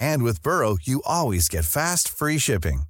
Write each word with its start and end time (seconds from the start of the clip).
And 0.00 0.22
with 0.22 0.42
Burrow, 0.42 0.76
you 0.80 1.02
always 1.04 1.48
get 1.48 1.64
fast, 1.64 2.08
free 2.08 2.38
shipping. 2.38 2.84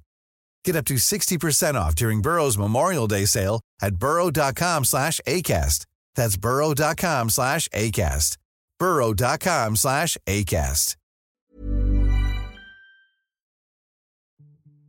Get 0.63 0.75
up 0.75 0.85
to 0.85 0.95
60% 0.95 1.75
off 1.75 1.95
during 1.95 2.21
Burrow's 2.21 2.57
Memorial 2.57 3.07
Day 3.07 3.25
sale 3.25 3.61
at 3.81 3.95
burrow.com 3.95 4.85
slash 4.85 5.19
ACAST. 5.27 5.85
That's 6.15 6.37
burrow.com 6.37 7.29
slash 7.29 7.67
ACAST. 7.69 8.37
burrow.com 8.79 9.75
slash 9.75 10.17
ACAST. 10.27 10.95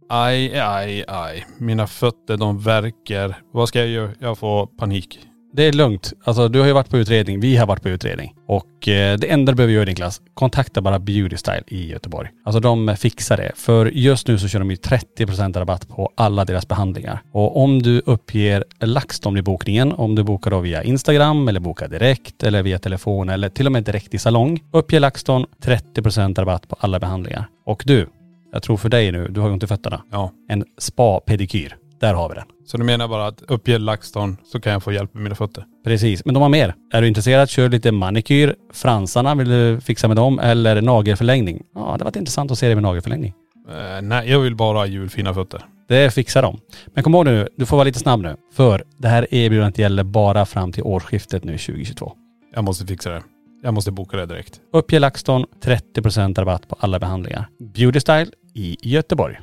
Aj, 0.09 0.61
aj, 0.61 1.05
aj. 1.09 1.47
Mina 1.59 1.87
fötter 1.87 2.37
de 2.37 2.59
verkar. 2.59 3.43
Vad 3.53 3.69
ska 3.69 3.79
jag 3.79 3.89
göra? 3.89 4.15
Jag 4.21 4.39
får 4.39 4.67
panik. 4.67 5.19
Det 5.57 5.63
är 5.63 5.73
lugnt. 5.73 6.13
Alltså 6.25 6.49
du 6.49 6.61
har 6.61 6.67
ju 6.67 6.73
varit 6.73 6.91
på 6.91 6.99
utredning. 6.99 7.41
Vi 7.41 7.57
har 7.57 7.67
varit 7.67 7.83
på 7.83 7.89
utredning. 7.89 8.35
Och 8.49 8.89
eh, 8.89 9.19
det 9.19 9.31
enda 9.31 9.53
du 9.53 9.57
behöver 9.57 9.75
göra 9.75 9.85
Niklas, 9.85 10.21
kontakta 10.35 10.81
bara 10.81 10.99
Beauty 10.99 11.37
Style 11.37 11.63
i 11.67 11.89
Göteborg. 11.91 12.29
Alltså 12.45 12.61
de 12.61 12.97
fixar 12.97 13.37
det. 13.37 13.53
För 13.57 13.87
just 13.87 14.29
nu 14.29 14.39
så 14.39 14.49
kör 14.49 14.59
de 14.59 14.71
ju 14.71 14.77
30% 14.77 15.59
rabatt 15.59 15.89
på 15.89 16.13
alla 16.17 16.45
deras 16.45 16.69
behandlingar. 16.69 17.23
Och 17.33 17.63
om 17.63 17.83
du 17.83 18.03
uppger 18.07 18.65
LaxTon 18.81 19.37
i 19.37 19.43
bokningen, 19.43 19.93
om 19.93 20.15
du 20.15 20.23
bokar 20.23 20.51
då 20.51 20.61
via 20.61 20.83
Instagram 20.83 21.49
eller 21.49 21.61
bokar 21.61 21.89
direkt 21.89 22.43
eller 22.43 22.63
via 22.63 22.79
telefon 22.79 23.29
eller 23.29 23.49
till 23.49 23.67
och 23.67 23.73
med 23.73 23.85
direkt 23.85 24.15
i 24.15 24.19
salong. 24.19 24.61
Uppge 24.73 25.01
LaxTon 25.01 25.47
30% 25.63 26.41
rabatt 26.41 26.69
på 26.69 26.77
alla 26.81 26.99
behandlingar. 26.99 27.49
Och 27.67 27.83
du, 27.87 28.07
jag 28.53 28.63
tror 28.63 28.77
för 28.77 28.89
dig 28.89 29.13
nu, 29.13 29.29
du 29.29 29.41
har 29.41 29.49
ju 29.49 29.53
ont 29.53 29.63
i 29.63 29.67
fötterna. 29.67 30.03
Ja. 30.11 30.31
En 30.49 30.65
spa-pedikyr. 30.79 31.77
Där 32.01 32.15
har 32.15 32.29
vi 32.29 32.35
den. 32.35 32.45
Så 32.67 32.77
du 32.77 32.85
menar 32.85 33.09
bara 33.09 33.27
att 33.27 33.43
uppge 33.43 33.79
LaxTon 33.79 34.37
så 34.45 34.61
kan 34.61 34.73
jag 34.73 34.83
få 34.83 34.93
hjälp 34.93 35.15
med 35.15 35.23
mina 35.23 35.35
fötter? 35.35 35.65
Precis, 35.85 36.25
men 36.25 36.35
de 36.35 36.43
har 36.43 36.49
mer. 36.49 36.75
Är 36.93 37.03
du 37.03 37.09
intresserad, 37.09 37.49
kör 37.49 37.69
lite 37.69 37.93
manikyr. 37.93 38.55
Fransarna, 38.73 39.35
vill 39.35 39.49
du 39.49 39.81
fixa 39.81 40.09
med 40.09 40.17
dem? 40.17 40.39
Eller 40.39 40.83
nagelförlängning? 40.83 41.63
Ja, 41.75 41.81
det 41.81 41.87
har 41.87 41.99
varit 41.99 42.17
intressant 42.17 42.51
att 42.51 42.59
se 42.59 42.69
det 42.69 42.75
med 42.75 42.83
nagelförlängning. 42.83 43.35
Eh, 43.69 44.03
nej, 44.03 44.31
jag 44.31 44.41
vill 44.41 44.57
bara 44.57 44.79
ha 44.79 44.87
julfina 44.87 45.35
fötter. 45.35 45.65
Det 45.89 46.15
fixar 46.15 46.43
de. 46.43 46.61
Men 46.95 47.05
kom 47.05 47.15
ihåg 47.15 47.25
nu, 47.25 47.49
du 47.57 47.67
får 47.67 47.77
vara 47.77 47.85
lite 47.85 47.99
snabb 47.99 48.21
nu. 48.21 48.37
För 48.55 48.85
det 48.99 49.09
här 49.09 49.35
erbjudandet 49.35 49.79
gäller 49.79 50.05
bara 50.05 50.47
fram 50.47 50.73
till 50.73 50.83
årsskiftet 50.83 51.45
nu 51.45 51.59
2022. 51.59 52.13
Jag 52.55 52.65
måste 52.65 52.87
fixa 52.87 53.11
det. 53.11 53.23
Jag 53.63 53.75
måste 53.75 53.91
boka 53.91 54.17
det 54.17 54.27
direkt. 54.27 54.61
Uppge 54.73 54.99
LaxTon 54.99 55.45
30% 55.63 56.35
rabatt 56.41 56.69
på 56.69 56.77
alla 56.79 56.99
behandlingar. 56.99 57.49
Beauty 57.75 58.01
Style 58.01 58.31
i 58.55 58.77
Göteborg. 58.83 59.39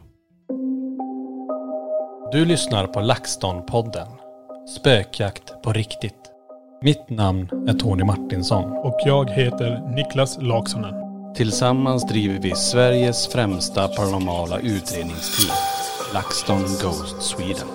Du 2.33 2.45
lyssnar 2.45 2.87
på 2.87 2.99
LaxTon-podden. 2.99 4.07
Spökjakt 4.79 5.61
på 5.63 5.73
riktigt. 5.73 6.31
Mitt 6.81 7.09
namn 7.09 7.49
är 7.67 7.73
Tony 7.73 8.03
Martinsson. 8.03 8.63
Och 8.71 8.99
jag 9.05 9.29
heter 9.29 9.95
Niklas 9.95 10.37
Laksonen. 10.41 10.93
Tillsammans 11.35 12.07
driver 12.07 12.39
vi 12.39 12.55
Sveriges 12.55 13.27
främsta 13.27 13.87
paranormala 13.87 14.59
utredningsteam. 14.59 15.55
LaxTon 16.13 16.61
Ghost 16.61 17.21
Sweden. 17.21 17.67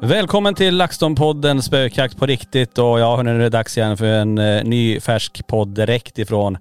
Välkommen 0.00 0.54
till 0.54 0.80
LaxTon-podden 0.80 1.60
Spökjakt 1.60 2.16
på 2.16 2.26
riktigt 2.26 2.78
och 2.78 3.00
ja 3.00 3.16
hörni, 3.16 3.30
nu 3.30 3.36
är 3.36 3.42
det 3.42 3.48
dags 3.48 3.78
igen 3.78 3.96
för 3.96 4.06
en 4.06 4.38
eh, 4.38 4.64
ny 4.64 5.00
färsk 5.00 5.46
podd 5.46 5.68
direkt 5.68 6.18
ifrån 6.18 6.58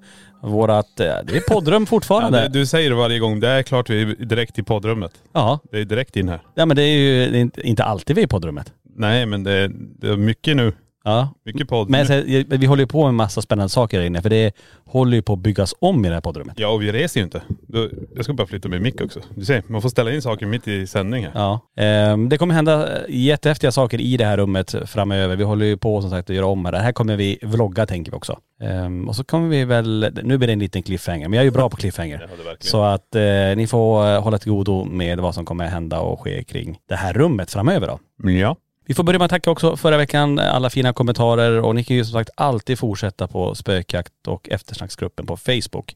vårat, 0.52 1.00
eh, 1.00 1.06
det 1.24 1.38
är 1.38 1.54
poddrum 1.54 1.82
Ja, 1.84 1.86
fortfarande. 1.86 2.42
det, 2.42 2.48
du 2.48 2.66
säger 2.66 2.90
det 2.90 2.96
varje 2.96 3.20
gång. 3.20 3.40
Det 3.40 3.48
är 3.50 3.64
klart 3.64 3.90
vi 3.90 4.02
är 4.02 4.06
direkt 4.26 4.60
i 4.60 4.64
poddrummet. 4.64 5.12
Ja, 5.34 5.60
Det 5.72 5.78
är 5.80 5.86
direkt 5.86 6.16
in 6.16 6.30
här. 6.30 6.40
ja 6.56 6.66
men 6.66 6.76
det 6.76 6.84
är 6.84 6.98
ju 6.98 7.32
det 7.32 7.38
är 7.38 7.42
inte, 7.42 7.68
inte 7.68 7.84
alltid 7.84 8.16
vi 8.16 8.22
är 8.22 8.26
i 8.26 8.28
poddrummet. 8.28 8.74
Nej 8.98 9.26
men 9.26 9.44
det, 9.44 9.72
det 10.00 10.08
är 10.08 10.18
mycket 10.18 10.56
nu. 10.56 10.74
Ja. 11.06 11.30
Mycket 11.46 11.70
podd. 11.70 11.90
Men 11.90 12.06
säger, 12.06 12.58
vi 12.58 12.66
håller 12.66 12.84
ju 12.84 12.88
på 12.88 13.06
med 13.06 13.14
massa 13.14 13.42
spännande 13.42 13.70
saker 13.70 14.00
här 14.00 14.06
inne 14.06 14.22
för 14.22 14.30
det 14.30 14.56
håller 14.86 15.16
ju 15.16 15.22
på 15.22 15.34
att 15.34 15.40
byggas 15.40 15.76
om 15.80 16.06
i 16.06 16.08
det 16.08 16.14
här 16.14 16.22
poddrummet. 16.22 16.60
Ja 16.60 16.68
och 16.68 16.82
vi 16.82 16.92
reser 16.92 17.20
ju 17.20 17.24
inte. 17.24 17.42
Jag 18.16 18.24
ska 18.24 18.34
bara 18.34 18.48
flytta 18.48 18.70
med 18.70 18.82
mick 18.82 19.02
också. 19.02 19.20
Du 19.36 19.46
ser, 19.46 19.64
man 19.68 19.82
får 19.82 19.90
ställa 19.90 20.14
in 20.14 20.22
saker 20.22 20.46
mitt 20.46 20.68
i 20.68 20.88
sändning 20.88 21.24
här. 21.24 21.32
Ja. 21.36 21.60
Ehm, 21.78 22.30
det 22.30 22.38
kommer 22.38 22.54
hända 22.54 22.90
jättehäftiga 23.10 23.72
saker 23.72 24.02
i 24.02 24.18
det 24.18 24.26
här 24.26 24.38
rummet 24.38 24.76
framöver. 24.86 25.36
Vi 25.36 25.44
håller 25.44 25.66
ju 25.66 25.78
på 25.78 26.02
som 26.02 26.10
sagt 26.10 26.30
att 26.30 26.36
göra 26.36 26.46
om. 26.46 26.64
Det 26.64 26.80
här 26.80 26.92
kommer 26.92 27.16
vi 27.16 27.40
vlogga 27.42 27.86
tänker 27.86 28.12
vi 28.12 28.18
också. 28.18 28.40
Ehm, 28.62 29.08
och 29.10 29.16
så 29.16 29.24
kommer 29.24 29.50
vi 29.50 29.66
väl, 29.66 30.14
nu 30.24 30.38
blir 30.38 30.48
det 30.48 30.54
en 30.54 30.60
liten 30.60 30.84
cliffhanger, 30.84 31.30
men 31.30 31.38
jag 31.38 31.42
är 31.42 31.46
ju 31.46 31.52
bra 31.52 31.70
på 31.70 31.78
cliffhanger. 31.78 32.30
Ja. 32.46 32.56
Så 32.60 32.84
att 32.84 33.16
eh, 33.16 33.22
ni 33.56 33.68
får 33.68 34.08
eh, 34.08 34.22
hålla 34.22 34.38
till 34.38 34.52
godo 34.52 34.84
med 34.84 35.20
vad 35.20 35.36
som 35.36 35.46
kommer 35.46 35.68
hända 35.68 36.00
och 36.00 36.22
ske 36.22 36.44
kring 36.44 36.78
det 36.90 36.96
här 36.96 37.14
rummet 37.14 37.52
framöver 37.52 37.88
då. 37.88 38.00
Ja. 38.32 38.56
Vi 38.88 38.94
får 38.94 39.04
börja 39.04 39.20
med 39.20 39.26
att 39.26 39.32
tacka 39.32 39.52
också 39.52 39.78
förra 39.78 39.98
veckan, 39.98 40.40
alla 40.40 40.70
fina 40.70 40.94
kommentarer 40.94 41.62
och 41.62 41.76
ni 41.76 41.84
kan 41.84 41.98
ju 41.98 42.06
som 42.06 42.14
sagt 42.14 42.30
alltid 42.36 42.80
fortsätta 42.80 43.28
på 43.28 43.56
spökjakt 43.56 44.28
och 44.28 44.50
eftersnacksgruppen 44.50 45.26
på 45.26 45.38
Facebook. 45.38 45.96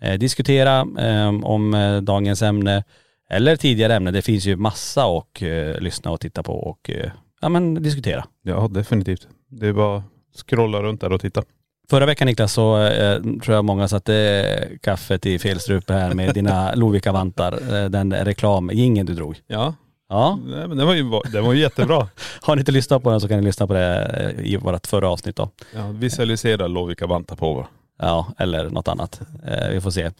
Eh, 0.00 0.14
diskutera 0.14 0.86
eh, 0.98 1.28
om 1.28 1.74
eh, 1.74 1.96
dagens 1.96 2.42
ämne 2.42 2.84
eller 3.30 3.56
tidigare 3.56 3.94
ämne. 3.94 4.10
Det 4.10 4.22
finns 4.22 4.44
ju 4.44 4.56
massa 4.56 5.04
att 5.04 5.42
eh, 5.42 5.80
lyssna 5.80 6.10
och 6.10 6.20
titta 6.20 6.42
på 6.42 6.52
och 6.52 6.90
eh, 6.90 7.10
ja 7.40 7.48
men 7.48 7.82
diskutera. 7.82 8.24
Ja 8.42 8.68
definitivt. 8.70 9.28
Det 9.48 9.66
är 9.66 9.72
bara 9.72 10.02
scrolla 10.46 10.82
runt 10.82 11.00
där 11.00 11.12
och 11.12 11.20
titta. 11.20 11.42
Förra 11.90 12.06
veckan 12.06 12.26
Niklas 12.26 12.52
så 12.52 12.82
eh, 12.82 13.22
tror 13.22 13.54
jag 13.54 13.64
många 13.64 13.88
satte 13.88 14.68
kaffet 14.82 15.26
i 15.26 15.38
fel 15.38 15.60
strupe 15.60 15.92
här 15.92 16.14
med 16.14 16.34
dina 16.34 16.72
Lovikka-vantar, 16.74 17.52
eh, 17.52 17.90
den 17.90 18.14
reklamjingeln 18.14 19.06
du 19.06 19.14
drog. 19.14 19.40
Ja. 19.46 19.74
Ja, 20.08 20.38
Nej, 20.44 20.68
men 20.68 20.76
det 20.76 20.84
var 20.84 20.94
ju, 20.94 21.20
det 21.32 21.40
var 21.40 21.52
ju 21.52 21.60
jättebra. 21.60 22.08
har 22.40 22.56
ni 22.56 22.60
inte 22.60 22.72
lyssnat 22.72 23.02
på 23.02 23.10
den 23.10 23.20
så 23.20 23.28
kan 23.28 23.38
ni 23.38 23.44
lyssna 23.44 23.66
på 23.66 23.72
det 23.72 24.02
eh, 24.38 24.46
i 24.46 24.56
vårt 24.56 24.86
förra 24.86 25.08
avsnitt 25.08 25.36
då. 25.36 25.50
Ja, 25.74 25.88
visualisera 25.88 26.66
Lovika 26.66 27.06
vantar 27.06 27.36
på 27.36 27.54
va? 27.54 27.66
Ja, 27.98 28.32
eller 28.38 28.70
något 28.70 28.88
annat. 28.88 29.20
Eh, 29.46 29.68
vi 29.70 29.80
får 29.80 29.90
se. 29.90 30.02
Eh, 30.02 30.12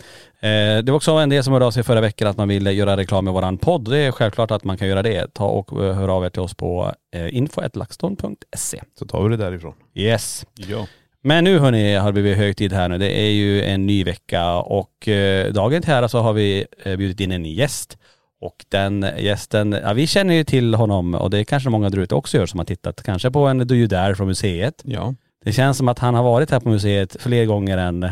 det 0.83 0.87
var 0.87 0.95
också 0.97 1.13
en 1.13 1.29
del 1.29 1.45
som 1.45 1.53
hörde 1.53 1.67
av 1.67 1.71
sig 1.71 1.83
förra 1.83 2.01
veckan 2.01 2.29
att 2.29 2.37
man 2.37 2.49
ville 2.49 2.73
göra 2.73 2.97
reklam 2.97 3.25
med 3.25 3.35
våran 3.35 3.59
podd. 3.59 3.91
Det 3.91 3.99
är 3.99 4.13
självklart 4.13 4.51
att 4.51 4.65
man 4.65 4.79
kan 4.79 4.89
göra 4.89 5.03
det. 5.03 5.35
Ta 5.35 5.47
och 5.47 5.85
eh, 5.85 5.95
hör 5.95 6.09
av 6.09 6.25
er 6.25 6.31
till 6.31 6.43
oss 6.43 6.55
på 6.55 6.93
eh, 7.15 7.37
info.laxton.se. 7.37 8.83
Så 8.99 9.07
tar 9.07 9.23
vi 9.23 9.29
det 9.29 9.45
därifrån. 9.45 9.75
Yes. 9.95 10.47
Ja. 10.55 10.87
Men 11.23 11.45
nu 11.45 11.59
hörni 11.59 11.95
har 11.95 12.07
det 12.07 12.13
blivit 12.13 12.39
högtid 12.39 12.73
här 12.73 12.89
nu. 12.89 12.99
Det 12.99 13.21
är 13.21 13.31
ju 13.31 13.63
en 13.63 13.87
ny 13.87 14.05
vecka 14.05 14.55
och 14.55 15.09
eh, 15.09 15.53
dagen 15.53 15.83
till 15.83 15.93
ära 15.93 16.09
så 16.09 16.19
har 16.19 16.33
vi 16.33 16.67
eh, 16.85 16.97
bjudit 16.97 17.21
in 17.21 17.33
en 17.33 17.45
gäst. 17.45 17.99
Och 18.41 18.65
den 18.69 19.07
gästen, 19.19 19.73
ja 19.83 19.93
vi 19.93 20.07
känner 20.07 20.35
ju 20.35 20.45
till 20.45 20.75
honom 20.75 21.15
och 21.15 21.31
det 21.31 21.45
kanske 21.45 21.71
många 21.71 21.91
där 21.91 21.99
ute 21.99 22.15
också 22.15 22.37
gör 22.37 22.47
som 22.47 22.59
har 22.61 22.65
tittat 22.65 23.03
kanske 23.03 23.31
på 23.31 23.47
en 23.47 23.73
You 23.73 23.87
Dare 23.87 24.15
från 24.15 24.27
museet. 24.27 24.83
Ja. 24.85 25.15
Det 25.45 25.53
känns 25.53 25.77
som 25.77 25.89
att 25.89 25.99
han 25.99 26.15
har 26.15 26.23
varit 26.23 26.51
här 26.51 26.61
på 26.61 26.69
museet 26.69 27.17
fler 27.21 27.45
gånger 27.45 27.79
än 27.79 28.09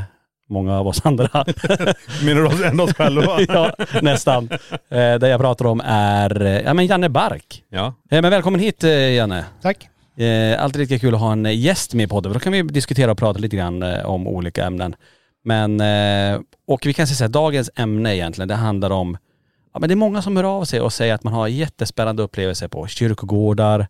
många 0.49 0.79
av 0.79 0.87
oss 0.87 1.07
andra. 1.07 1.29
Menar 2.23 2.41
du 2.41 2.47
oss 2.47 2.63
än 2.63 2.81
oss 2.81 2.95
själva? 2.95 3.41
ja, 3.49 3.73
nästan. 4.03 4.49
Eh, 4.89 5.15
det 5.15 5.29
jag 5.29 5.41
pratar 5.41 5.67
om 5.67 5.81
är, 5.85 6.63
ja 6.65 6.75
men 6.75 6.87
Janne 6.87 7.09
Bark. 7.09 7.65
Ja. 7.69 7.95
Eh, 8.11 8.23
men 8.23 8.31
välkommen 8.31 8.61
hit 8.61 8.85
eh, 8.85 8.91
Janne. 8.91 9.45
Tack. 9.63 9.89
Eh, 10.17 10.63
alltid 10.63 10.81
lika 10.81 10.99
kul 10.99 11.15
att 11.15 11.21
ha 11.21 11.33
en 11.33 11.61
gäst 11.61 11.95
med 11.95 12.05
i 12.05 12.09
podden, 12.09 12.33
för 12.33 12.41
då 12.41 12.45
kan 12.45 12.53
vi 12.53 12.63
diskutera 12.63 13.11
och 13.11 13.19
prata 13.19 13.39
lite 13.39 13.57
grann 13.57 13.83
eh, 13.83 14.07
om 14.07 14.27
olika 14.27 14.65
ämnen. 14.65 14.95
Men, 15.45 15.81
eh, 15.81 16.41
och 16.67 16.87
vi 16.87 16.95
kan 16.95 17.07
säga 17.07 17.17
så 17.17 17.25
här, 17.25 17.29
dagens 17.29 17.71
ämne 17.77 18.17
egentligen, 18.17 18.49
det 18.49 18.55
handlar 18.55 18.91
om, 18.91 19.17
ja 19.75 19.81
men 19.81 19.89
det 19.89 19.95
är 19.95 19.97
många 19.97 20.23
som 20.23 20.37
hör 20.37 20.45
av 20.45 20.65
sig 20.65 20.81
och 20.81 20.93
säger 20.93 21.15
att 21.15 21.25
man 21.25 21.33
har 21.33 21.49
jättespännande 21.49 22.23
upplevelser 22.23 22.69
på 22.69 22.87
kyrkogårdar, 22.87 23.87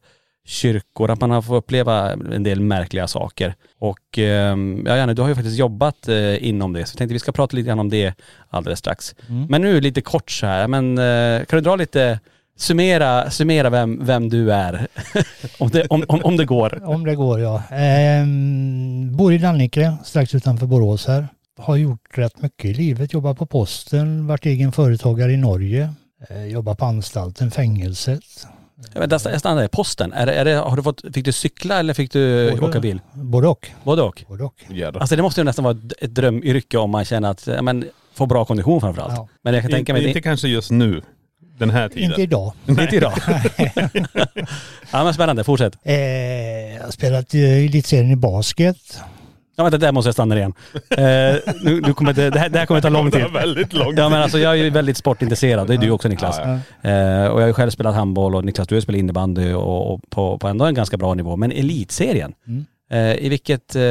kyrkor, 0.46 1.10
att 1.10 1.20
man 1.20 1.30
har 1.30 1.42
fått 1.42 1.64
uppleva 1.64 2.12
en 2.12 2.42
del 2.42 2.60
märkliga 2.60 3.06
saker. 3.06 3.54
Och 3.78 4.18
eh, 4.18 4.56
ja 4.86 4.96
Janne, 4.96 5.14
du 5.14 5.22
har 5.22 5.28
ju 5.28 5.34
faktiskt 5.34 5.58
jobbat 5.58 6.08
eh, 6.08 6.48
inom 6.48 6.72
det, 6.72 6.86
så 6.86 6.92
jag 6.92 6.98
tänkte 6.98 7.12
vi 7.12 7.18
ska 7.18 7.32
prata 7.32 7.56
lite 7.56 7.66
grann 7.66 7.78
om 7.78 7.90
det 7.90 8.14
alldeles 8.50 8.78
strax. 8.78 9.14
Men 9.48 9.62
nu 9.62 9.80
lite 9.80 10.00
kort 10.00 10.30
så 10.30 10.46
här, 10.46 10.68
men 10.68 10.98
eh, 10.98 11.44
kan 11.44 11.56
du 11.56 11.60
dra 11.60 11.76
lite, 11.76 12.20
summera, 12.56 13.30
summera 13.30 13.70
vem, 13.70 14.04
vem 14.04 14.28
du 14.28 14.52
är? 14.52 14.86
om, 15.58 15.68
det, 15.68 15.86
om, 15.86 16.04
om, 16.08 16.20
om 16.24 16.36
det 16.36 16.44
går. 16.44 16.82
Om 16.84 17.04
det 17.04 17.14
går 17.14 17.40
ja. 17.40 17.62
Ehm, 17.70 19.16
bor 19.16 19.32
i 19.32 19.38
Dannike, 19.38 19.96
strax 20.04 20.34
utanför 20.34 20.66
Borås 20.66 21.06
här. 21.06 21.28
Har 21.58 21.76
gjort 21.76 22.18
rätt 22.18 22.42
mycket 22.42 22.64
i 22.70 22.74
livet. 22.74 23.12
Jobbat 23.12 23.38
på 23.38 23.46
posten, 23.46 24.26
varit 24.26 24.46
egen 24.46 24.72
företagare 24.72 25.32
i 25.32 25.36
Norge. 25.36 25.92
Eh, 26.30 26.44
jobbat 26.46 26.78
på 26.78 26.84
anstalten, 26.84 27.50
fängelset. 27.50 28.20
Ja, 28.94 29.00
men 29.00 29.10
jag 29.10 29.40
stannar 29.40 29.60
där, 29.60 29.68
posten, 29.68 30.12
är, 30.12 30.26
det- 30.26 30.34
är 30.34 30.44
det, 30.44 30.54
har 30.54 30.76
du 30.76 30.82
fått, 30.82 31.02
fick 31.14 31.24
du 31.24 31.32
cykla 31.32 31.78
eller 31.78 31.94
fick 31.94 32.12
du 32.12 32.50
Både- 32.50 32.66
åka 32.66 32.80
bil? 32.80 33.00
Både 33.12 33.48
och. 33.48 33.68
Både 33.84 34.02
och? 34.02 34.24
Både 34.28 34.44
och. 34.44 34.54
Alltså 34.94 35.16
det 35.16 35.22
måste 35.22 35.40
ju 35.40 35.44
nästan 35.44 35.64
vara 35.64 35.76
ett- 36.00 36.14
drömyrke 36.14 36.78
om 36.78 36.90
man 36.90 37.04
känner 37.04 37.30
att, 37.30 37.46
ja, 37.46 37.62
men, 37.62 37.84
få 38.14 38.26
bra 38.26 38.44
kondition 38.44 38.80
framförallt. 38.80 39.12
Ja. 39.16 39.28
Men 39.42 39.54
jag 39.54 39.62
kan 39.62 39.70
tänka 39.72 39.92
mig, 39.92 40.02
inte, 40.02 40.10
inte 40.10 40.20
kanske 40.22 40.48
just 40.48 40.70
nu, 40.70 41.02
den 41.58 41.70
här 41.70 41.88
tiden. 41.88 42.04
Inte 42.10 42.22
idag. 42.22 42.52
det, 42.66 42.82
inte 42.82 42.96
idag. 42.96 43.12
ja 44.92 45.04
men 45.04 45.14
spännande, 45.14 45.44
fortsätt. 45.44 45.76
Eh, 45.82 45.94
jag 46.74 46.84
har 46.84 46.90
spelat 46.90 47.34
i 47.34 47.64
elitserien 47.66 48.10
i 48.10 48.16
basket. 48.16 49.00
Ja 49.56 49.64
vänta, 49.64 49.78
där 49.78 49.92
måste 49.92 50.08
jag 50.08 50.14
stanna 50.14 50.36
igen. 50.36 50.52
Eh, 50.90 51.36
nu, 51.64 51.80
nu 51.80 51.94
kommer 51.94 52.12
det, 52.12 52.30
det, 52.30 52.38
här, 52.38 52.48
det 52.48 52.58
här 52.58 52.66
kommer 52.66 52.80
ta 52.80 52.88
lång 52.88 53.10
Det 53.10 53.22
tid. 53.24 53.32
väldigt 53.32 53.72
långt. 53.72 53.98
Ja 53.98 54.08
men 54.08 54.22
alltså 54.22 54.38
jag 54.38 54.52
är 54.52 54.64
ju 54.64 54.70
väldigt 54.70 54.96
sportintresserad, 54.96 55.66
det 55.68 55.74
är 55.74 55.78
du 55.78 55.90
också 55.90 56.08
Niklas. 56.08 56.36
Ja, 56.38 56.44
Eh, 56.90 57.26
och 57.26 57.36
jag 57.38 57.42
har 57.42 57.46
ju 57.46 57.52
själv 57.52 57.70
spelat 57.70 57.94
handboll 57.94 58.34
och 58.34 58.44
Niklas 58.44 58.68
du 58.68 58.74
har 58.74 58.80
spelat 58.80 58.98
innebandy 58.98 59.52
och, 59.52 59.94
och 59.94 60.00
på, 60.10 60.38
på 60.38 60.48
ändå 60.48 60.64
en 60.64 60.74
ganska 60.74 60.96
bra 60.96 61.14
nivå. 61.14 61.36
Men 61.36 61.52
elitserien, 61.52 62.32
Mm. 62.46 62.64
eh, 62.90 63.24
i 63.24 63.28
vilket, 63.28 63.76
eh, 63.76 63.82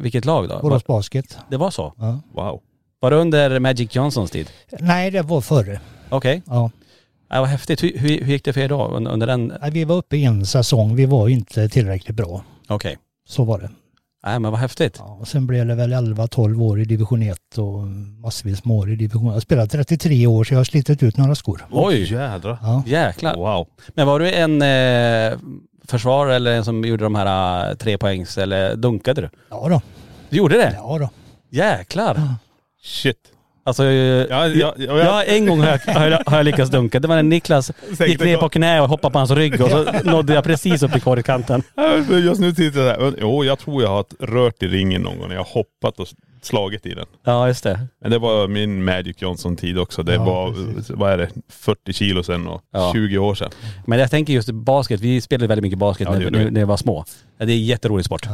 vilket 0.00 0.24
lag 0.24 0.48
då? 0.48 0.58
Borås 0.62 0.86
basket. 0.86 1.38
Det 1.50 1.56
var 1.56 1.70
så? 1.70 1.92
Ja. 1.96 2.20
Wow. 2.34 2.60
Var 3.00 3.10
det 3.10 3.16
under 3.16 3.58
Magic 3.58 3.96
Johnsons 3.96 4.30
tid? 4.30 4.50
Nej, 4.80 5.10
det 5.10 5.22
var 5.22 5.40
före. 5.40 5.80
Okej, 6.08 6.42
Ja. 6.46 6.70
ja, 7.30 7.40
vad 7.40 7.48
häftigt. 7.48 7.82
Hur, 7.82 7.98
hur, 7.98 8.08
hur 8.24 8.32
gick 8.32 8.44
det 8.44 8.52
för 8.52 8.60
er 8.60 8.68
då 8.68 8.86
under, 8.88 9.26
den? 9.26 9.52
Nej, 9.60 9.70
Vi 9.70 9.84
var 9.84 9.96
uppe 9.96 10.16
i 10.16 10.24
en 10.24 10.46
säsong. 10.46 10.96
Vi 10.96 11.06
var 11.06 11.28
inte 11.28 11.68
tillräckligt 11.68 12.16
bra. 12.16 12.42
Okej. 12.68 12.98
Så 13.28 13.44
var 13.44 13.58
det. 13.58 13.70
Nej 14.28 14.38
men 14.38 14.50
vad 14.50 14.60
häftigt. 14.60 14.96
Ja, 14.98 15.16
och 15.20 15.28
sen 15.28 15.46
blev 15.46 15.66
det 15.66 15.74
väl 15.74 15.92
11-12 15.92 16.62
år 16.62 16.80
i 16.80 16.84
division 16.84 17.22
1 17.22 17.58
och 17.58 17.86
massvis 18.22 18.64
med 18.64 18.76
år 18.76 18.90
i 18.92 18.96
division 18.96 19.26
Jag 19.26 19.32
har 19.32 19.40
spelat 19.40 19.70
33 19.70 20.26
år 20.26 20.44
så 20.44 20.54
jag 20.54 20.58
har 20.58 20.64
slitit 20.64 21.02
ut 21.02 21.16
några 21.16 21.34
skor. 21.34 21.66
Oj, 21.70 22.12
Jädrar. 22.12 22.58
Ja. 22.62 22.82
jäklar. 22.86 23.36
Wow. 23.36 23.66
Men 23.94 24.06
var 24.06 24.20
du 24.20 24.32
en 24.32 24.62
eh, 24.62 25.38
försvarare 25.88 26.36
eller 26.36 26.56
en 26.56 26.64
som 26.64 26.84
gjorde 26.84 27.04
de 27.04 27.14
här 27.14 27.70
eh, 27.70 27.74
tre 27.74 27.98
poängs 27.98 28.38
eller 28.38 28.76
dunkade 28.76 29.20
du? 29.20 29.30
Ja 29.50 29.68
då. 29.68 29.80
Du 30.30 30.36
gjorde 30.36 30.56
det? 30.56 30.72
Ja 30.76 30.98
då. 30.98 31.10
Jäklar. 31.50 32.20
Shit. 32.82 33.32
Alltså, 33.68 33.84
eh, 33.84 33.90
Ja, 33.90 34.46
ja, 34.46 34.74
ja, 34.76 34.98
ja, 34.98 35.22
en 35.22 35.46
gång 35.46 35.60
har 35.60 35.66
jag, 35.86 35.94
har 35.94 36.06
jag, 36.06 36.22
har 36.26 36.36
jag 36.36 36.44
lyckats 36.44 36.70
dunka. 36.70 37.00
Det 37.00 37.08
var 37.08 37.16
när 37.16 37.22
Niklas 37.22 37.72
gick 38.06 38.20
ner 38.20 38.36
på 38.36 38.48
knä 38.48 38.80
och 38.80 38.88
hoppade 38.88 39.12
på 39.12 39.18
hans 39.18 39.30
rygg 39.30 39.60
och 39.60 39.70
så 39.70 39.84
nådde 40.04 40.34
jag 40.34 40.44
precis 40.44 40.82
upp 40.82 40.96
i 40.96 41.00
korgkanten. 41.00 41.62
Ja, 41.74 41.96
Just 42.18 42.40
nu 42.40 42.52
tittar 42.52 42.80
jag 42.80 42.96
så 42.96 43.04
här. 43.04 43.14
Jo, 43.20 43.44
jag 43.44 43.58
tror 43.58 43.82
jag 43.82 43.90
har 43.90 44.04
rört 44.20 44.62
i 44.62 44.68
ringen 44.68 45.02
någon 45.02 45.18
gång. 45.18 45.30
Jag 45.30 45.38
har 45.38 45.44
hoppat 45.54 46.00
och 46.00 46.06
slagit 46.42 46.86
i 46.86 46.94
den. 46.94 47.06
Ja 47.24 47.48
just 47.48 47.64
det. 47.64 47.80
Men 48.02 48.10
det 48.10 48.18
var 48.18 48.48
min 48.48 48.84
Magic 48.84 49.16
Johnson-tid 49.22 49.78
också. 49.78 50.02
Det 50.02 50.14
Ja, 50.14 50.24
var, 50.24 50.52
precis. 50.74 50.90
vad 50.90 51.12
är 51.12 51.18
det, 51.18 51.28
40 51.48 51.92
kilo 51.92 52.22
sedan 52.22 52.48
och 52.48 52.62
Ja. 52.72 52.90
20 52.94 53.18
år 53.18 53.34
sedan. 53.34 53.50
Men 53.86 53.98
jag 53.98 54.10
tänker 54.10 54.32
just 54.32 54.50
basket, 54.50 55.00
vi 55.00 55.20
spelade 55.20 55.46
väldigt 55.46 55.62
mycket 55.62 55.78
basket 55.78 56.08
när, 56.10 56.18
vi. 56.18 56.30
när, 56.30 56.50
när 56.50 56.60
jag 56.60 56.66
var 56.68 56.76
små. 56.76 57.04
Det 57.38 57.44
är 57.44 57.48
en 57.50 57.64
jätterolig 57.64 58.04
sport. 58.04 58.26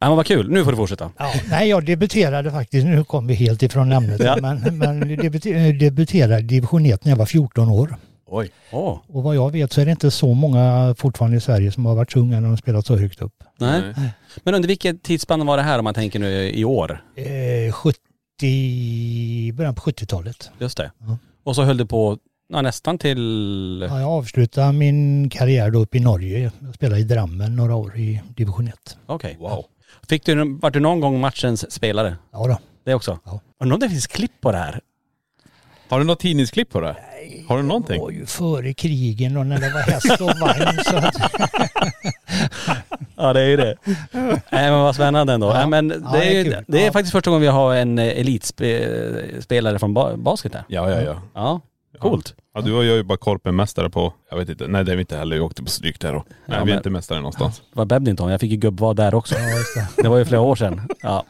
Ja. 0.00 0.08
Men 0.08 0.16
vad 0.16 0.26
kul, 0.26 0.50
nu 0.50 0.64
får 0.64 0.70
du 0.70 0.76
fortsätta. 0.76 1.10
Ja, 1.18 1.32
nej, 1.50 1.68
jag 1.68 1.84
debuterade 1.86 2.50
faktiskt, 2.50 2.86
nu 2.86 3.04
kom 3.04 3.26
vi 3.26 3.34
helt 3.34 3.62
ifrån 3.62 3.92
ämnet, 3.92 4.20
Ja. 4.20 4.36
men, 4.42 4.78
men 4.78 5.02
debuter- 5.18 5.78
debuterade 5.78 6.38
i 6.38 6.42
division 6.42 6.86
1 6.86 7.04
när 7.04 7.12
jag 7.12 7.16
var 7.16 7.26
14 7.26 7.68
år. 7.68 7.96
Oj. 8.30 8.50
Åh, 8.72 8.98
Och 9.08 9.22
vad 9.22 9.36
jag 9.36 9.52
vet 9.52 9.72
så 9.72 9.80
är 9.80 9.84
det 9.84 9.90
inte 9.90 10.10
så 10.10 10.34
många 10.34 10.94
fortfarande 10.98 11.36
i 11.36 11.40
Sverige 11.40 11.72
som 11.72 11.86
har 11.86 11.94
varit 11.94 12.12
så 12.12 12.18
unga 12.18 12.40
när 12.40 12.48
de 12.48 12.56
spelat 12.56 12.86
så 12.86 12.96
högt 12.96 13.22
upp. 13.22 13.32
nej. 13.58 13.82
Men 14.44 14.54
under 14.54 14.68
vilket 14.68 15.02
tidsspann 15.02 15.46
var 15.46 15.56
det 15.56 15.62
här 15.62 15.78
om 15.78 15.84
man 15.84 15.94
tänker 15.94 16.18
nu 16.18 16.50
i 16.50 16.64
år? 16.64 17.02
Eh, 17.16 17.72
70, 17.72 19.52
början 19.52 19.74
på 19.74 19.80
70-talet. 19.90 20.50
Just 20.60 20.76
det. 20.76 20.90
Ja. 20.98 21.18
Och 21.44 21.54
så 21.54 21.62
höll 21.62 21.76
du 21.76 21.86
på 21.86 22.18
ja, 22.52 22.62
nästan 22.62 22.98
till... 22.98 23.86
Ja, 23.90 24.00
jag 24.00 24.10
avslutade 24.10 24.72
min 24.72 25.30
karriär 25.30 25.70
då 25.70 25.78
uppe 25.78 25.96
i 25.96 26.00
Norge. 26.00 26.50
Jag 26.60 26.74
spelade 26.74 27.00
i 27.00 27.04
Drammen 27.04 27.56
några 27.56 27.74
år 27.74 27.96
i 27.98 28.20
division 28.36 28.68
1. 28.68 28.74
Okej. 29.06 29.36
Wow. 29.40 29.64
Fick 30.08 30.24
du, 30.24 30.58
var 30.60 30.70
du 30.70 30.80
någon 30.80 31.00
gång 31.00 31.20
matchens 31.20 31.72
spelare? 31.72 32.16
Ja 32.32 32.46
då. 32.46 32.58
Det 32.84 32.94
också? 32.94 33.18
Ja. 33.24 33.40
Undrar 33.60 33.74
om 33.74 33.80
det 33.80 33.88
finns 33.88 34.06
klipp 34.06 34.40
på 34.40 34.52
det 34.52 34.58
här? 34.58 34.80
Har 35.88 35.98
du 35.98 36.04
något 36.04 36.20
tidningsklipp 36.20 36.70
på 36.70 36.80
det? 36.80 36.96
Har 37.48 37.56
du 37.56 37.62
Det 37.62 37.68
någonting? 37.68 38.00
var 38.00 38.10
ju 38.10 38.26
före 38.26 38.74
krigen 38.74 39.36
och 39.36 39.46
när 39.46 39.58
det 39.60 39.70
var 39.70 39.80
häst 39.80 40.20
och 40.20 40.30
vagn. 40.40 40.78
Så 40.84 40.96
att, 40.96 41.14
Ja 43.16 43.32
det 43.32 43.40
är 43.40 43.46
ju 43.46 43.56
det. 43.56 43.74
Nej 44.50 44.70
men 44.70 44.80
vad 44.80 44.94
spännande 44.94 45.32
ändå. 45.32 45.46
Ja. 45.48 45.54
Nej, 45.54 45.66
men 45.66 45.88
det, 45.88 45.94
Ja, 46.04 46.16
är, 46.16 46.20
det 46.20 46.26
är 46.26 46.44
ju- 46.44 46.64
det 46.68 46.80
är 46.82 46.86
Ja. 46.86 46.92
faktiskt 46.92 47.12
första 47.12 47.30
gången 47.30 47.40
vi 47.42 47.46
har 47.48 47.74
en 47.74 47.98
eh, 47.98 48.20
elitspelare 48.20 49.78
från 49.78 49.94
ba 49.94 50.16
basket 50.16 50.54
här. 50.54 50.64
Ja, 50.68 50.90
ja, 50.90 51.00
ja. 51.00 51.22
Ja, 51.34 51.60
coolt. 51.98 52.34
Ja, 52.58 52.64
du 52.64 52.72
och 52.72 52.84
jag 52.84 52.92
är 52.92 52.96
ju 52.96 53.02
bara 53.02 53.18
korpenmästare 53.18 53.90
på, 53.90 54.12
jag 54.30 54.36
vet 54.38 54.48
inte, 54.48 54.66
nej 54.68 54.84
det 54.84 54.92
är 54.92 54.96
vi 54.96 55.00
inte 55.00 55.16
heller, 55.16 55.36
vi 55.36 55.40
åkte 55.42 55.62
på 55.62 55.70
stryk 55.70 56.00
där 56.00 56.12
då. 56.12 56.24
Nej 56.28 56.34
Ja, 56.46 56.54
vi 56.54 56.60
är 56.60 56.64
men- 56.64 56.76
inte 56.76 56.90
mästare 56.90 57.18
någonstans. 57.18 57.58
Det 57.72 57.78
var 57.78 57.84
badminton, 57.84 58.30
jag 58.30 58.40
fick 58.40 58.50
ju 58.50 58.56
gubbvad 58.56 58.96
där 58.96 59.14
också. 59.14 59.34
ja, 59.34 59.50
just 59.58 59.74
det. 59.96 60.02
Det 60.02 60.08
var 60.08 60.18
ju 60.18 60.24
flera 60.24 60.40
år 60.40 60.56
sedan. 60.56 60.80
Ja. 61.02 61.24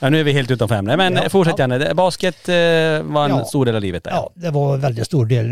ja 0.00 0.10
nu 0.10 0.20
är 0.20 0.24
vi 0.24 0.32
helt 0.32 0.50
utanför 0.50 0.74
ämne. 0.74 0.96
Men 0.96 1.14
Ja. 1.14 1.28
fortsätt 1.28 1.58
Janne. 1.58 1.78
Det- 1.78 1.94
Basket 1.94 2.48
eh, 2.48 2.54
var 3.12 3.24
en 3.24 3.30
Ja. 3.36 3.44
stor 3.44 3.66
del 3.66 3.74
av 3.76 3.80
livet 3.82 4.04
där. 4.04 4.10
Ja, 4.10 4.30
det 4.34 4.50
var 4.50 4.74
en 4.74 4.80
väldigt 4.80 5.06
stor 5.06 5.26
del. 5.26 5.46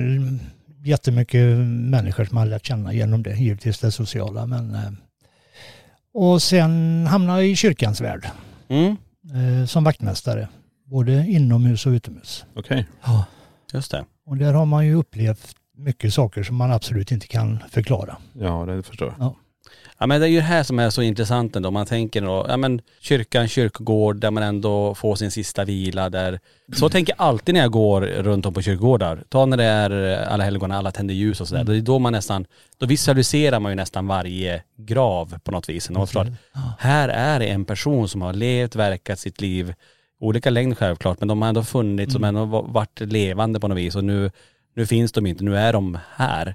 Jättemycket 0.85 1.59
människor 1.67 2.25
som 2.25 2.35
man 2.35 2.51
lärt 2.51 2.67
känna 2.67 2.93
genom 2.93 3.23
det. 3.23 3.35
Givetvis 3.37 3.79
det 3.79 3.91
sociala 3.93 4.47
men... 4.47 4.75
eh, 4.75 4.81
Och 6.15 6.43
sen 6.43 7.07
hamnade 7.11 7.39
jag 7.43 7.49
i 7.51 7.57
kyrkans 7.57 8.01
värld 8.01 8.27
Mm, 8.69 8.97
eh, 9.61 9.67
som 9.67 9.85
vaktmästare. 9.85 10.49
Både 10.87 11.13
inomhus 11.27 11.87
och 11.87 11.91
utomhus. 11.91 12.45
Okej. 12.57 12.87
just 13.73 13.91
det. 13.91 14.05
Och 14.27 14.37
där 14.37 14.53
har 14.53 14.67
man 14.67 14.87
ju 14.87 14.95
upplevt 14.95 15.57
mycket 15.77 16.15
saker 16.15 16.43
som 16.43 16.57
man 16.57 16.73
absolut 16.73 17.13
inte 17.13 17.27
kan 17.27 17.59
förklara. 17.71 18.17
Ja 18.33 18.65
det 18.67 18.83
förstår 18.83 19.15
jag. 19.19 19.35
Ja 19.99 20.07
men 20.07 20.21
det 20.21 20.27
är 20.27 20.31
ju 20.31 20.37
det 20.37 20.43
här 20.43 20.63
som 20.63 20.79
är 20.79 20.91
så 20.91 21.03
intressant 21.03 21.57
ändå. 21.57 21.71
Man 21.71 21.87
tänker 21.87 22.23
då, 22.23 22.47
ja 22.49 22.57
men 22.57 22.81
kyrkan, 23.01 23.49
kyrkogård 23.49 24.17
där 24.17 24.31
man 24.31 24.43
ändå 24.43 24.95
får 24.95 25.17
sin 25.17 25.31
sista 25.31 25.65
vila 25.65 26.11
där. 26.11 26.41
Så 26.73 26.89
tänker 26.89 27.15
jag 27.19 27.27
alltid 27.27 27.55
när 27.55 27.61
jag 27.61 27.71
går 27.71 28.01
runt 28.01 28.47
om 28.47 28.55
på 28.55 28.63
kyrkogårdar. 28.63 29.25
Ta 29.29 29.47
när 29.47 29.57
det 29.57 29.65
är 29.65 30.21
eh, 30.21 30.33
alla 30.33 30.45
helgon, 30.45 30.73
alla 30.73 30.93
tänder 30.93 31.15
ljus 31.15 31.41
och 31.41 31.49
sådär. 31.49 31.65
Det 31.65 31.77
är 31.77 31.81
då 31.81 31.99
man 31.99 32.13
nästan, 32.13 32.47
då 32.79 32.87
visualiserar 32.87 33.61
man 33.61 33.73
ju 33.73 33.77
nästan 33.77 34.07
varje 34.07 34.63
grav 34.77 35.39
på 35.45 35.51
något 35.51 35.69
vis. 35.69 35.91
Att 35.91 36.29
här 36.79 37.09
är 37.09 37.39
det 37.39 37.47
en 37.47 37.65
person 37.65 38.09
som 38.09 38.23
har 38.23 38.33
levt, 38.33 38.77
verkat 38.77 39.19
sitt 39.19 39.41
liv, 39.41 39.75
olika 40.23 40.51
längd 40.51 40.79
självklart, 40.79 41.19
men 41.21 41.29
de 41.29 41.43
har 41.43 41.49
ändå 41.49 41.63
funnits, 41.63 42.15
ändå 42.25 42.45
va- 42.45 42.63
varit 42.69 43.01
levande 43.01 43.61
på 43.61 43.69
något 43.69 43.79
vis 43.79 43.97
och 43.97 44.05
nu, 44.05 44.31
nu 44.77 44.87
finns 44.87 45.13
de 45.13 45.27
inte, 45.27 45.45
nu 45.45 45.57
är 45.57 45.73
de 45.73 45.99
här. 46.17 46.55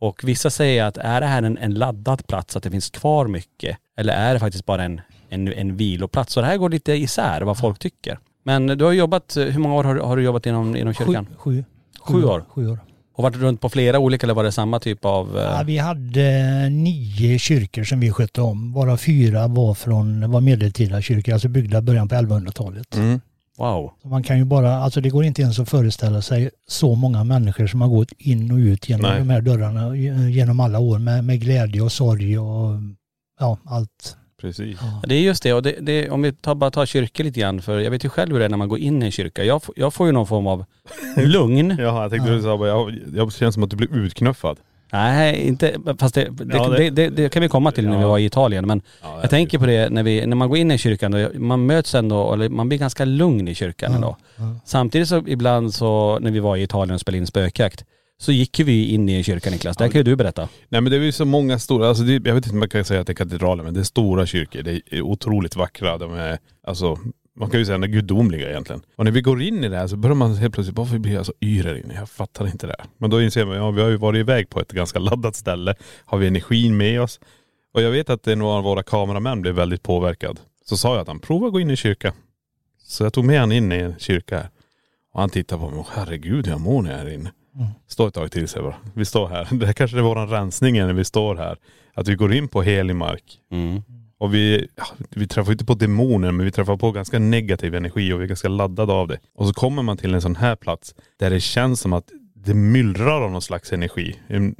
Och 0.00 0.20
vissa 0.24 0.50
säger 0.50 0.84
att 0.84 0.96
är 0.96 1.20
det 1.20 1.26
här 1.26 1.42
en, 1.42 1.58
en 1.58 1.74
laddad 1.74 2.26
plats, 2.26 2.56
att 2.56 2.62
det 2.62 2.70
finns 2.70 2.90
kvar 2.90 3.26
mycket? 3.26 3.76
Eller 3.96 4.12
är 4.12 4.34
det 4.34 4.40
faktiskt 4.40 4.66
bara 4.66 4.84
en, 4.84 5.00
en, 5.28 5.48
en 5.52 5.76
viloplats? 5.76 6.32
Så 6.32 6.40
det 6.40 6.46
här 6.46 6.56
går 6.56 6.68
lite 6.70 6.92
isär 6.92 7.40
vad 7.42 7.58
folk 7.58 7.78
tycker. 7.78 8.18
Men 8.42 8.66
du 8.66 8.84
har 8.84 8.92
jobbat, 8.92 9.36
hur 9.36 9.58
många 9.58 9.74
år 9.74 9.84
har, 9.84 9.94
du- 9.94 10.00
har 10.00 10.16
du 10.16 10.22
jobbat 10.22 10.46
inom, 10.46 10.76
inom 10.76 10.94
kyrkan? 10.94 11.26
Sju, 11.36 11.64
sju, 12.00 12.12
Sju 12.12 12.24
år? 12.24 12.44
Sju 12.48 12.68
år. 12.70 12.78
Och 13.20 13.24
varit 13.24 13.36
runt 13.36 13.60
på 13.60 13.68
flera 13.68 13.98
olika 13.98 14.26
eller 14.26 14.34
var 14.34 14.44
det 14.44 14.52
samma 14.52 14.80
typ 14.80 15.04
av... 15.04 15.38
eh, 15.38 15.44
Ja, 15.44 15.62
vi 15.66 15.78
hade 15.78 16.68
nio 16.70 17.38
kyrkor 17.38 17.84
som 17.84 18.00
vi 18.00 18.10
skötte 18.12 18.42
om. 18.42 18.72
Varav 18.72 18.96
fyra 18.96 19.46
var 19.48 19.74
från 19.74 20.30
var 20.30 20.40
medeltida 20.40 21.02
kyrkor, 21.02 21.32
alltså 21.32 21.48
byggda 21.48 21.78
i 21.78 21.82
början 21.82 22.08
på 22.08 22.14
1100-talet. 22.14 22.96
Mm. 22.96 23.20
Wow. 23.58 23.92
Så 24.02 24.08
Man 24.08 24.22
kan 24.22 24.38
ju 24.38 24.44
bara, 24.44 24.74
alltså 24.76 25.00
det 25.00 25.10
går 25.10 25.24
inte 25.24 25.42
ens 25.42 25.58
att 25.58 25.68
föreställa 25.68 26.22
sig 26.22 26.50
så 26.68 26.94
många 26.94 27.24
människor 27.24 27.66
som 27.66 27.80
har 27.80 27.88
gått 27.88 28.12
in 28.18 28.50
och 28.50 28.56
ut 28.56 28.88
genom 28.88 29.10
Nej. 29.10 29.18
de 29.18 29.30
här 29.30 29.40
dörrarna 29.40 29.86
eh, 29.96 30.28
genom 30.30 30.60
alla 30.60 30.78
år 30.78 30.98
med, 30.98 31.24
med 31.24 31.40
glädje 31.40 31.82
och 31.82 31.92
sorg 31.92 32.38
och 32.38 32.70
ja, 33.40 33.58
allt. 33.64 34.16
Precis. 34.40 34.78
Ja, 34.80 35.02
Det 35.08 35.14
är 35.14 35.20
just 35.20 35.42
det 35.42 35.52
och 35.52 35.62
det, 35.62 35.74
det, 35.80 36.10
om 36.10 36.22
vi 36.22 36.32
tar, 36.32 36.54
bara 36.54 36.70
tar 36.70 36.86
kyrkor 36.86 37.24
lite 37.24 37.40
grann 37.40 37.62
för 37.62 37.78
jag 37.78 37.90
vet 37.90 38.04
ju 38.04 38.08
själv 38.08 38.32
hur 38.32 38.38
det 38.38 38.44
är 38.44 38.48
när 38.48 38.56
man 38.56 38.68
går 38.68 38.78
in 38.78 39.02
i 39.02 39.06
en 39.06 39.12
kyrka. 39.12 39.44
Jag, 39.44 39.62
får- 39.62 39.74
jag 39.78 39.94
får 39.94 40.06
ju 40.06 40.12
någon 40.12 40.26
form 40.26 40.46
av 40.46 40.64
lugn. 41.16 41.76
Jaha 41.78 42.02
jag 42.02 42.10
tänkte 42.10 42.30
du 42.30 42.42
sa 42.42 42.56
bara, 42.58 42.68
jag, 42.68 42.94
jag 43.14 43.32
känns 43.32 43.54
som 43.54 43.62
att 43.62 43.70
du 43.70 43.76
blir 43.76 43.94
utknuffad. 43.96 44.58
Nej, 44.92 45.46
inte, 45.48 45.74
fast 45.98 46.14
det, 46.14 46.28
det, 46.30 46.56
Ja, 46.56 46.68
det, 46.68 46.76
det- 46.78 46.90
det, 46.90 47.08
det 47.10 47.28
kan 47.28 47.42
vi 47.42 47.48
komma 47.48 47.72
till 47.72 47.88
när 47.88 47.96
vi 47.96 48.02
Ja. 48.02 48.08
var 48.08 48.18
i 48.18 48.24
Italien. 48.24 48.66
Men 48.66 48.82
Ja, 49.02 49.18
jag 49.20 49.30
tänker 49.30 49.58
på 49.58 49.66
det 49.66 49.90
när, 49.90 50.02
vi, 50.02 50.26
när 50.26 50.36
man 50.36 50.48
går 50.48 50.58
in 50.58 50.70
i 50.70 50.78
kyrkan, 50.78 51.14
och 51.14 51.34
man 51.40 51.66
möts 51.66 51.94
ändå, 51.94 52.32
eller 52.32 52.48
man 52.48 52.68
blir 52.68 52.78
ganska 52.78 53.04
lugn 53.04 53.48
i 53.48 53.54
kyrkan 53.54 53.94
ändå. 53.94 54.16
Samtidigt 54.64 55.08
så 55.08 55.22
ibland 55.26 55.74
så, 55.74 56.18
när 56.18 56.30
vi 56.30 56.38
var 56.40 56.56
i 56.56 56.62
Italien 56.62 56.94
och 56.94 57.00
spelade 57.00 57.18
in 57.18 57.26
spökjakt, 57.26 57.84
så 58.20 58.32
gick 58.32 58.58
ju 58.58 58.64
vi 58.64 58.94
in 58.94 59.08
i 59.08 59.22
kyrkan 59.22 59.52
Niklas. 59.52 59.76
Det 59.76 59.84
här 59.84 59.90
kan 59.90 59.98
ju 59.98 60.02
du 60.02 60.16
berätta. 60.16 60.48
Nej 60.68 60.80
men 60.80 60.92
det 60.92 60.96
är 60.96 61.00
ju 61.00 61.12
så 61.12 61.24
många 61.24 61.58
stora, 61.58 61.88
alltså 61.88 62.04
det, 62.04 62.12
jag 62.12 62.20
vet 62.20 62.36
inte 62.36 62.50
om 62.50 62.58
man 62.58 62.68
kan 62.68 62.84
säga 62.84 63.00
att 63.00 63.06
det 63.06 63.12
är 63.12 63.14
katedraler 63.14 63.64
men 63.64 63.74
det 63.74 63.80
är 63.80 63.84
stora 63.84 64.26
kyrkor. 64.26 64.62
Det 64.62 64.80
är 64.90 65.02
otroligt 65.02 65.56
vackra. 65.56 65.98
De 65.98 66.14
är, 66.14 66.38
alltså 66.66 66.98
man 67.36 67.50
kan 67.50 67.60
ju 67.60 67.66
säga 67.66 67.78
de 67.78 67.82
är 67.82 67.88
gudomliga 67.88 68.50
egentligen. 68.50 68.82
Och 68.96 69.04
när 69.04 69.12
vi 69.12 69.20
går 69.20 69.42
in 69.42 69.64
i 69.64 69.68
det 69.68 69.76
här 69.76 69.86
så 69.86 69.96
börjar 69.96 70.14
man 70.14 70.36
helt 70.36 70.54
plötsligt, 70.54 70.78
varför 70.78 70.98
blir 70.98 71.12
jag 71.12 71.26
så 71.26 71.32
yr 71.40 71.64
här 71.64 71.74
inne? 71.74 71.94
Jag 71.94 72.08
fattar 72.08 72.46
inte 72.46 72.66
det 72.66 72.74
här. 72.78 72.86
Men 72.98 73.10
då 73.10 73.22
inser 73.22 73.44
man, 73.44 73.56
ja 73.56 73.70
vi 73.70 73.82
har 73.82 73.88
ju 73.88 73.96
varit 73.96 74.18
iväg 74.18 74.50
på 74.50 74.60
ett 74.60 74.72
ganska 74.72 74.98
laddat 74.98 75.36
ställe. 75.36 75.74
Har 76.04 76.18
vi 76.18 76.26
energin 76.26 76.76
med 76.76 77.00
oss? 77.00 77.20
Och 77.74 77.82
jag 77.82 77.90
vet 77.90 78.10
att 78.10 78.26
en 78.26 78.42
av 78.42 78.64
våra 78.64 78.82
kameramän 78.82 79.42
blev 79.42 79.54
väldigt 79.54 79.82
påverkad. 79.82 80.40
Så 80.64 80.76
sa 80.76 80.92
jag 80.94 81.00
att 81.00 81.08
han 81.08 81.20
prova 81.20 81.46
att 81.46 81.52
gå 81.52 81.60
in 81.60 81.70
i 81.70 81.76
kyrka. 81.76 82.12
Så 82.82 83.04
jag 83.04 83.12
tog 83.12 83.24
med 83.24 83.40
han 83.40 83.52
in 83.52 83.72
i 83.72 83.76
en 83.76 83.98
kyrka 83.98 84.36
här. 84.36 84.48
Och 85.12 85.20
han 85.20 85.30
tittade 85.30 85.60
på 85.60 85.70
mig, 85.70 85.84
herregud 85.90 86.46
jag 86.46 86.60
mår 86.60 86.82
när 86.82 86.90
jag 86.90 87.00
är 87.00 87.04
här 87.04 87.14
inne. 87.14 87.30
Stå 87.86 88.06
ett 88.06 88.14
tag 88.14 88.32
till 88.32 88.48
sig 88.48 88.62
bara. 88.62 88.76
Vi 88.94 89.04
står 89.04 89.28
här. 89.28 89.48
Det 89.58 89.66
här 89.66 89.72
kanske 89.72 89.98
är 89.98 90.02
våran 90.02 90.28
rensning 90.28 90.74
när 90.74 90.92
vi 90.92 91.04
står 91.04 91.36
här. 91.36 91.56
Att 91.94 92.08
vi 92.08 92.14
går 92.14 92.32
in 92.32 92.48
på 92.48 92.62
helig 92.62 92.96
mark. 92.96 93.38
Mm. 93.52 93.82
Och 94.18 94.34
vi, 94.34 94.68
ja, 94.76 94.84
vi 95.10 95.28
träffar 95.28 95.52
inte 95.52 95.64
på 95.64 95.74
demoner 95.74 96.32
men 96.32 96.46
vi 96.46 96.52
träffar 96.52 96.76
på 96.76 96.92
ganska 96.92 97.18
negativ 97.18 97.74
energi 97.74 98.12
och 98.12 98.20
vi 98.20 98.24
är 98.24 98.28
ganska 98.28 98.48
laddade 98.48 98.92
av 98.92 99.08
det. 99.08 99.18
Och 99.34 99.46
så 99.46 99.54
kommer 99.54 99.82
man 99.82 99.96
till 99.96 100.14
en 100.14 100.22
sån 100.22 100.36
här 100.36 100.56
plats 100.56 100.94
där 101.18 101.30
det 101.30 101.40
känns 101.40 101.80
som 101.80 101.92
att 101.92 102.10
det 102.34 102.54
myllrar 102.54 103.22
av 103.22 103.30
någon 103.30 103.42
slags 103.42 103.72
energi. 103.72 104.16
En, 104.26 104.54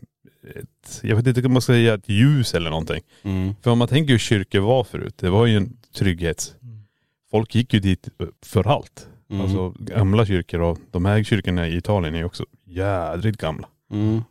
ett, 0.57 1.01
jag 1.03 1.17
vet 1.17 1.27
inte 1.27 1.47
om 1.47 1.53
man 1.53 1.63
ska 1.63 1.73
säga 1.73 1.95
ett 1.95 2.09
ljus 2.09 2.55
eller 2.55 2.71
någonting. 2.71 3.01
Mm. 3.23 3.55
För 3.63 3.71
om 3.71 3.79
man 3.79 3.89
tänker 3.89 4.13
hur 4.13 4.19
kyrkor 4.19 4.61
var 4.61 4.85
förut, 4.85 5.15
det 5.19 5.31
var 5.31 5.47
ju 5.47 5.57
en 5.57 5.77
trygghets... 5.95 6.55
Folk 7.31 7.55
gick 7.55 7.75
ju 7.75 7.81
dit 7.81 8.09
för 8.43 8.67
allt. 8.67 9.09
Mm. 9.31 9.43
Alltså 9.43 9.75
gamla 9.79 10.27
kyrkor 10.27 10.61
och 10.61 10.79
de 10.91 11.05
här 11.05 11.23
kyrkorna 11.23 11.69
i 11.69 11.77
Italien 11.77 12.15
är 12.15 12.25
också 12.25 12.45
jädrigt 12.67 13.41
gamla. 13.41 13.69
Mm. 13.93 14.23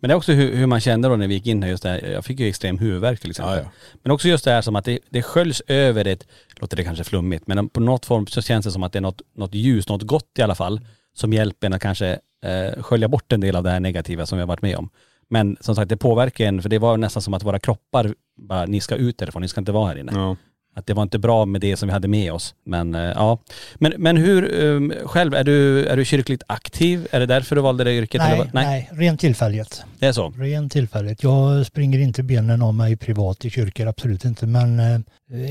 Men 0.00 0.08
det 0.08 0.14
är 0.14 0.16
också 0.16 0.32
hur, 0.32 0.56
hur 0.56 0.66
man 0.66 0.80
kände 0.80 1.08
då 1.08 1.16
när 1.16 1.28
vi 1.28 1.34
gick 1.34 1.46
in 1.46 1.62
här 1.62 1.70
just 1.70 1.82
det 1.82 1.88
här. 1.88 2.10
Jag 2.10 2.24
fick 2.24 2.40
ju 2.40 2.48
extrem 2.48 2.78
huvudvärk 2.78 3.20
till 3.20 3.30
exempel. 3.30 3.56
Ja, 3.56 3.62
ja. 3.62 3.70
Men 4.02 4.12
också 4.12 4.28
just 4.28 4.44
det 4.44 4.50
här 4.50 4.62
som 4.62 4.76
att 4.76 4.84
det, 4.84 4.98
det 5.10 5.22
sköljs 5.22 5.62
över 5.66 6.04
ett, 6.04 6.26
låter 6.56 6.76
det 6.76 6.84
kanske 6.84 7.04
flummigt, 7.04 7.46
men 7.46 7.68
på 7.68 7.80
något 7.80 8.06
form 8.06 8.26
så 8.26 8.42
känns 8.42 8.66
det 8.66 8.72
som 8.72 8.82
att 8.82 8.92
det 8.92 8.98
är 8.98 9.00
något, 9.00 9.22
något 9.36 9.54
ljus, 9.54 9.88
något 9.88 10.02
gott 10.02 10.30
i 10.38 10.42
alla 10.42 10.54
fall, 10.54 10.80
som 11.14 11.32
hjälper 11.32 11.66
en 11.66 11.72
att 11.72 11.82
kanske 11.82 12.18
eh, 12.44 12.82
skölja 12.82 13.08
bort 13.08 13.32
en 13.32 13.40
del 13.40 13.56
av 13.56 13.62
det 13.62 13.70
här 13.70 13.80
negativa 13.80 14.26
som 14.26 14.38
vi 14.38 14.42
har 14.42 14.48
varit 14.48 14.62
med 14.62 14.76
om. 14.76 14.90
Men 15.30 15.56
som 15.60 15.74
sagt 15.74 15.88
det 15.88 15.96
påverkar 15.96 16.44
en, 16.44 16.62
för 16.62 16.68
det 16.68 16.78
var 16.78 16.96
nästan 16.96 17.22
som 17.22 17.34
att 17.34 17.44
våra 17.44 17.58
kroppar 17.58 18.14
bara, 18.36 18.66
ni 18.66 18.80
ska 18.80 18.94
ut 18.94 19.18
därifrån, 19.18 19.42
ni 19.42 19.48
ska 19.48 19.60
inte 19.60 19.72
vara 19.72 19.88
här 19.88 19.98
inne. 19.98 20.12
Ja. 20.14 20.36
Att 20.78 20.86
det 20.86 20.94
var 20.94 21.02
inte 21.02 21.18
bra 21.18 21.44
med 21.46 21.60
det 21.60 21.76
som 21.76 21.86
vi 21.88 21.92
hade 21.92 22.08
med 22.08 22.32
oss. 22.32 22.54
Men 22.66 22.94
eh, 22.94 23.00
ja. 23.00 23.38
Men, 23.74 23.92
men 23.98 24.16
hur, 24.16 24.54
um, 24.64 24.92
själv, 25.04 25.34
är 25.34 25.44
du, 25.44 25.86
är 25.86 25.96
du 25.96 26.04
kyrkligt 26.04 26.42
aktiv? 26.46 27.06
Är 27.10 27.20
det 27.20 27.26
därför 27.26 27.56
du 27.56 27.62
valde 27.62 27.84
det 27.84 27.92
yrket? 27.94 28.20
eller 28.20 28.30
Nej, 28.36 28.38
vad? 28.38 28.54
nej, 28.54 28.88
rent 28.92 29.20
tillfälligt. 29.20 29.82
Det 29.98 30.06
är 30.06 30.12
så? 30.12 30.30
Rent 30.30 30.72
tillfälligt. 30.72 31.22
Jag 31.22 31.66
springer 31.66 31.98
inte 31.98 32.22
benen 32.22 32.62
av 32.62 32.74
mig 32.74 32.96
privat 32.96 33.44
i 33.44 33.50
kyrkor, 33.50 33.86
absolut 33.86 34.24
inte. 34.24 34.46
Men 34.46 34.80
eh, 34.80 35.00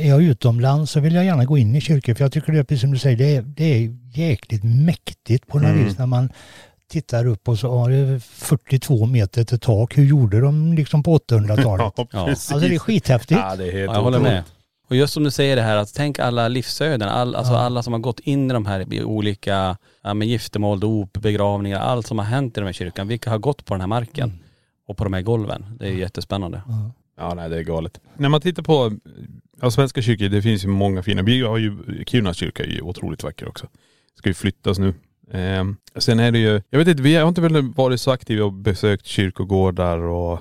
är 0.06 0.10
jag 0.10 0.24
utomlands 0.24 0.92
så 0.92 1.00
vill 1.00 1.16
jag 1.16 1.26
gärna 1.26 1.46
gå 1.46 1.58
in 1.58 1.76
i 1.76 1.82
kyrkor. 1.82 2.14
För 2.14 2.24
jag 2.24 2.32
tycker 2.32 2.54
det 2.54 2.60
är 2.60 2.64
precis 2.64 2.82
som 2.82 2.92
du 2.92 2.98
säger, 3.00 3.18
det 3.18 3.36
är, 3.36 3.42
det 3.42 3.64
är 3.64 3.96
jäkligt 4.14 4.64
mäktigt 4.64 5.48
på 5.48 5.60
något 5.60 5.68
Mm. 5.70 5.86
vis 5.86 5.98
när 5.98 6.06
man 6.06 6.30
tittar 6.92 7.26
upp 7.26 7.48
och 7.48 7.60
så 7.60 7.78
har 7.78 7.90
det 7.90 8.20
42 8.24 9.06
meter 9.06 9.44
till 9.44 9.60
tak. 9.60 9.98
Hur 9.98 10.06
gjorde 10.06 10.40
de 10.42 10.74
liksom 10.74 11.04
på 11.04 11.18
800-talet? 11.18 11.94
Ja, 12.12 12.26
precis. 12.26 12.52
Alltså 12.52 12.70
det 12.70 12.76
är 12.76 12.80
skithäftigt. 12.80 13.40
Ja, 13.44 13.56
det 13.56 13.64
är 13.68 13.72
helt 13.72 13.76
Ja, 13.86 13.94
jag 13.94 14.02
håller 14.02 14.18
otroligt. 14.18 14.34
med. 14.34 14.44
Och 14.90 14.96
just 14.96 15.14
som 15.14 15.24
du 15.24 15.32
säger 15.32 15.56
det 15.56 15.62
här 15.62 15.78
att 15.78 15.94
tänk 15.94 16.20
alla 16.20 16.48
livsöden, 16.48 17.10
all, 17.10 17.36
alltså 17.36 17.54
Ja. 17.54 17.60
alla 17.60 17.84
som 17.84 17.94
har 17.94 18.00
gått 18.00 18.20
in 18.20 18.50
i 18.52 18.54
de 18.54 18.66
här 18.66 19.04
olika 19.04 19.78
ja, 20.02 20.14
med 20.14 20.28
giftermål, 20.28 20.80
dop, 20.80 21.14
begravningar, 21.14 21.80
allt 21.80 22.08
som 22.08 22.18
har 22.20 22.26
hänt 22.26 22.58
i 22.58 22.60
de 22.60 22.66
här 22.66 22.74
kyrkan. 22.74 23.08
Vilka 23.08 23.30
har 23.30 23.38
gått 23.38 23.66
på 23.66 23.74
den 23.74 23.82
här 23.82 23.88
marken 23.88 24.40
och 24.88 24.98
på 24.98 25.04
de 25.04 25.14
här 25.14 25.22
golven. 25.22 25.66
Det 25.80 25.86
är 25.86 25.92
ju 25.92 26.00
jättespännande. 26.00 26.62
Ja. 26.68 26.92
Ja 27.18 27.34
nej 27.34 27.50
det 27.50 27.58
är 27.58 27.64
galet. 27.64 28.00
När 28.18 28.30
man 28.30 28.42
tittar 28.42 28.64
på 28.64 28.92
ja, 29.62 29.72
svenska 29.72 30.02
kyrkor, 30.02 30.30
det 30.30 30.42
finns 30.42 30.64
ju 30.64 30.68
många 30.68 31.04
fina. 31.04 31.22
Vi 31.22 31.42
har 31.42 31.58
ju, 31.58 31.78
Kiruna 32.08 32.34
kyrka 32.34 32.64
är 32.64 32.68
ju 32.68 32.82
otroligt 32.82 33.24
vacker 33.24 33.48
också. 33.48 33.68
Ska 34.16 34.30
ju 34.30 34.34
flyttas 34.34 34.80
nu. 34.80 34.94
Ehm, 35.32 35.76
sen 35.96 36.20
är 36.20 36.32
det 36.32 36.40
ju, 36.40 36.62
jag 36.70 36.80
vet 36.80 36.88
inte, 36.88 37.04
vi 37.04 37.16
har 37.16 37.28
inte 37.28 37.42
väl 37.42 37.62
varit 37.74 38.02
så 38.02 38.12
aktiva 38.12 38.46
och 38.46 38.54
besökt 38.54 39.06
kyrkogårdar 39.06 39.98
och 39.98 40.40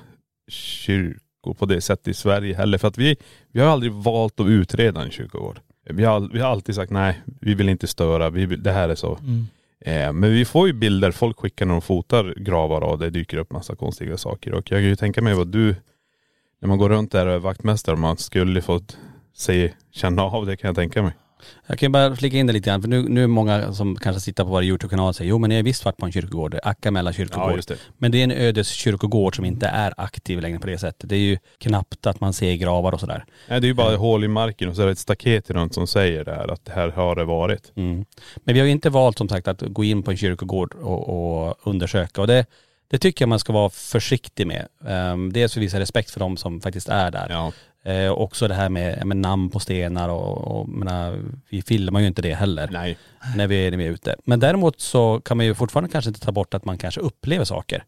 kyrkor 1.47 1.53
på 1.53 1.65
det 1.65 1.81
sättet 1.81 2.07
i 2.07 2.13
Sverige 2.13 2.55
heller. 2.55 2.77
För 2.77 2.87
att 2.87 2.97
vi, 2.97 3.15
vi 3.53 3.61
har 3.61 3.67
aldrig 3.67 3.91
valt 3.91 4.39
att 4.39 4.47
utreda 4.47 5.01
en 5.01 5.11
kyrkogård. 5.11 5.59
Vi 5.89 6.03
har, 6.03 6.29
vi 6.33 6.39
har 6.39 6.49
alltid 6.49 6.75
sagt 6.75 6.91
nej, 6.91 7.21
vi 7.41 7.55
vill 7.55 7.69
inte 7.69 7.87
störa, 7.87 8.29
vi 8.29 8.45
vill, 8.45 8.63
det 8.63 8.73
här 8.73 8.89
är 8.89 8.95
så. 8.95 9.17
Mm. 9.17 9.47
Eh, 9.79 10.13
men 10.13 10.31
vi 10.31 10.45
får 10.45 10.67
ju 10.67 10.73
bilder, 10.73 11.11
folk 11.11 11.39
skickar 11.39 11.65
när 11.65 11.73
de 11.73 11.81
fotar 11.81 12.33
gravar 12.37 12.81
och 12.81 12.99
det 12.99 13.09
dyker 13.09 13.37
upp 13.39 13.51
massa 13.51 13.75
konstiga 13.75 14.17
saker. 14.17 14.53
Och 14.53 14.71
jag 14.71 14.79
kan 14.79 14.83
ju 14.83 14.95
tänka 14.95 15.21
mig 15.21 15.35
vad 15.35 15.47
du, 15.47 15.75
när 16.61 16.67
man 16.67 16.77
går 16.77 16.89
runt 16.89 17.11
där 17.11 17.27
och 17.27 17.33
är 17.33 17.39
vaktmästare, 17.39 17.95
man 17.95 18.17
skulle 18.17 18.61
fått 18.61 18.97
se, 19.33 19.73
känna 19.91 20.23
av 20.23 20.45
det 20.45 20.57
kan 20.57 20.67
jag 20.67 20.75
tänka 20.75 21.03
mig. 21.03 21.13
Jag 21.67 21.79
kan 21.79 21.91
bara 21.91 22.15
flika 22.15 22.37
in 22.37 22.47
det 22.47 22.53
lite 22.53 22.69
grann, 22.69 22.81
för 22.81 22.89
nu, 22.89 23.01
nu 23.09 23.23
är 23.23 23.27
många 23.27 23.73
som 23.73 23.95
kanske 23.95 24.21
tittar 24.21 24.43
på 24.43 24.49
vår 24.49 24.63
YouTube-kanal 24.63 25.09
och 25.09 25.15
säger 25.15 25.29
jo 25.29 25.37
men 25.37 25.51
jag 25.51 25.57
har 25.57 25.63
visst 25.63 25.85
varit 25.85 25.97
på 25.97 26.05
en 26.05 26.11
kyrkogård, 26.11 26.59
Akamälla 26.63 27.13
kyrkogård. 27.13 27.61
det. 27.67 27.77
Men 27.97 28.11
det 28.11 28.17
är 28.17 28.23
en 28.23 28.31
ödeskyrkogård 28.31 29.35
som 29.35 29.45
inte 29.45 29.67
är 29.67 29.93
aktiv 29.97 30.41
längre 30.41 30.59
på 30.59 30.67
det 30.67 30.77
sättet. 30.77 31.09
Det 31.09 31.15
är 31.15 31.19
ju 31.19 31.37
knappt 31.57 32.07
att 32.07 32.19
man 32.19 32.33
ser 32.33 32.55
gravar 32.55 32.91
och 32.91 32.99
sådär. 32.99 33.25
Nej, 33.47 33.61
det 33.61 33.65
är 33.65 33.69
ju 33.69 33.73
bara 33.73 33.97
hål 33.97 34.23
i 34.23 34.27
marken 34.27 34.69
och 34.69 34.75
så 34.75 34.81
är 34.81 34.85
det 34.85 34.91
ett 34.91 34.99
staket 34.99 35.49
runt 35.49 35.73
som 35.73 35.87
säger 35.87 36.25
det 36.25 36.35
här, 36.35 36.47
att 36.47 36.65
det 36.65 36.71
här 36.71 36.89
har 36.89 37.15
det 37.15 37.25
varit. 37.25 37.71
Mm. 37.75 38.05
Men 38.35 38.53
vi 38.53 38.59
har 38.59 38.65
ju 38.65 38.71
inte 38.71 38.89
valt 38.89 39.17
som 39.17 39.29
sagt 39.29 39.47
att 39.47 39.61
gå 39.61 39.83
in 39.83 40.03
på 40.03 40.11
en 40.11 40.17
kyrkogård 40.17 40.73
och, 40.73 41.47
och 41.47 41.57
undersöka. 41.63 42.21
Och 42.21 42.27
det, 42.27 42.45
det 42.89 42.97
tycker 42.97 43.23
jag 43.23 43.29
man 43.29 43.39
ska 43.39 43.53
vara 43.53 43.69
försiktig 43.69 44.47
med. 44.47 44.67
Um, 44.79 45.33
dels 45.33 45.53
för 45.53 45.59
att 45.59 45.63
visa 45.63 45.79
respekt 45.79 46.11
för 46.11 46.19
de 46.19 46.37
som 46.37 46.61
faktiskt 46.61 46.89
är 46.89 47.11
där. 47.11 47.27
Ja. 47.29 47.51
Eh, 47.87 48.11
också 48.11 48.47
det 48.47 48.53
här 48.53 48.69
med, 48.69 49.05
med 49.05 49.17
namn 49.17 49.49
på 49.49 49.59
stenar 49.59 50.09
och, 50.09 50.37
och 50.37 50.69
menar, 50.69 51.19
vi 51.49 51.61
filmar 51.61 51.99
ju 51.99 52.07
inte 52.07 52.21
det 52.21 52.33
heller 52.33 52.69
Nej. 52.71 52.97
när 53.35 53.47
vi, 53.47 53.71
när 53.71 53.77
vi 53.77 53.85
är 53.85 53.91
ute. 53.91 54.15
Men 54.23 54.39
däremot 54.39 54.81
så 54.81 55.21
kan 55.25 55.37
man 55.37 55.45
ju 55.45 55.55
fortfarande 55.55 55.89
kanske 55.89 56.09
inte 56.09 56.19
ta 56.19 56.31
bort 56.31 56.53
att 56.53 56.65
man 56.65 56.77
kanske 56.77 57.01
upplever 57.01 57.45
saker. 57.45 57.83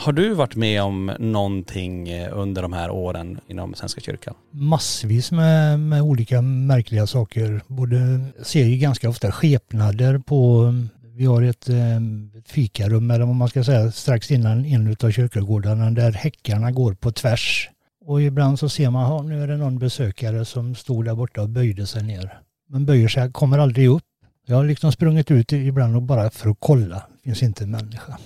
Har 0.00 0.12
du 0.12 0.34
varit 0.34 0.56
med 0.56 0.82
om 0.82 1.12
någonting 1.18 2.08
eh, 2.08 2.38
under 2.38 2.62
de 2.62 2.72
här 2.72 2.90
åren 2.90 3.40
inom 3.48 3.74
Svenska 3.74 4.00
kyrkan? 4.00 4.34
massvis 4.50 5.32
med, 5.32 5.80
med 5.80 6.02
olika 6.02 6.42
märkliga 6.42 7.06
saker. 7.06 7.60
Både 7.66 8.24
ser 8.42 8.64
ju 8.64 8.76
ganska 8.76 9.08
ofta 9.08 9.32
skepnader 9.32 10.18
på, 10.18 10.72
vi 11.16 11.26
har 11.26 11.42
ett, 11.42 11.68
eh, 11.68 11.96
ett 12.38 12.48
fikarum 12.48 13.10
eller 13.10 13.24
vad 13.24 13.34
man 13.34 13.48
ska 13.48 13.64
säga 13.64 13.92
strax 13.92 14.30
innan 14.30 14.64
en 14.64 14.96
av 15.02 15.10
kyrkogårdarna 15.10 15.90
där 15.90 16.12
häckarna 16.12 16.70
går 16.70 16.94
på 16.94 17.12
tvärs. 17.12 17.70
Och 18.04 18.22
ibland 18.22 18.58
så 18.58 18.68
ser 18.68 18.90
man, 18.90 19.02
ja, 19.02 19.22
nu 19.22 19.42
är 19.42 19.48
det 19.48 19.56
någon 19.56 19.78
besökare 19.78 20.44
som 20.44 20.74
stod 20.74 21.04
där 21.04 21.14
borta 21.14 21.42
och 21.42 21.48
böjde 21.48 21.86
sig 21.86 22.02
ner. 22.02 22.40
Men 22.68 22.86
böjer 22.86 23.08
sig, 23.08 23.32
kommer 23.32 23.58
aldrig 23.58 23.88
upp. 23.88 24.02
Jag 24.46 24.56
har 24.56 24.64
liksom 24.64 24.92
sprungit 24.92 25.30
ut 25.30 25.52
ibland 25.52 25.96
och 25.96 26.02
bara 26.02 26.30
för 26.30 26.50
att 26.50 26.56
kolla, 26.60 27.02
finns 27.24 27.42
inte 27.42 27.64
en 27.64 27.70
människa. 27.70 28.18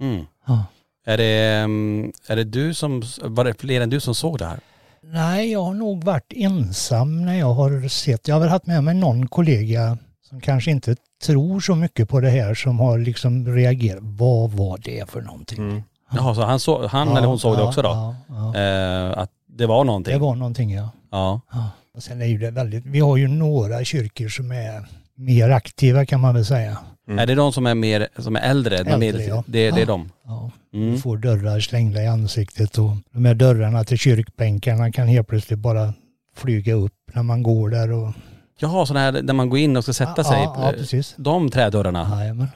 Mm. 0.00 0.24
Ja. 0.46 0.64
Är 1.06 1.16
det, 1.16 1.56
mm, 1.64 2.12
är 2.26 2.36
det 2.36 2.44
du 2.44 2.74
som, 2.74 3.02
var 3.22 3.44
det 3.44 3.60
fler 3.60 3.80
än 3.80 3.90
du 3.90 4.00
som 4.00 4.14
såg 4.14 4.38
det 4.38 4.46
här? 4.46 4.60
Nej, 5.02 5.52
jag 5.52 5.62
har 5.62 5.74
nog 5.74 6.04
varit 6.04 6.32
ensam 6.36 7.24
när 7.26 7.38
jag 7.38 7.54
har 7.54 7.88
sett. 7.88 8.28
Jag 8.28 8.34
har 8.34 8.40
väl 8.40 8.48
haft 8.48 8.66
med 8.66 8.84
mig 8.84 8.94
någon 8.94 9.28
kollega 9.28 9.98
som 10.28 10.40
kanske 10.40 10.70
inte 10.70 10.96
tror 11.24 11.60
så 11.60 11.74
mycket 11.74 12.08
på 12.08 12.20
det 12.20 12.30
här 12.30 12.54
som 12.54 12.80
har 12.80 12.98
liksom 12.98 13.56
reagerat. 13.56 14.02
Vad 14.02 14.50
var 14.50 14.78
det 14.78 15.10
för 15.10 15.20
någonting? 15.20 15.58
Mm. 15.58 15.82
Jaha, 16.12 16.34
så 16.34 16.42
han, 16.42 16.60
så, 16.60 16.86
han 16.86 17.08
Ja, 17.08 17.18
eller 17.18 17.28
hon 17.28 17.38
såg 17.38 17.56
det 17.56 17.62
ja, 17.62 17.68
också 17.68 17.82
då? 17.82 17.88
Ja, 17.88 18.14
ja. 18.28 18.60
Eh, 18.60 19.18
att 19.18 19.30
det 19.46 19.66
var 19.66 19.84
någonting? 19.84 20.14
Det 20.14 20.20
var 20.20 20.34
någonting 20.34 20.74
ja. 20.74 20.90
Ja. 21.10 21.40
ja. 21.52 21.70
Och 21.94 22.02
sen 22.02 22.22
är 22.22 22.26
ju 22.26 22.38
det 22.38 22.50
väldigt, 22.50 22.86
vi 22.86 23.00
har 23.00 23.16
ju 23.16 23.28
några 23.28 23.84
kyrkor 23.84 24.28
som 24.28 24.52
är 24.52 24.88
mer 25.14 25.50
aktiva 25.50 26.06
kan 26.06 26.20
man 26.20 26.34
väl 26.34 26.44
säga. 26.44 26.78
Mm. 27.10 27.18
Är 27.18 27.26
det 27.26 27.34
de 27.34 27.52
som 27.52 27.66
är 27.66 27.74
mer, 27.74 28.08
som 28.18 28.36
är 28.36 28.40
äldre? 28.40 28.76
de 28.82 28.90
Äldre, 28.90 28.98
medel- 28.98 29.28
ja. 29.28 29.44
det, 29.46 29.70
det 29.70 29.76
är 29.76 29.78
Ja. 29.80 29.86
de? 29.86 30.10
Ja. 30.24 30.50
Mm. 30.74 30.98
Får 30.98 31.16
dörrar 31.16 31.60
slängda 31.60 32.02
i 32.02 32.06
ansiktet 32.06 32.78
och 32.78 32.90
de 33.12 33.24
här 33.24 33.34
dörrarna 33.34 33.84
till 33.84 33.98
kyrkbänkarna 33.98 34.92
kan 34.92 35.08
helt 35.08 35.28
plötsligt 35.28 35.58
bara 35.58 35.94
flyga 36.36 36.74
upp 36.74 36.94
när 37.14 37.22
man 37.22 37.42
går 37.42 37.70
där 37.70 37.92
och... 37.92 38.12
Jaha, 38.58 38.86
sådana 38.86 39.00
här 39.04 39.12
där 39.22 39.34
man 39.34 39.48
går 39.50 39.58
in 39.58 39.76
och 39.76 39.82
ska 39.84 39.92
sätta 39.92 40.14
ja, 40.16 40.24
sig? 40.24 40.38
Ja, 40.42 40.54
ja 40.66 40.72
precis. 40.72 41.14
De 41.16 41.50
trädörrarna? 41.50 42.16
Jajamän. 42.20 42.48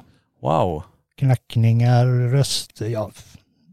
Wow. 0.42 0.82
knackningar, 1.18 2.06
röster, 2.30 2.86
ja 2.88 3.10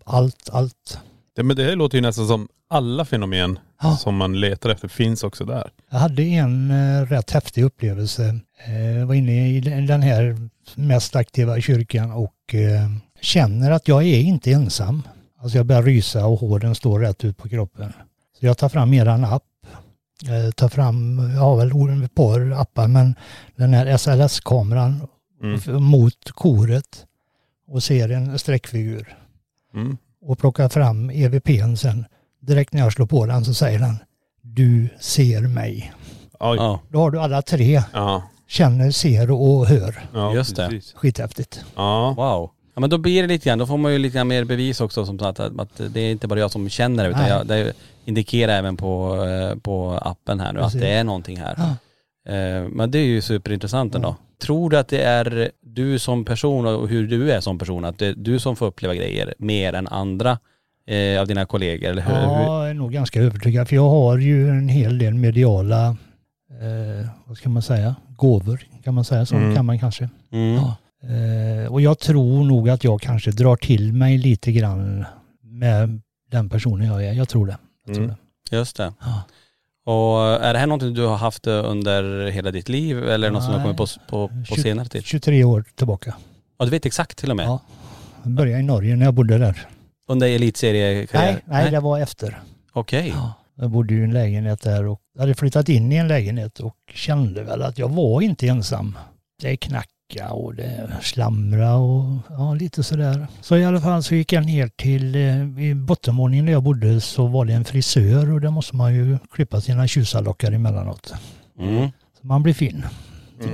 allt, 0.05 0.49
allt. 0.51 0.99
Det, 1.35 1.43
men 1.43 1.55
det 1.55 1.63
här 1.63 1.75
låter 1.75 1.97
ju 1.97 2.01
nästan 2.01 2.27
som 2.27 2.47
alla 2.69 3.05
fenomen 3.05 3.59
Ja. 3.81 3.97
som 3.97 4.15
man 4.15 4.39
letar 4.39 4.69
efter 4.69 4.87
finns 4.87 5.23
också 5.23 5.45
där. 5.45 5.69
Jag 5.91 5.99
hade 5.99 6.23
en 6.23 6.71
eh, 6.71 7.05
rätt 7.05 7.31
häftig 7.31 7.63
upplevelse. 7.63 8.39
Eh, 8.67 8.97
Jag 8.97 9.05
var 9.05 9.15
inne 9.15 9.49
i 9.49 9.59
den 9.87 10.01
här 10.01 10.49
mest 10.75 11.15
aktiva 11.15 11.61
kyrkan 11.61 12.11
och 12.11 12.55
eh, 12.55 12.89
känner 13.21 13.71
att 13.71 13.87
jag 13.87 14.03
är 14.03 14.19
inte 14.19 14.51
ensam. 14.51 15.03
Alltså 15.39 15.57
jag 15.57 15.65
börjar 15.65 15.83
rysa 15.83 16.25
och 16.25 16.39
håren 16.39 16.75
står 16.75 16.99
rätt 16.99 17.23
ut 17.23 17.37
på 17.37 17.49
kroppen. 17.49 17.93
Så 18.39 18.45
jag 18.45 18.57
tar 18.57 18.69
fram 18.69 18.93
eran 18.93 19.25
app. 19.25 19.43
Eh, 20.27 20.51
tar 20.51 20.69
fram, 20.69 21.29
jag 21.33 21.41
har 21.41 21.57
väl 21.57 22.03
ett 22.03 22.15
par 22.15 22.51
appar, 22.51 22.87
men 22.87 23.15
den 23.55 23.73
här 23.73 23.97
SLS-kameran 23.97 25.07
Mm. 25.43 25.83
mot 25.83 26.31
koret 26.31 27.05
och 27.67 27.83
ser 27.83 28.09
en 28.09 28.39
streckfigur. 28.39 29.17
Mm. 29.73 29.97
Och 30.21 30.39
plockar 30.39 30.69
fram 30.69 31.09
EVPn 31.09 31.75
sen. 31.75 32.05
Direkt 32.41 32.73
när 32.73 32.81
jag 32.81 32.93
slår 32.93 33.05
på 33.05 33.25
den 33.25 33.45
så 33.45 33.53
säger 33.53 33.79
den 33.79 33.97
Du 34.41 34.89
ser 34.99 35.41
mig. 35.41 35.93
Oj. 36.39 36.57
Då 36.89 36.99
har 36.99 37.11
du 37.11 37.19
alla 37.19 37.41
tre. 37.41 37.83
Ja. 37.93 38.23
Känner, 38.51 38.91
ser 38.91 39.31
och 39.31 39.65
hör. 39.67 39.95
ja 40.13 40.33
Just 40.33 40.55
det. 40.55 40.67
precis. 40.69 40.93
Skithäftigt. 40.93 41.65
Ja. 41.75 42.13
wow. 42.17 42.49
Ja 42.75 42.79
men 42.81 42.89
då 42.89 42.97
blir 42.97 43.21
det 43.21 43.27
lite 43.27 43.49
grann, 43.49 43.59
då 43.59 43.65
får 43.65 43.77
man 43.77 43.91
ju 43.93 43.97
lite 43.99 44.15
grann 44.17 44.27
mer 44.27 44.43
bevis 44.43 44.81
också 44.81 45.05
som 45.05 45.19
att, 45.19 45.39
att 45.39 45.81
det 45.89 45.99
är 46.01 46.11
inte 46.11 46.27
bara 46.27 46.39
jag 46.39 46.51
som 46.51 46.69
känner 46.69 47.03
det 47.03 47.09
utan 47.09 47.21
Nej. 47.21 47.29
jag, 47.31 47.47
det 47.47 47.73
indikerar 48.05 48.53
även 48.53 48.77
på, 48.77 49.23
eh, 49.25 49.59
på 49.59 49.99
appen 50.01 50.39
här 50.39 50.53
nu 50.53 50.59
Precis. 50.59 50.75
att 50.75 50.81
det 50.81 50.87
är 50.89 51.03
någonting 51.03 51.37
här. 51.37 51.55
Ja. 51.57 52.33
Eh, 52.33 52.63
Men 52.69 52.91
det 52.91 52.99
är 52.99 53.03
ju 53.05 53.21
superintressant 53.21 53.95
ändå. 53.95 54.15
Tror 54.41 54.69
du 54.69 54.77
att 54.77 54.87
det 54.87 55.03
är 55.03 55.51
du 55.61 55.99
som 55.99 56.25
person 56.25 56.65
och 56.65 56.87
hur 56.87 57.07
du 57.07 57.31
är 57.31 57.39
som 57.39 57.57
person, 57.59 57.85
att 57.85 57.97
det 57.99 58.07
är 58.07 58.13
du 58.17 58.39
som 58.39 58.55
får 58.55 58.65
uppleva 58.65 58.95
grejer 58.95 59.33
mer 59.37 59.73
än 59.73 59.87
andra 59.87 60.39
eh, 60.87 61.21
av 61.21 61.27
dina 61.27 61.45
kollegor? 61.45 61.89
Eller 61.89 62.01
hur? 62.01 62.15
hur? 62.15 62.21
Ja, 62.21 62.61
jag 62.61 62.69
är 62.69 62.73
nog 62.73 62.91
ganska 62.91 63.21
övertygad. 63.21 63.67
För 63.67 63.75
jag 63.75 63.89
har 63.89 64.17
ju 64.17 64.49
en 64.49 64.69
hel 64.69 64.97
del 64.97 65.13
mediala, 65.13 65.97
eh, 66.61 67.07
vad 67.25 67.37
ska 67.37 67.49
man 67.49 67.61
säga, 67.61 67.95
gåvor. 68.17 68.61
Kan 68.83 68.93
man 68.93 69.03
säga 69.05 69.25
så? 69.25 69.35
Mm. 69.35 69.55
Kan 69.55 69.65
man 69.65 69.79
kanske. 69.79 70.09
Mm. 70.31 70.53
Ja. 70.55 70.75
Eh, 71.09 71.71
och 71.71 71.81
jag 71.81 71.99
tror 71.99 72.43
nog 72.43 72.69
att 72.69 72.83
jag 72.83 73.01
kanske 73.01 73.31
drar 73.31 73.55
till 73.55 73.93
mig 73.93 74.17
lite 74.17 74.51
grann 74.51 75.05
med 75.43 76.01
den 76.31 76.49
personen 76.49 76.87
jag 76.87 77.05
är. 77.05 77.13
Jag 77.13 77.29
tror 77.29 77.45
det. 77.47 77.57
Jag 77.85 77.95
tror 77.95 78.05
Mm. 78.05 78.15
det. 78.49 78.55
Just 78.57 78.75
det. 78.77 78.93
Ja. 78.99 79.23
Och 79.93 80.21
är 80.45 80.53
det 80.53 80.59
här 80.59 80.67
någonting 80.67 80.93
du 80.93 81.05
har 81.05 81.15
haft 81.17 81.47
eh, 81.47 81.53
under 81.65 82.27
hela 82.31 82.51
ditt 82.51 82.69
liv 82.69 83.09
eller 83.09 83.27
det 83.27 83.33
något 83.33 83.43
som 83.43 83.51
har 83.53 83.59
Nej. 83.59 83.75
kommit 83.77 83.77
på, 83.77 83.85
på, 84.09 84.27
på 84.27 84.33
Tjugo- 84.33 84.61
senare 84.61 84.87
tid? 84.87 85.05
23 85.05 85.43
år 85.43 85.63
tillbaka. 85.75 86.15
Ja 86.59 86.65
du 86.65 86.71
vet 86.71 86.85
exakt 86.85 87.17
till 87.17 87.29
och 87.31 87.37
med? 87.37 87.45
Ja. 87.45 87.59
Jag 88.23 88.31
började 88.33 88.59
i 88.59 88.63
Norge 88.65 88.95
när 88.95 89.05
jag 89.05 89.13
bodde 89.13 89.37
där. 89.37 89.67
Under 90.07 90.27
elitseriekarriär? 90.27 91.31
Nej, 91.31 91.41
nej, 91.45 91.71
det 91.71 91.79
var 91.79 91.99
efter. 91.99 92.39
Okej. 92.73 93.13
Jag 93.61 93.71
bodde 93.71 93.93
i 93.93 94.03
en 94.03 94.13
lägenhet 94.13 94.61
där 94.61 94.87
och 94.87 94.99
hade 95.19 95.35
flyttat 95.35 95.69
in 95.69 95.91
i 95.91 95.95
en 95.95 96.07
lägenhet 96.07 96.59
och 96.59 96.75
kände 96.93 97.43
väl 97.43 97.61
att 97.61 97.77
jag 97.77 97.89
var 97.89 98.21
inte 98.21 98.47
ensam. 98.47 98.97
Det 99.41 99.57
knacka 99.57 100.31
och 100.31 100.55
det 100.55 100.91
slamra 101.01 101.75
och 101.75 102.17
ja, 102.29 102.53
lite 102.53 102.83
sådär. 102.83 103.27
Så 103.41 103.57
i 103.57 103.65
alla 103.65 103.81
fall 103.81 104.03
så 104.03 104.15
gick 104.15 104.33
jag 104.33 104.45
ner 104.45 104.67
till, 104.67 105.15
eh, 105.15 105.63
i 105.63 105.75
bottenvåningen 105.75 106.45
där 106.45 106.53
jag 106.53 106.63
bodde 106.63 107.01
så 107.01 107.27
var 107.27 107.45
det 107.45 107.53
en 107.53 107.65
frisör 107.65 108.31
och 108.31 108.41
där 108.41 108.49
måste 108.49 108.75
man 108.75 108.95
ju 108.95 109.17
klippa 109.31 109.61
sina 109.61 109.87
tjusarlockar 109.87 110.51
emellanåt. 110.51 111.13
Mm. 111.59 111.89
Så 112.21 112.27
man 112.27 112.43
blir 112.43 112.53
fin. 112.53 112.85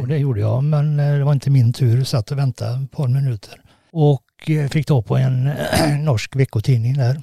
Och 0.01 0.07
det 0.07 0.17
gjorde 0.17 0.39
jag, 0.39 0.63
men 0.63 0.99
eh, 0.99 1.17
det 1.17 1.23
var 1.23 1.33
inte 1.33 1.49
min 1.49 1.73
tur. 1.73 1.97
Jag 1.97 2.07
satt 2.07 2.31
och 2.31 2.37
väntade 2.37 2.83
ett 2.83 2.91
par 2.91 3.07
minuter. 3.07 3.61
Och 3.91 4.49
eh, 4.49 4.69
fick 4.69 4.87
tag 4.87 5.05
på 5.05 5.17
en 5.17 5.51
norsk 6.05 6.35
veckotidning 6.35 6.97
där. 6.97 7.21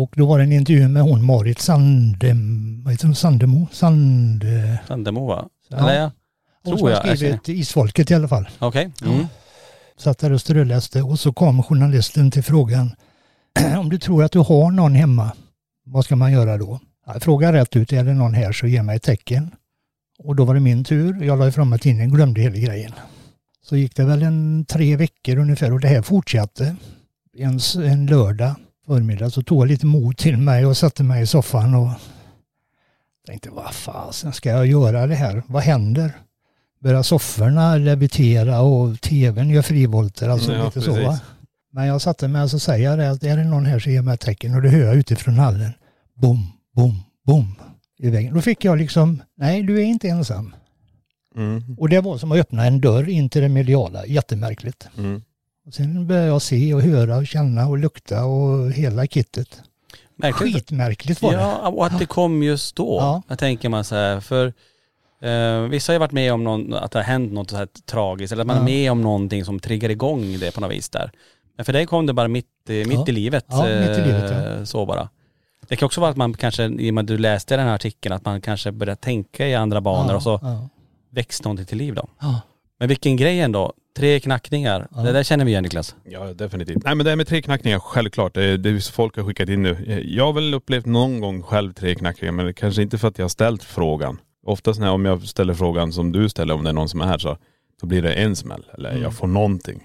Och 0.00 0.12
då 0.16 0.26
var 0.26 0.38
det 0.38 0.44
en 0.44 0.52
intervju 0.52 0.88
med 0.88 1.02
hon 1.02 1.24
Marit 1.24 1.58
Sandem, 1.58 2.82
vad 2.84 2.92
heter 2.92 3.06
hon, 3.06 3.14
Sandemo? 3.14 3.66
Sand... 3.72 4.44
Sandemo 4.88 5.26
va? 5.26 5.48
Ja. 5.68 5.76
Eller 5.78 6.00
ja? 6.00 6.10
Hon 6.64 6.70
som 6.70 6.78
Tror 6.78 6.90
jag. 6.90 7.06
jag 7.06 7.16
skrivit 7.16 7.48
Isfolket 7.48 8.10
i 8.10 8.14
alla 8.14 8.28
fall. 8.28 8.48
Okej. 8.58 8.90
Mm. 9.04 9.26
Satt 9.98 10.18
där 10.18 10.32
och 10.32 10.40
ströläste 10.40 11.02
och 11.02 11.20
så 11.20 11.32
kom 11.32 11.62
journalisten 11.62 12.30
till 12.30 12.42
frågan 12.42 12.90
om 13.78 13.88
du 13.88 13.98
tror 13.98 14.24
att 14.24 14.32
du 14.32 14.38
har 14.38 14.70
någon 14.70 14.94
hemma, 14.94 15.32
vad 15.84 16.04
ska 16.04 16.16
man 16.16 16.32
göra 16.32 16.58
då? 16.58 16.80
Jag 17.06 17.22
frågar 17.22 17.52
rätt 17.52 17.76
ut, 17.76 17.92
är 17.92 18.04
det 18.04 18.14
någon 18.14 18.34
här 18.34 18.52
så 18.52 18.66
ge 18.66 18.82
mig 18.82 18.96
ett 18.96 19.02
tecken. 19.02 19.50
Och 20.18 20.36
då 20.36 20.44
var 20.44 20.54
det 20.54 20.60
min 20.60 20.84
tur. 20.84 21.24
Jag 21.24 21.38
la 21.38 21.48
ifrån 21.48 21.68
mig 21.68 21.78
tidningen, 21.78 22.10
glömde 22.10 22.40
hela 22.40 22.56
grejen. 22.56 22.92
Så 23.62 23.76
gick 23.76 23.96
det 23.96 24.04
väl 24.04 24.22
en 24.22 24.64
tre 24.64 24.96
veckor 24.96 25.36
ungefär 25.36 25.72
och 25.72 25.80
det 25.80 25.88
här 25.88 26.02
fortsatte. 26.02 26.76
En, 27.38 27.60
en 27.84 28.06
lördag 28.06 28.54
förmiddag 28.94 29.30
så 29.30 29.42
tog 29.42 29.60
jag 29.60 29.68
lite 29.68 29.86
mod 29.86 30.16
till 30.16 30.36
mig 30.36 30.66
och 30.66 30.76
satte 30.76 31.02
mig 31.02 31.22
i 31.22 31.26
soffan 31.26 31.74
och 31.74 31.90
tänkte 33.26 33.50
vad 33.50 33.74
fasen 33.74 34.32
ska 34.32 34.50
jag 34.50 34.66
göra 34.66 35.06
det 35.06 35.14
här? 35.14 35.42
Vad 35.46 35.62
händer? 35.62 36.12
Börjar 36.80 37.02
sofforna 37.02 37.76
levitera 37.76 38.60
och 38.60 39.00
tvn 39.00 39.50
gör 39.50 39.62
frivolter, 39.62 40.28
alltså 40.28 40.52
Ja, 40.52 40.64
lite 40.64 40.80
så 40.80 40.90
precis. 40.90 41.06
va? 41.06 41.20
Men 41.72 41.86
jag 41.86 42.02
satte 42.02 42.28
mig 42.28 42.42
och 42.42 42.50
så 42.50 42.58
säger 42.58 42.90
jag 42.90 42.98
det 42.98 43.10
att 43.10 43.22
är 43.22 43.36
det 43.36 43.44
någon 43.44 43.66
här 43.66 43.78
så 43.78 43.90
ger 43.90 44.02
mig 44.02 44.14
ett 44.14 44.20
tecken 44.20 44.54
och 44.54 44.62
det 44.62 44.68
hör 44.68 44.84
jag 44.84 44.96
utifrån 44.96 45.34
hallen. 45.34 45.72
Bom, 46.14 46.52
bom, 46.76 47.02
bom 47.26 47.54
i 47.98 48.10
väggen. 48.10 48.34
Då 48.34 48.40
fick 48.40 48.64
jag 48.64 48.78
liksom, 48.78 49.22
nej 49.36 49.62
du 49.62 49.78
är 49.78 49.84
inte 49.84 50.08
ensam. 50.08 50.54
Mm. 51.36 51.76
Och 51.78 51.88
det 51.88 52.00
var 52.00 52.18
som 52.18 52.32
att 52.32 52.38
öppna 52.38 52.66
en 52.66 52.80
dörr 52.80 53.08
in 53.08 53.28
till 53.28 53.42
det 53.42 53.48
mediala, 53.48 54.06
jättemärkligt. 54.06 54.88
Mm. 54.98 55.22
Och 55.66 55.74
sen 55.74 56.06
började 56.06 56.26
jag 56.26 56.42
se 56.42 56.74
och 56.74 56.82
höra 56.82 57.16
och 57.16 57.26
känna 57.26 57.66
och 57.68 57.78
lukta 57.78 58.24
och 58.24 58.70
hela 58.72 59.06
kittet. 59.06 59.62
Märkligt. 60.16 60.54
Skitmärkligt 60.54 61.22
var 61.22 61.32
det. 61.32 61.36
Ja, 61.40 61.68
och 61.68 61.86
att 61.86 61.98
det 61.98 62.06
kom 62.06 62.42
just 62.42 62.76
då. 62.76 62.96
Ja. 63.00 63.22
Jag 63.28 63.38
tänker 63.38 63.68
man 63.68 63.84
så 63.84 63.94
här, 63.94 64.20
för 64.20 64.46
eh, 65.22 65.60
vissa 65.68 65.92
har 65.92 65.94
ju 65.94 65.98
varit 65.98 66.12
med 66.12 66.32
om 66.32 66.44
någon, 66.44 66.74
att 66.74 66.90
det 66.90 66.98
har 66.98 67.04
hänt 67.04 67.32
något 67.32 67.50
så 67.50 67.56
här 67.56 67.68
tragiskt 67.86 68.32
eller 68.32 68.40
att 68.42 68.46
man 68.46 68.56
Ja. 68.56 68.62
är 68.62 68.66
med 68.66 68.92
om 68.92 69.02
någonting 69.02 69.44
som 69.44 69.60
triggar 69.60 69.88
igång 69.90 70.38
det 70.40 70.54
på 70.54 70.60
något 70.60 70.70
vis 70.72 70.88
där. 70.88 71.10
Men 71.56 71.64
för 71.64 71.72
dig 71.72 71.86
kom 71.86 72.06
det 72.06 72.12
bara 72.12 72.28
mitt, 72.28 72.46
i- 72.68 72.84
mitt 72.84 72.92
Ja. 72.98 73.04
i 73.08 73.12
livet. 73.12 73.44
Ja, 73.48 73.62
mitt 73.62 73.98
i 73.98 74.02
livet, 74.02 74.30
ja. 74.30 74.36
eh, 74.58 74.64
Så 74.64 74.86
bara. 74.86 75.08
Det 75.68 75.76
kan 75.76 75.86
också 75.86 76.00
vara 76.00 76.10
att 76.10 76.16
man 76.16 76.34
kanske, 76.34 76.64
i 76.64 76.90
och 76.90 76.94
med 76.94 77.02
att 77.02 77.06
du 77.08 77.18
läste 77.18 77.56
den 77.56 77.66
här 77.66 77.74
artikeln, 77.74 78.12
att 78.14 78.24
man 78.24 78.40
kanske 78.40 78.72
börjar 78.72 78.94
tänka 78.96 79.48
i 79.48 79.54
andra 79.54 79.80
banor 79.80 80.14
och 80.14 80.22
så 80.22 80.40
väcks 81.10 81.42
någonting 81.44 81.66
till 81.66 81.78
liv 81.78 81.94
då. 81.94 82.08
ja. 82.20 82.40
Men 82.80 82.88
vilken 82.88 83.16
grej 83.16 83.40
ändå. 83.40 83.72
Tre 83.96 84.20
knackningar. 84.20 84.88
Ja. 84.94 85.00
Det 85.02 85.12
där 85.12 85.22
känner 85.22 85.44
vi 85.44 85.50
igen 85.50 85.62
Niklas. 85.62 85.96
Ja 86.04 86.32
definitivt. 86.34 86.84
Nej 86.84 86.94
men 86.94 87.04
det 87.04 87.10
här 87.10 87.16
med 87.16 87.26
tre 87.26 87.42
knackningar, 87.42 87.78
självklart. 87.78 88.34
Det 88.34 88.44
är 88.44 88.58
det 88.58 88.84
folk 88.84 89.16
har 89.16 89.24
skickat 89.24 89.48
in 89.48 89.62
nu. 89.62 90.02
Jag 90.08 90.24
har 90.26 90.32
väl 90.32 90.54
upplevt 90.54 90.86
någon 90.86 91.20
gång 91.20 91.42
själv 91.42 91.72
tre 91.72 91.94
knackningar 91.94 92.32
men 92.32 92.46
det 92.46 92.52
kanske 92.52 92.82
inte 92.82 92.98
för 92.98 93.08
att 93.08 93.18
jag 93.18 93.24
har 93.24 93.28
ställt 93.28 93.64
frågan. 93.64 94.18
Oftast 94.46 94.80
när 94.80 94.90
om 94.90 95.04
jag 95.04 95.22
ställer 95.22 95.54
frågan 95.54 95.92
som 95.92 96.12
du 96.12 96.28
ställer 96.28 96.54
om 96.54 96.64
det 96.64 96.70
är 96.70 96.74
någon 96.74 96.88
som 96.88 97.00
är 97.00 97.04
här 97.06 97.18
så 97.18 97.36
då 97.80 97.86
blir 97.86 98.02
det 98.02 98.12
en 98.12 98.36
smäll. 98.36 98.64
Eller 98.74 98.90
Mm. 98.90 99.02
jag 99.02 99.14
får 99.14 99.26
någonting. 99.26 99.82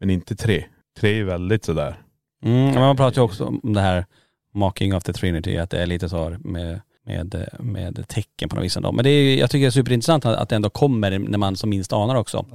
Men 0.00 0.10
inte 0.10 0.36
tre. 0.36 0.64
Tre 1.00 1.20
är 1.20 1.24
väldigt 1.24 1.64
sådär. 1.64 2.00
Mm, 2.44 2.64
men 2.64 2.74
man 2.80 2.96
pratar 2.96 3.20
ju 3.20 3.24
också 3.24 3.44
om 3.44 3.72
det 3.74 3.80
här 3.80 4.06
Mocking 4.54 4.94
of 4.94 5.02
the 5.04 5.12
Trinity, 5.12 5.56
att 5.58 5.70
det 5.70 5.82
är 5.82 5.86
lite 5.86 6.08
så 6.08 6.36
med, 6.40 6.80
med, 7.04 7.48
med 7.58 8.08
tecken 8.08 8.48
på 8.48 8.56
något 8.56 8.64
vis 8.64 8.76
ändå. 8.76 8.92
Men 8.92 9.04
det 9.04 9.10
är, 9.10 9.36
jag 9.36 9.50
tycker 9.50 9.64
det 9.64 9.68
är 9.68 9.70
superintressant 9.70 10.24
att 10.24 10.48
det 10.48 10.56
ändå 10.56 10.70
kommer 10.70 11.18
när 11.18 11.38
man 11.38 11.56
som 11.56 11.70
minst 11.70 11.92
anar 11.92 12.14
också. 12.14 12.46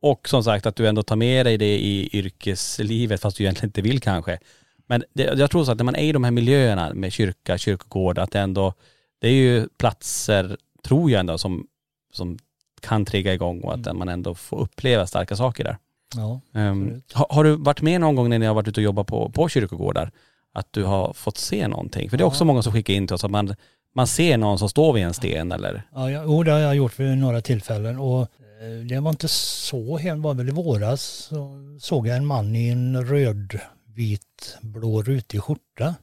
Och 0.00 0.28
som 0.28 0.44
sagt 0.44 0.66
att 0.66 0.76
du 0.76 0.88
ändå 0.88 1.02
tar 1.02 1.16
med 1.16 1.46
dig 1.46 1.58
det 1.58 1.78
i 1.78 2.10
yrkeslivet 2.12 3.20
fast 3.20 3.36
du 3.36 3.44
egentligen 3.44 3.68
inte 3.68 3.82
vill 3.82 4.00
kanske. 4.00 4.38
Men 4.86 5.04
det, 5.12 5.22
jag 5.22 5.50
tror 5.50 5.64
så 5.64 5.72
att 5.72 5.78
när 5.78 5.84
man 5.84 5.96
är 5.96 6.02
i 6.02 6.12
de 6.12 6.24
här 6.24 6.30
miljöerna 6.30 6.94
med 6.94 7.12
kyrka, 7.12 7.58
kyrkogård, 7.58 8.18
att 8.18 8.30
det 8.30 8.40
ändå, 8.40 8.74
det 9.18 9.28
är 9.28 9.32
ju 9.32 9.68
platser, 9.78 10.56
tror 10.82 11.10
jag 11.10 11.20
ändå, 11.20 11.38
som, 11.38 11.66
som 12.12 12.38
kan 12.80 13.04
trigga 13.04 13.34
igång 13.34 13.60
och 13.60 13.74
att 13.74 13.96
man 13.96 14.08
ändå 14.08 14.34
får 14.34 14.60
uppleva 14.60 15.06
starka 15.06 15.36
saker 15.36 15.64
där. 15.64 15.76
ja. 16.16 16.40
Um, 16.52 16.82
Absolut. 16.82 17.12
har, 17.12 17.26
har 17.30 17.44
du 17.44 17.56
varit 17.56 17.82
med 17.82 18.00
någon 18.00 18.14
gång 18.14 18.28
när 18.30 18.38
ni 18.38 18.46
har 18.46 18.54
varit 18.54 18.68
ute 18.68 18.80
och 18.80 18.84
jobbat 18.84 19.06
på, 19.06 19.30
på 19.30 19.48
kyrkogårdar? 19.48 20.10
Att 20.52 20.72
du 20.72 20.84
har 20.84 21.12
fått 21.12 21.38
se 21.38 21.68
någonting? 21.68 22.10
För 22.10 22.16
det 22.16 22.22
är 22.22 22.26
också 22.26 22.44
många 22.44 22.62
som 22.62 22.72
skickar 22.72 22.94
in 22.94 23.06
till 23.06 23.14
oss 23.14 23.24
att 23.24 23.30
man, 23.30 23.54
man 23.98 24.06
ser 24.06 24.36
någon 24.38 24.58
som 24.58 24.68
står 24.68 24.92
vid 24.92 25.04
en 25.04 25.14
sten 25.14 25.52
eller? 25.52 25.82
Ja, 25.94 26.10
ja, 26.10 26.22
jo, 26.24 26.42
det 26.42 26.52
har 26.52 26.58
jag 26.58 26.76
gjort 26.76 27.00
vid 27.00 27.18
några 27.18 27.40
tillfällen 27.40 27.98
och 27.98 28.22
eh, 28.22 28.86
det 28.88 29.00
var 29.00 29.10
inte 29.10 29.28
så 29.28 29.98
helt, 29.98 30.20
var 30.20 30.34
väl 30.34 30.48
i 30.48 30.52
våras 30.52 31.02
så 31.02 31.50
såg 31.80 32.06
jag 32.06 32.16
en 32.16 32.26
man 32.26 32.56
i 32.56 32.68
en 32.68 33.06
röd, 33.06 33.60
vit, 33.94 34.58
blå 34.60 35.02
rutig 35.02 35.42
skjorta 35.42 35.94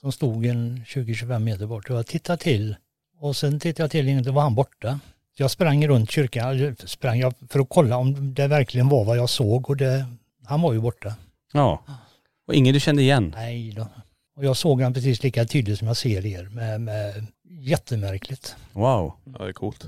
som 0.00 0.12
stod 0.12 0.46
en 0.46 0.84
20-25 0.86 1.38
meter 1.38 1.66
bort 1.66 1.90
och 1.90 1.96
jag 1.96 2.06
tittade 2.06 2.38
till 2.38 2.76
och 3.20 3.36
sen 3.36 3.60
tittade 3.60 3.82
jag 3.82 3.90
till 3.90 4.08
igen, 4.08 4.22
då 4.22 4.32
var 4.32 4.42
han 4.42 4.54
borta. 4.54 5.00
Jag 5.36 5.50
sprang 5.50 5.88
runt 5.88 6.10
kyrkan, 6.10 6.76
sprang 6.84 7.18
jag 7.18 7.34
för 7.48 7.60
att 7.60 7.68
kolla 7.68 7.96
om 7.96 8.34
det 8.34 8.46
verkligen 8.46 8.88
var 8.88 9.04
vad 9.04 9.16
jag 9.16 9.30
såg 9.30 9.70
och 9.70 9.76
det, 9.76 10.06
han 10.46 10.62
var 10.62 10.72
ju 10.72 10.80
borta. 10.80 11.14
Ja. 11.52 11.82
Och 12.46 12.54
ingen 12.54 12.74
du 12.74 12.80
kände 12.80 13.02
igen? 13.02 13.34
Nej 13.36 13.72
då. 13.72 13.86
Och 14.40 14.46
jag 14.46 14.56
såg 14.56 14.82
han 14.82 14.94
precis 14.94 15.22
lika 15.22 15.44
tydligt 15.44 15.78
som 15.78 15.86
jag 15.88 15.96
ser 15.96 16.26
er 16.26 16.48
med, 16.52 16.80
med 16.80 17.26
jättemärkligt. 17.50 18.56
Wow. 18.72 19.12
Ja 19.24 19.44
det 19.44 19.48
är 19.48 19.52
coolt. 19.52 19.86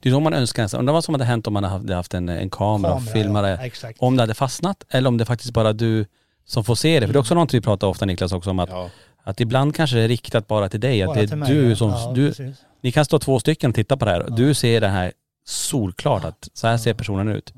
Det 0.00 0.08
är 0.08 0.12
då 0.12 0.20
man 0.20 0.34
önskar 0.34 0.62
nästan, 0.62 0.78
undrar 0.80 0.92
vad 0.92 1.04
som 1.04 1.14
hade 1.14 1.24
hänt 1.24 1.46
om 1.46 1.52
man 1.52 1.64
hade 1.64 1.94
haft 1.94 2.14
en, 2.14 2.28
en 2.28 2.50
kamera, 2.50 2.92
och 2.94 2.98
Kamera, 2.98 3.12
filmade. 3.12 3.70
ja. 3.82 3.90
Om 3.98 4.16
det 4.16 4.22
hade 4.22 4.34
fastnat 4.34 4.84
eller 4.88 5.08
om 5.08 5.18
det 5.18 5.24
faktiskt 5.24 5.52
bara 5.52 5.72
du 5.72 6.06
som 6.44 6.64
får 6.64 6.74
se 6.74 7.00
det. 7.00 7.06
För 7.06 7.12
det 7.12 7.16
är 7.16 7.20
också 7.20 7.34
någonting 7.34 7.58
vi 7.60 7.64
pratar 7.64 7.86
ofta 7.86 8.04
Niklas 8.06 8.32
också 8.32 8.50
om 8.50 8.58
att, 8.58 8.68
Ja. 8.70 8.90
att 9.22 9.40
ibland 9.40 9.74
kanske 9.76 9.96
det 9.96 10.02
är 10.02 10.08
riktat 10.08 10.46
bara 10.46 10.68
till 10.68 10.80
dig. 10.80 11.02
Att 11.02 11.06
Bara 11.08 11.14
det 11.20 11.26
till 11.26 11.32
är 11.32 11.36
mig, 11.36 11.54
du 11.54 11.68
ja. 11.70 11.76
som, 11.76 11.90
Ja, 11.90 12.12
du, 12.14 12.28
precis. 12.28 12.56
ni 12.82 12.92
kan 12.92 13.04
stå 13.04 13.18
två 13.18 13.40
stycken 13.40 13.70
och 13.70 13.74
titta 13.74 13.96
på 13.96 14.04
det 14.04 14.10
här. 14.10 14.26
Du 14.36 14.54
ser 14.54 14.80
det 14.80 14.88
här 14.88 15.12
solklart 15.46 16.24
att 16.24 16.48
så 16.54 16.66
här 16.66 16.76
ser 16.76 16.94
personen 16.94 17.28
ut. 17.28 17.52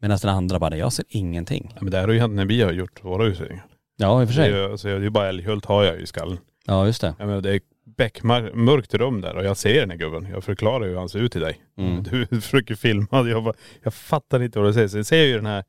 Medan 0.00 0.18
den 0.22 0.30
andra 0.30 0.58
bara, 0.58 0.76
jag 0.76 0.92
ser 0.92 1.04
ingenting. 1.08 1.70
Ja, 1.74 1.78
Men 1.80 1.90
det 1.90 1.98
här 1.98 2.06
har 2.06 2.14
ju 2.14 2.20
hänt 2.20 2.34
när 2.34 2.44
vi 2.46 2.62
har 2.62 2.72
gjort 2.72 3.04
våra 3.04 3.26
utredningar. 3.26 3.66
Ja 4.00 4.22
i 4.22 4.24
och 4.24 4.28
för 4.28 4.36
Det 4.36 4.42
är, 4.46 4.50
sig. 4.52 4.60
ju- 4.60 4.70
alltså, 4.72 4.88
det 4.98 5.06
är 5.06 5.10
bara 5.10 5.28
Älghult 5.28 5.64
har 5.64 5.84
jag 5.84 6.00
i 6.00 6.06
skallen. 6.06 6.38
Ja 6.66 6.86
just 6.86 7.00
det. 7.00 7.14
Jag 7.18 7.26
menar, 7.26 7.40
det 7.40 7.54
är 7.54 7.60
beckmörkt 7.96 8.94
rum 8.94 9.20
där 9.20 9.36
och 9.36 9.44
jag 9.44 9.56
ser 9.56 9.80
den 9.80 9.90
här 9.90 9.96
gubben. 9.96 10.28
Jag 10.30 10.44
förklarar 10.44 10.84
ju 10.84 10.90
hur 10.90 10.98
han 10.98 11.08
ser 11.08 11.18
ut 11.18 11.32
till 11.32 11.40
dig. 11.40 11.60
Mm. 11.78 12.02
Du 12.30 12.40
försöker 12.40 12.74
filma. 12.74 13.06
Jag, 13.28 13.44
bara, 13.44 13.54
jag 13.82 13.94
fattar 13.94 14.42
inte 14.42 14.58
vad 14.58 14.68
du 14.68 14.72
säger. 14.72 14.88
Sen 14.88 15.04
ser 15.04 15.16
jag 15.16 15.26
ju 15.26 15.36
den 15.36 15.46
här 15.46 15.64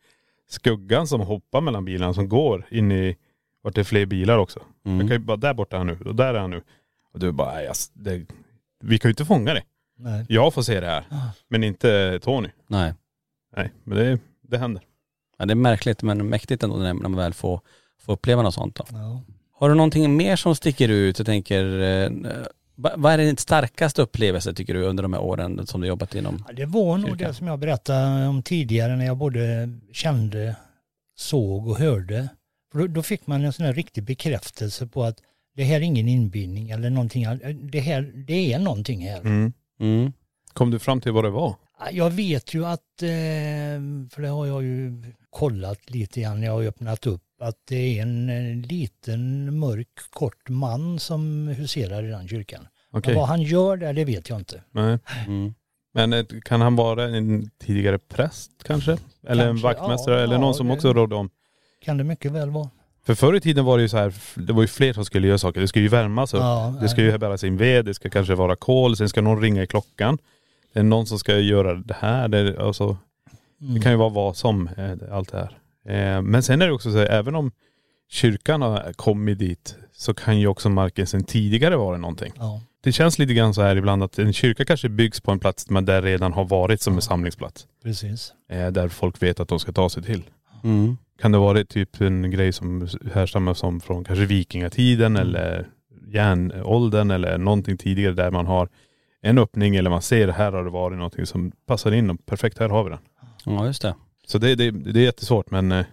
skuggan 0.50 1.08
som 1.08 1.22
hoppar 1.22 1.62
mellan 1.62 1.86
bilarna 1.86 2.14
som 2.14 2.30
går 2.30 2.66
in 2.72 2.92
i 2.92 3.16
vart 3.64 3.76
det 3.76 3.82
är 3.82 3.86
fler 3.86 4.06
bilar 4.06 4.38
också. 4.38 4.60
Mm. 4.86 5.00
Jag 5.00 5.08
kan 5.10 5.16
ju 5.18 5.20
bara, 5.26 5.38
där 5.38 5.54
borta 5.54 5.76
är 5.76 5.78
han 5.78 5.88
nu 5.88 5.98
och 6.06 6.16
där 6.16 6.34
är 6.34 6.40
han 6.40 6.50
nu. 6.52 6.62
Och 7.14 7.20
du 7.20 7.32
bara, 7.32 7.54
nej, 7.54 7.68
alltså, 7.68 7.92
det, 7.94 8.26
vi 8.84 8.98
kan 9.00 9.10
ju 9.10 9.12
inte 9.12 9.26
fånga 9.26 9.54
det. 9.54 9.64
Nej. 9.98 10.26
Jag 10.30 10.54
får 10.54 10.62
se 10.62 10.80
det 10.80 10.88
här. 10.88 11.06
Men 11.48 11.64
inte 11.64 12.20
Tony. 12.24 12.50
Nej. 12.68 12.94
Nej, 13.58 13.72
men 13.84 13.98
det, 13.98 14.20
det 14.42 14.58
händer. 14.58 14.84
Ja, 15.38 15.46
det 15.46 15.54
är 15.54 15.56
märkligt 15.56 16.04
men 16.04 16.30
mäktigt 16.30 16.64
ändå 16.64 16.76
när 16.76 16.94
man 16.94 17.16
väl 17.16 17.34
får, 17.34 17.62
får 18.06 18.14
uppleva 18.14 18.42
något 18.42 18.54
sånt 18.54 18.76
då. 18.76 18.86
Ja. 18.92 19.22
Har 19.54 19.70
du 19.70 19.76
någonting 19.76 20.16
mer 20.18 20.36
som 20.36 20.56
sticker 20.56 20.90
ut? 20.90 21.20
Jag 21.20 21.26
tänker, 21.26 21.80
eh, 21.82 22.12
vad 22.76 23.14
är 23.14 23.18
din 23.18 23.38
starkaste 23.38 24.02
upplevelse 24.02 24.54
tycker 24.54 24.74
du 24.74 24.84
under 24.84 25.04
de 25.04 25.14
här 25.14 25.22
åren 25.22 25.68
som 25.68 25.82
du 25.82 25.88
jobbat 25.88 26.16
inom? 26.16 26.44
Ja, 26.48 26.54
Det 26.54 26.66
var 26.66 26.98
nog 26.98 27.10
Kyrkan. 27.10 27.28
det 27.28 27.34
som 27.34 27.48
jag 27.48 27.60
berättade 27.60 28.28
om 28.28 28.44
tidigare 28.44 28.96
när 28.96 29.06
jag 29.06 29.18
både 29.18 29.70
kände, 29.94 30.56
såg 31.18 31.68
och 31.68 31.78
hörde. 31.78 32.28
För 32.72 32.80
då, 32.80 32.88
då 32.88 33.04
fick 33.04 33.28
man 33.28 33.44
en 33.46 33.54
sån 33.54 33.66
här 33.66 33.74
riktig 33.74 34.04
bekräftelse 34.04 34.88
på 34.88 35.04
att 35.04 35.18
det 35.56 35.64
här 35.64 35.76
är 35.76 35.82
ingen 35.82 36.08
inbindning 36.08 36.70
eller 36.70 36.90
någonting. 36.90 37.26
Det 37.72 37.80
här, 37.80 38.12
det 38.28 38.54
är 38.54 38.60
någonting 38.60 39.08
här. 39.10 39.20
Mm. 39.20 39.54
Mm. 39.80 40.14
Kom 40.54 40.72
du 40.72 40.80
fram 40.80 41.02
till 41.02 41.12
vad 41.12 41.24
det 41.24 41.30
var? 41.30 41.56
Ja, 41.86 41.92
Jag 41.92 42.10
vet 42.10 42.54
ju 42.54 42.66
att, 42.66 43.02
eh, 43.02 43.08
för 44.12 44.22
det 44.22 44.28
har 44.28 44.46
jag 44.46 44.64
ju 44.64 45.04
kollat 45.30 45.90
lite 45.90 46.22
grann 46.22 46.40
när 46.40 46.48
jag 46.48 46.54
har 46.54 46.64
öppnat 46.64 47.06
upp, 47.08 47.22
att 47.42 47.56
det 47.68 47.76
är 47.98 48.02
en 48.02 48.30
eh, 48.30 48.68
liten 48.68 49.60
mörk 49.60 49.88
kort 50.10 50.50
man 50.50 51.00
som 51.00 51.48
huserar 51.48 52.04
i 52.04 52.08
den 52.08 52.28
kyrkan. 52.28 52.68
Men 52.92 53.16
vad 53.16 53.28
han 53.28 53.42
gör 53.42 53.78
där, 53.78 53.94
det 53.94 54.06
vet 54.06 54.30
jag 54.30 54.40
inte. 54.40 54.62
Nej. 54.72 55.00
Mm. 55.28 55.54
Men 55.94 56.14
eh, 56.14 56.26
kan 56.46 56.62
han 56.62 56.76
vara 56.76 57.04
en 57.04 57.50
tidigare 57.60 58.00
präst 58.00 58.52
kanske? 58.64 58.98
Eller 59.28 59.44
en 59.44 59.50
Kanske, 59.50 59.64
vaktmästare 59.64 60.16
ja, 60.16 60.22
eller 60.24 60.34
ja, 60.36 60.42
någon 60.42 60.54
som 60.54 60.68
det- 60.68 60.74
också 60.74 60.94
rådde 60.94 61.16
om? 61.16 61.30
Kan 61.82 61.98
det 61.98 62.04
mycket 62.04 62.32
väl 62.32 62.50
vara. 62.50 62.70
För 63.06 63.16
förr 63.16 63.36
i 63.36 63.42
tiden 63.42 63.66
var 63.66 63.78
det 63.78 63.82
ju 63.82 63.90
så 63.90 63.98
här, 63.98 64.14
det 64.36 64.54
var 64.54 64.62
ju 64.62 64.68
fler 64.68 64.94
som 64.94 65.06
skulle 65.06 65.28
göra 65.28 65.38
saker. 65.38 65.62
Det 65.62 65.68
skulle 65.68 65.84
ju 65.84 65.90
värmas 65.90 66.34
upp. 66.34 66.40
Ja, 66.40 66.76
det 66.82 66.90
ska 66.90 67.02
ju 67.02 67.18
bäras 67.18 67.44
in 67.44 67.58
ved, 67.58 67.86
det 67.86 67.94
ska 67.94 68.10
kanske 68.10 68.36
vara 68.36 68.56
kol, 68.56 68.98
sen 68.98 69.10
ska 69.10 69.22
någon 69.22 69.42
ringa 69.42 69.64
i 69.64 69.68
klockan. 69.68 70.18
Det 70.74 70.80
är 70.80 70.84
någon 70.84 71.06
som 71.06 71.20
ska 71.20 71.38
göra 71.40 71.74
det 71.74 71.96
här. 72.00 72.28
Det, 72.28 72.60
alltså, 72.60 72.98
Mm. 73.62 73.74
det 73.74 73.80
kan 73.80 73.92
ju 73.92 73.98
vara 73.98 74.10
vad 74.10 74.36
som, 74.38 74.68
eh, 74.68 74.92
allt 75.16 75.32
det 75.32 75.38
här. 75.38 75.58
Eh, 76.16 76.22
Men 76.22 76.44
sen 76.44 76.62
är 76.62 76.68
det 76.68 76.74
också 76.74 76.92
så 76.92 76.98
här, 76.98 77.06
även 77.06 77.36
om 77.36 77.52
kyrkan 78.10 78.62
har 78.62 78.94
kommit 78.94 79.40
dit 79.40 79.76
så 79.94 80.14
kan 80.14 80.40
ju 80.40 80.48
också 80.48 80.70
marken 80.70 81.08
sen 81.08 81.24
tidigare 81.24 81.76
vara 81.76 81.98
någonting. 81.98 82.34
Ja, 82.36 82.62
Det 82.84 82.92
känns 82.92 83.20
lite 83.20 83.34
grann 83.34 83.54
så 83.54 83.62
här 83.62 83.76
ibland 83.76 84.04
att 84.04 84.20
en 84.20 84.34
kyrka 84.34 84.66
kanske 84.66 84.90
byggs 84.90 85.22
på 85.22 85.32
en 85.32 85.40
plats 85.40 85.70
men 85.70 85.86
där 85.86 86.02
redan 86.02 86.34
har 86.34 86.46
varit 86.46 86.82
som 86.82 86.96
en 86.96 87.02
samlingsplats. 87.02 87.68
precis. 87.84 88.34
Eh, 88.50 88.68
Där 88.68 88.88
folk 88.88 89.24
vet 89.24 89.40
att 89.40 89.48
de 89.48 89.60
ska 89.60 89.72
ta 89.72 89.90
sig 89.90 90.04
till. 90.04 90.24
Mm. 90.64 90.98
Kan 91.22 91.32
det 91.32 91.38
vara 91.38 91.64
typ 91.64 92.02
en 92.02 92.32
grej 92.32 92.54
som 92.54 92.88
härstammar 93.14 93.54
som 93.54 93.82
från 93.82 94.04
kanske 94.04 94.26
vikingatiden 94.26 95.16
eller 95.18 95.68
järnåldern 96.08 97.12
eller 97.12 97.38
någonting 97.38 97.78
tidigare 97.78 98.14
där 98.14 98.32
man 98.32 98.46
har 98.48 98.70
en 99.22 99.38
öppning 99.38 99.76
eller 99.76 99.90
man 99.90 100.02
ser 100.02 100.28
här 100.28 100.52
har 100.52 100.64
det 100.64 100.70
varit 100.70 100.98
någonting 100.98 101.26
som 101.26 101.52
passar 101.66 101.92
in 101.92 102.10
och 102.10 102.26
perfekt 102.26 102.60
här 102.60 102.70
har 102.70 102.84
vi 102.84 102.90
den. 102.90 103.00
Ja 103.46 103.66
just 103.66 103.82
det. 103.82 103.96
Så 104.28 104.38
det, 104.38 104.56
det, 104.56 104.72
det 104.72 105.00
är 105.00 105.04
jättesvårt 105.04 105.52
men 105.52 105.72
eh, 105.72 105.86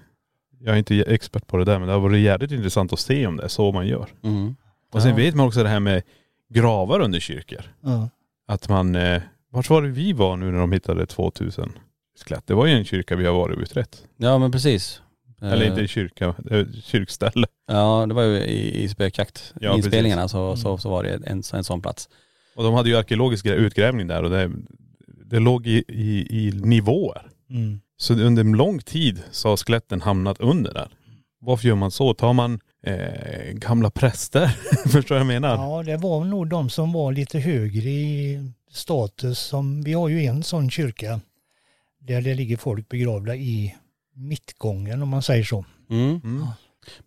jag 0.61 0.75
är 0.75 0.79
inte 0.79 0.97
expert 0.97 1.47
på 1.47 1.57
det 1.57 1.64
där 1.64 1.79
men 1.79 1.88
det 1.88 1.95
har 1.95 2.01
varit 2.01 2.21
jävligt 2.21 2.53
intressant 2.53 2.93
att 2.93 2.99
se 3.01 3.27
om 3.27 3.37
det 3.37 3.43
är 3.45 3.49
så 3.49 3.73
man 3.73 3.87
gör. 3.87 4.07
Mm. 4.23 4.57
Och 4.93 5.03
sen 5.03 5.11
Ja. 5.11 5.17
vet 5.17 5.35
man 5.35 5.47
också 5.47 5.62
det 5.62 5.69
här 5.69 5.81
med 5.81 6.03
gravar 6.51 7.01
under 7.01 7.21
kyrkor. 7.21 7.62
Ja. 7.81 8.09
Att 8.47 8.69
man, 8.69 8.97
eh, 8.97 9.23
vart 9.51 9.71
var 9.71 9.83
det 9.83 9.88
vi 9.88 10.12
var 10.12 10.37
nu 10.37 10.51
när 10.53 10.59
de 10.59 10.73
hittade 10.73 11.07
2000 11.07 11.73
skelett? 12.25 12.47
Det 12.47 12.55
var 12.55 12.67
ju 12.67 12.73
en 12.73 12.85
kyrka 12.85 13.17
vi 13.17 13.27
har 13.27 13.35
varit 13.35 13.57
och 13.57 13.62
utrett. 13.62 14.05
Ja 14.17 14.38
men 14.38 14.53
precis. 14.53 15.03
Eller 15.43 15.62
Eh, 15.62 15.69
inte 15.69 15.81
en 15.81 15.88
kyrka, 15.88 16.35
kyrkställe. 16.85 17.47
Ja 17.67 18.05
det 18.09 18.14
var 18.14 18.23
ju 18.23 18.37
i, 18.38 18.83
i 18.83 18.88
spökjakt 18.88 19.55
Ja, 19.61 19.77
inspelningarna 19.77 20.29
så, 20.29 20.57
så, 20.57 20.79
så 20.79 20.91
var 20.91 21.03
det 21.03 21.11
en, 21.27 21.43
en 21.53 21.64
sån 21.64 21.83
plats. 21.83 22.09
Och 22.59 22.64
de 22.64 22.75
hade 22.75 22.88
ju 22.88 22.97
arkeologisk 22.97 23.44
grä- 23.47 23.55
utgrävning 23.55 24.07
där 24.07 24.23
och 24.23 24.31
det, 24.31 24.51
det 25.25 25.38
låg 25.38 25.66
i, 25.66 25.85
i, 25.88 26.27
i 26.31 26.53
nivåer. 26.53 27.27
Mm. 27.51 27.81
Så 27.97 28.14
under 28.14 28.44
en 28.44 28.53
lång 28.53 28.79
tid 28.79 29.23
så 29.31 29.49
har 29.49 29.57
skeletten 29.57 30.01
hamnat 30.01 30.40
under 30.40 30.75
där. 30.75 30.88
Varför 31.40 31.68
gör 31.68 31.75
man 31.75 31.90
så? 31.90 32.14
Tar 32.14 32.33
man 32.33 32.61
eh, 32.83 33.53
gamla 33.53 33.90
präster? 33.90 34.47
Förstår 34.88 35.01
du 35.01 35.09
vad 35.09 35.21
jag 35.21 35.27
menar? 35.27 35.57
ja, 35.57 35.83
det 35.83 35.97
var 35.97 36.25
nog 36.25 36.49
de 36.49 36.71
som 36.71 36.92
var 36.92 37.12
lite 37.12 37.38
högre 37.38 37.90
i 37.90 38.51
status. 38.71 39.38
Som, 39.38 39.83
vi 39.83 39.92
har 39.92 40.09
ju 40.09 40.25
en 40.25 40.42
sån 40.42 40.71
kyrka 40.71 41.21
där 42.01 42.23
det 42.23 42.35
ligger 42.35 42.57
folk 42.57 42.88
begravda 42.88 43.37
i 43.37 43.75
mittgången 44.14 45.03
om 45.03 45.09
man 45.09 45.23
säger 45.23 45.44
så. 45.44 45.64
Mm. 45.90 46.21
Mm. 46.25 46.47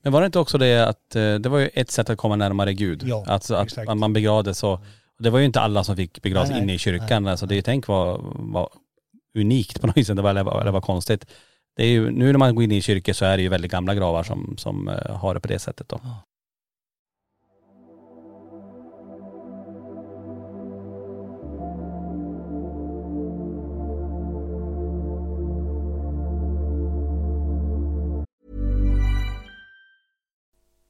Men 0.01 0.13
var 0.13 0.21
det 0.21 0.25
inte 0.25 0.39
också 0.39 0.57
det 0.57 0.87
att 0.87 1.15
eh, 1.15 1.35
det 1.35 1.49
var 1.49 1.59
ju 1.59 1.69
ett 1.73 1.91
sätt 1.91 2.09
att 2.09 2.17
komma 2.17 2.35
närmare 2.35 2.73
Gud? 2.73 3.03
Ja, 3.05 3.25
alltså 3.27 3.55
att 3.55 3.65
exakt. 3.65 3.89
att 3.89 3.97
man 3.97 4.13
begravdes 4.13 4.57
så. 4.57 4.79
Det 5.21 5.29
var 5.29 5.39
ju 5.39 5.45
inte 5.45 5.61
alla 5.61 5.83
som 5.83 5.95
fick 5.95 6.21
begravas 6.21 6.49
Nej, 6.49 6.61
inne 6.61 6.73
i 6.73 6.77
kyrkan. 6.77 7.23
Nej, 7.23 7.31
alltså 7.31 7.45
det 7.45 7.55
nej. 7.55 7.61
tänk 7.61 7.87
var, 7.87 8.21
var 8.35 8.69
unikt 9.37 9.81
på 9.81 9.87
något 9.87 9.97
vis. 9.97 10.07
Det 10.07 10.21
var, 10.21 10.29
eller, 10.29 10.71
var 10.71 10.81
konstigt. 10.81 11.25
Det 11.75 11.83
är 11.83 11.89
ju, 11.89 12.11
nu 12.11 12.31
när 12.31 12.39
man 12.39 12.55
går 12.55 12.63
in 12.63 12.71
i 12.71 12.81
kyrkor 12.81 13.13
så 13.13 13.25
är 13.25 13.37
det 13.37 13.43
ju 13.43 13.49
väldigt 13.49 13.71
gamla 13.71 13.95
gravar 13.95 14.23
som, 14.23 14.55
som 14.57 14.87
eh, 14.87 15.15
har 15.15 15.33
det 15.33 15.39
på 15.39 15.47
det 15.47 15.59
sättet 15.59 15.89
då. 15.89 15.99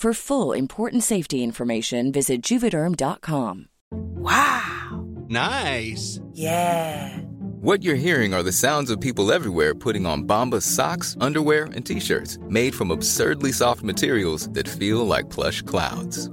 For 0.00 0.14
full 0.14 0.54
important 0.54 1.02
safety 1.02 1.44
information, 1.44 2.10
visit 2.10 2.40
juvederm.com. 2.40 3.68
Wow! 3.92 5.06
Nice. 5.28 6.18
Yeah. 6.32 7.18
What 7.60 7.82
you're 7.82 7.96
hearing 7.96 8.32
are 8.32 8.42
the 8.42 8.50
sounds 8.50 8.90
of 8.90 8.98
people 8.98 9.30
everywhere 9.30 9.74
putting 9.74 10.06
on 10.06 10.26
Bombas 10.26 10.62
socks, 10.62 11.18
underwear, 11.20 11.64
and 11.74 11.84
t-shirts 11.84 12.38
made 12.48 12.74
from 12.74 12.90
absurdly 12.90 13.52
soft 13.52 13.82
materials 13.82 14.48
that 14.52 14.66
feel 14.66 15.06
like 15.06 15.28
plush 15.28 15.60
clouds. 15.60 16.30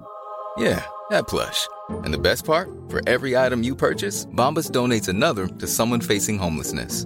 Yeah, 0.58 0.82
that 1.10 1.28
plush. 1.28 1.68
And 2.06 2.14
the 2.14 2.26
best 2.30 2.46
part? 2.46 2.70
For 2.88 3.02
every 3.06 3.36
item 3.36 3.64
you 3.64 3.76
purchase, 3.76 4.28
Bombas 4.28 4.72
donates 4.72 5.10
another 5.10 5.46
to 5.46 5.68
someone 5.68 6.00
facing 6.00 6.38
homelessness. 6.38 7.06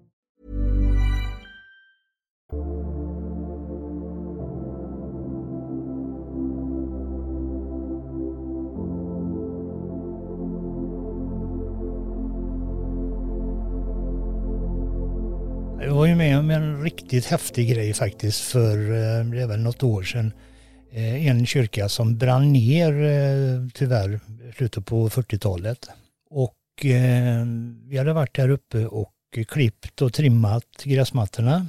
Var 16.01 16.07
ju 16.07 16.15
med 16.15 16.39
om 16.39 16.49
en 16.49 16.83
riktigt 16.83 17.25
häftig 17.25 17.69
grej 17.69 17.93
faktiskt 17.93 18.41
för 18.41 18.77
eh, 18.77 19.25
det 19.25 19.41
är 19.41 19.47
väl 19.47 19.59
något 19.59 19.83
år 19.83 20.03
sedan. 20.03 20.33
Eh, 20.91 21.27
en 21.27 21.45
kyrka 21.45 21.89
som 21.89 22.17
brann 22.17 22.53
ner 22.53 23.03
eh, 23.03 23.67
tyvärr 23.73 24.19
i 24.49 24.51
slutet 24.55 24.85
på 24.85 25.09
40-talet. 25.09 25.89
Och 26.29 26.55
vi 27.83 27.97
hade 27.97 28.13
varit 28.13 28.35
där 28.35 28.49
uppe 28.49 28.85
och 28.85 29.13
klippt 29.47 30.01
och 30.01 30.13
trimmat 30.13 30.65
gräsmattorna. 30.83 31.67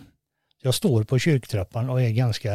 Jag 0.63 0.75
står 0.75 1.05
på 1.05 1.19
kyrktrappan 1.19 1.91
och 1.91 2.03
är 2.03 2.11
ganska, 2.11 2.53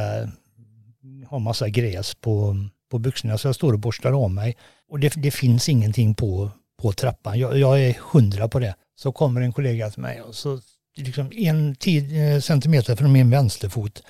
har 1.27 1.39
massa 1.39 1.69
gräs 1.69 2.15
på, 2.15 2.55
på 2.91 2.99
byxorna 2.99 3.37
så 3.37 3.47
jag 3.47 3.55
står 3.55 3.73
och 3.73 3.79
borstar 3.79 4.23
av 4.23 4.31
mig. 4.31 4.57
Och 4.89 4.99
det, 4.99 5.13
det 5.15 5.31
finns 5.31 5.69
ingenting 5.69 6.15
på, 6.15 6.51
på 6.81 6.91
trappan. 6.91 7.39
Jag, 7.39 7.57
jag 7.57 7.81
är 7.81 7.97
hundra 8.11 8.47
på 8.47 8.59
det. 8.59 8.75
Så 8.95 9.11
kommer 9.11 9.41
en 9.41 9.53
kollega 9.53 9.89
till 9.89 10.01
mig 10.01 10.21
och 10.21 10.35
så 10.35 10.59
liksom 10.97 11.31
en 11.35 11.75
tid, 11.75 12.33
eh, 12.33 12.39
centimeter 12.39 12.95
från 12.95 13.11
min 13.11 13.29
vänsterfot 13.29 14.03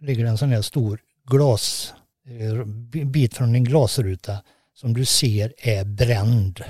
ligger 0.00 0.24
en 0.24 0.38
sån 0.38 0.50
här 0.50 0.62
stor 0.62 1.00
glas, 1.26 1.94
eh, 2.26 2.64
bit 3.04 3.34
från 3.34 3.54
en 3.54 3.64
glasruta 3.64 4.38
som 4.74 4.94
du 4.94 5.04
ser 5.04 5.52
är 5.58 5.84
bränd. 5.84 6.60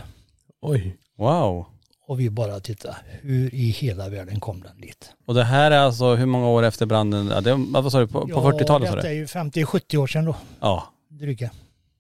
Oj. 0.63 0.97
Wow. 1.19 1.67
Och 2.07 2.21
vi 2.21 2.31
bara 2.31 2.61
tittar, 2.61 2.97
hur 3.23 3.55
i 3.55 3.71
hela 3.71 4.09
världen 4.09 4.41
kom 4.41 4.61
den 4.61 4.81
dit? 4.81 5.11
Och 5.27 5.35
det 5.35 5.45
här 5.45 5.71
är 5.71 5.79
alltså 5.79 6.15
hur 6.15 6.27
många 6.27 6.49
år 6.49 6.63
efter 6.63 6.87
branden? 6.87 7.27
Ja, 7.27 7.41
det, 7.41 7.55
vad 7.55 7.93
sa 7.93 8.01
du? 8.01 8.07
På, 8.07 8.21
på 8.29 8.41
40-talet 8.53 8.89
sa 8.89 8.95
detta 8.97 9.09
är 9.09 9.13
du? 9.13 9.19
ju 9.19 9.27
50-70 9.27 9.97
år 9.97 10.07
sedan 10.07 10.25
då, 10.25 10.37
Ja. 10.61 10.93
dryga. 11.09 11.51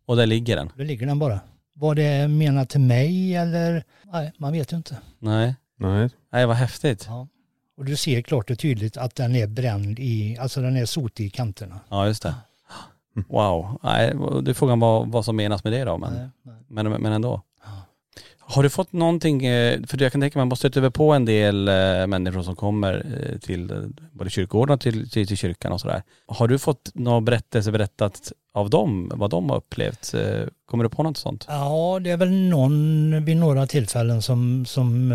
Och 0.07 0.17
där 0.17 0.27
ligger 0.27 0.57
den? 0.57 0.73
Då 0.77 0.83
ligger 0.85 1.07
den 1.07 1.19
bara. 1.19 1.41
Var 1.75 1.95
det 1.95 2.29
menat 2.29 2.69
till 2.71 2.81
mig 2.81 3.35
eller? 3.37 3.85
Nej, 4.13 4.33
man 4.39 4.53
vet 4.53 4.73
ju 4.73 4.77
inte. 4.77 4.97
Nej. 5.19 5.55
Nej. 5.79 6.11
Nej 6.33 6.47
vad 6.47 6.57
häftigt. 6.57 7.05
Ja. 7.09 7.29
Och 7.77 7.85
du 7.85 7.97
ser 7.97 8.23
klart 8.23 8.51
och 8.51 8.59
tydligt 8.59 8.97
att 8.97 9.15
den 9.15 9.37
är 9.37 9.47
bränd 9.47 9.99
i, 9.99 10.39
alltså 10.41 10.61
den 10.61 10.77
är 10.77 10.85
sotig 10.87 11.27
i 11.27 11.31
kanterna. 11.31 11.81
Ja 11.89 12.07
just 12.07 12.23
det. 12.23 12.35
Wow. 13.29 13.79
Nej, 13.83 14.15
det 14.43 14.51
är 14.51 14.55
frågan 14.55 14.81
vad, 14.81 15.09
vad 15.09 15.25
som 15.25 15.37
menas 15.37 15.65
med 15.65 15.73
det 15.73 15.85
då. 15.85 15.99
Men, 15.99 16.13
Nej, 16.15 16.29
nej. 16.43 16.85
men, 16.85 17.03
men 17.03 17.13
ändå. 17.13 17.43
Har 18.47 18.63
du 18.63 18.71
fått 18.71 18.93
någonting, 18.93 19.47
eh, 19.47 19.81
för 19.87 20.03
jag 20.03 20.13
kan 20.13 20.21
tänka 20.21 20.39
mig 20.39 20.41
man 20.41 20.49
måste 20.49 20.71
över 20.77 20.91
på 20.91 21.13
en 21.13 21.25
del 21.25 21.69
eh, 21.69 22.07
människor 22.07 22.43
som 22.43 22.57
kommer 22.57 23.07
eh, 23.33 23.39
till 23.39 23.93
både 24.13 24.31
kyrkogården 24.31 24.75
och 24.75 24.81
till, 24.81 25.11
till, 25.11 25.27
till 25.27 25.37
kyrkan 25.37 25.73
och 25.73 25.81
sådär. 25.81 26.03
Har 26.27 26.49
du 26.49 26.59
fått 26.59 26.91
någon 26.95 27.25
berättelse 27.25 27.73
berättat 27.73 28.33
av 28.55 28.71
dem, 28.71 29.13
vad 29.15 29.31
de 29.31 29.51
har 29.51 29.57
upplevt? 29.57 30.15
Kommer 30.67 30.85
du 30.85 30.91
på 30.91 31.03
något 31.03 31.17
sånt? 31.17 31.45
Ja, 31.49 31.99
det 32.05 32.11
är 32.11 32.17
väl 32.17 32.31
någon 32.31 33.25
vid 33.25 33.37
några 33.37 33.67
tillfällen 33.67 34.23
som, 34.23 34.67
som 34.67 35.09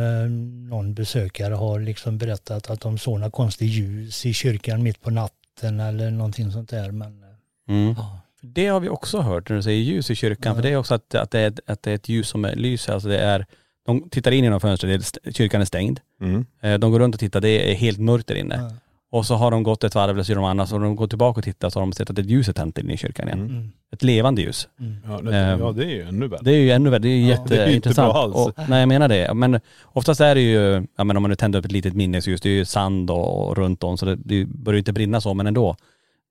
någon 0.69 0.93
besökare 0.93 1.53
har 1.53 1.79
liksom 1.79 2.17
berättat 2.17 2.69
att 2.69 2.81
de 2.81 2.97
såg 2.97 3.19
några 3.19 3.31
konstiga 3.31 3.69
ljus 3.71 4.25
i 4.25 4.33
kyrkan 4.33 4.83
mitt 4.83 5.01
på 5.01 5.09
natten 5.09 5.79
eller 5.79 6.11
någonting 6.11 6.51
sånt 6.51 6.69
där. 6.69 6.91
Men 6.91 7.23
Mm. 7.69 7.95
ja, 7.97 8.19
Det 8.41 8.67
har 8.67 8.79
vi 8.79 8.89
också 8.89 9.19
hört 9.21 9.49
när 9.49 9.55
du 9.57 9.63
säger 9.63 9.83
ljus 9.83 10.11
i 10.11 10.15
kyrkan, 10.15 10.55
för 10.55 10.61
det 10.63 10.69
är 10.69 10.75
också 10.75 10.93
att, 10.93 11.15
att, 11.15 11.31
det 11.31 11.39
är, 11.39 11.47
ett- 11.47 11.59
att 11.67 11.83
det 11.83 11.91
är 11.91 11.95
ett 11.95 12.09
ljus 12.09 12.27
som 12.29 12.45
är- 12.45 12.55
lyser, 12.55 12.93
alltså 12.93 13.09
det 13.09 13.19
är, 13.19 13.45
de 13.85 14.09
tittar 14.09 14.31
in 14.31 14.43
genom 14.43 14.59
fönstret, 14.59 15.19
det 15.23 15.29
är 15.29 15.33
kyrkan 15.33 15.61
är 15.61 15.65
stängd. 15.65 15.99
Mm. 16.21 16.45
Eh, 16.61 16.73
De 16.77 16.91
går 16.91 16.99
runt 16.99 17.15
och 17.15 17.19
tittar, 17.19 17.41
det 17.41 17.71
är 17.71 17.75
helt 17.75 17.99
mörkt 17.99 18.27
där 18.27 18.35
inne. 18.35 18.55
Ja. 18.55 18.75
Och 19.11 19.25
så 19.25 19.35
har 19.35 19.51
de 19.51 19.63
gått 19.63 19.83
ett 19.83 19.95
varv 19.95 20.09
eller 20.11 20.23
så 20.23 20.31
gör 20.31 20.35
de 20.35 20.45
annat, 20.45 20.69
så 20.69 20.77
när 20.77 20.85
de 20.85 20.95
går 20.95 21.07
tillbaka 21.07 21.37
och 21.39 21.43
tittar 21.43 21.69
så 21.69 21.79
har 21.79 21.85
de 21.85 21.93
sett 21.93 22.09
att 22.09 22.19
ett 22.19 22.25
ljus 22.25 22.49
är 22.49 22.53
tänt 22.53 22.77
inne 22.77 22.93
i 22.93 22.97
kyrkan 22.97 23.27
igen. 23.27 23.39
Mm. 23.39 23.51
mm, 23.55 23.71
Ett 23.91 24.03
levande 24.03 24.41
ljus. 24.41 24.67
mm. 24.79 24.95
Ja, 25.07 25.21
det, 25.21 25.37
Ehm, 25.37 25.59
ja 25.59 25.71
det 25.71 25.83
är 25.85 25.89
ju 25.89 26.01
ännu 26.03 26.27
värre. 26.27 26.39
Det 26.43 26.51
är 26.51 26.59
ju 26.59 26.71
ännu 26.71 26.89
värre, 26.89 26.99
det 26.99 27.07
är 27.09 27.15
ju 27.17 27.27
Ja, 27.29 27.45
det 27.47 27.55
jätteintressant. 27.55 28.15
alls. 28.15 28.35
Och, 28.35 28.51
nej 28.69 28.79
jag 28.79 28.87
menar 28.87 29.07
det. 29.07 29.33
Men 29.33 29.59
oftast 29.83 30.21
är 30.21 30.35
det 30.35 30.41
ju, 30.41 30.87
ja 30.97 31.03
men 31.03 31.17
om 31.17 31.23
man 31.23 31.29
nu 31.29 31.35
tänder 31.35 31.59
upp 31.59 31.65
ett 31.65 31.71
litet 31.71 31.93
minnesljus, 31.93 32.41
det 32.41 32.49
är 32.49 32.53
ju 32.53 32.65
sand 32.65 33.11
och, 33.11 33.47
och 33.47 33.57
runt 33.57 33.83
om 33.83 33.97
så 33.97 34.05
det, 34.05 34.15
det 34.15 34.45
börjar 34.45 34.75
ju 34.75 34.79
inte 34.79 34.93
brinna 34.93 35.21
så 35.21 35.33
men 35.33 35.47
ändå. 35.47 35.75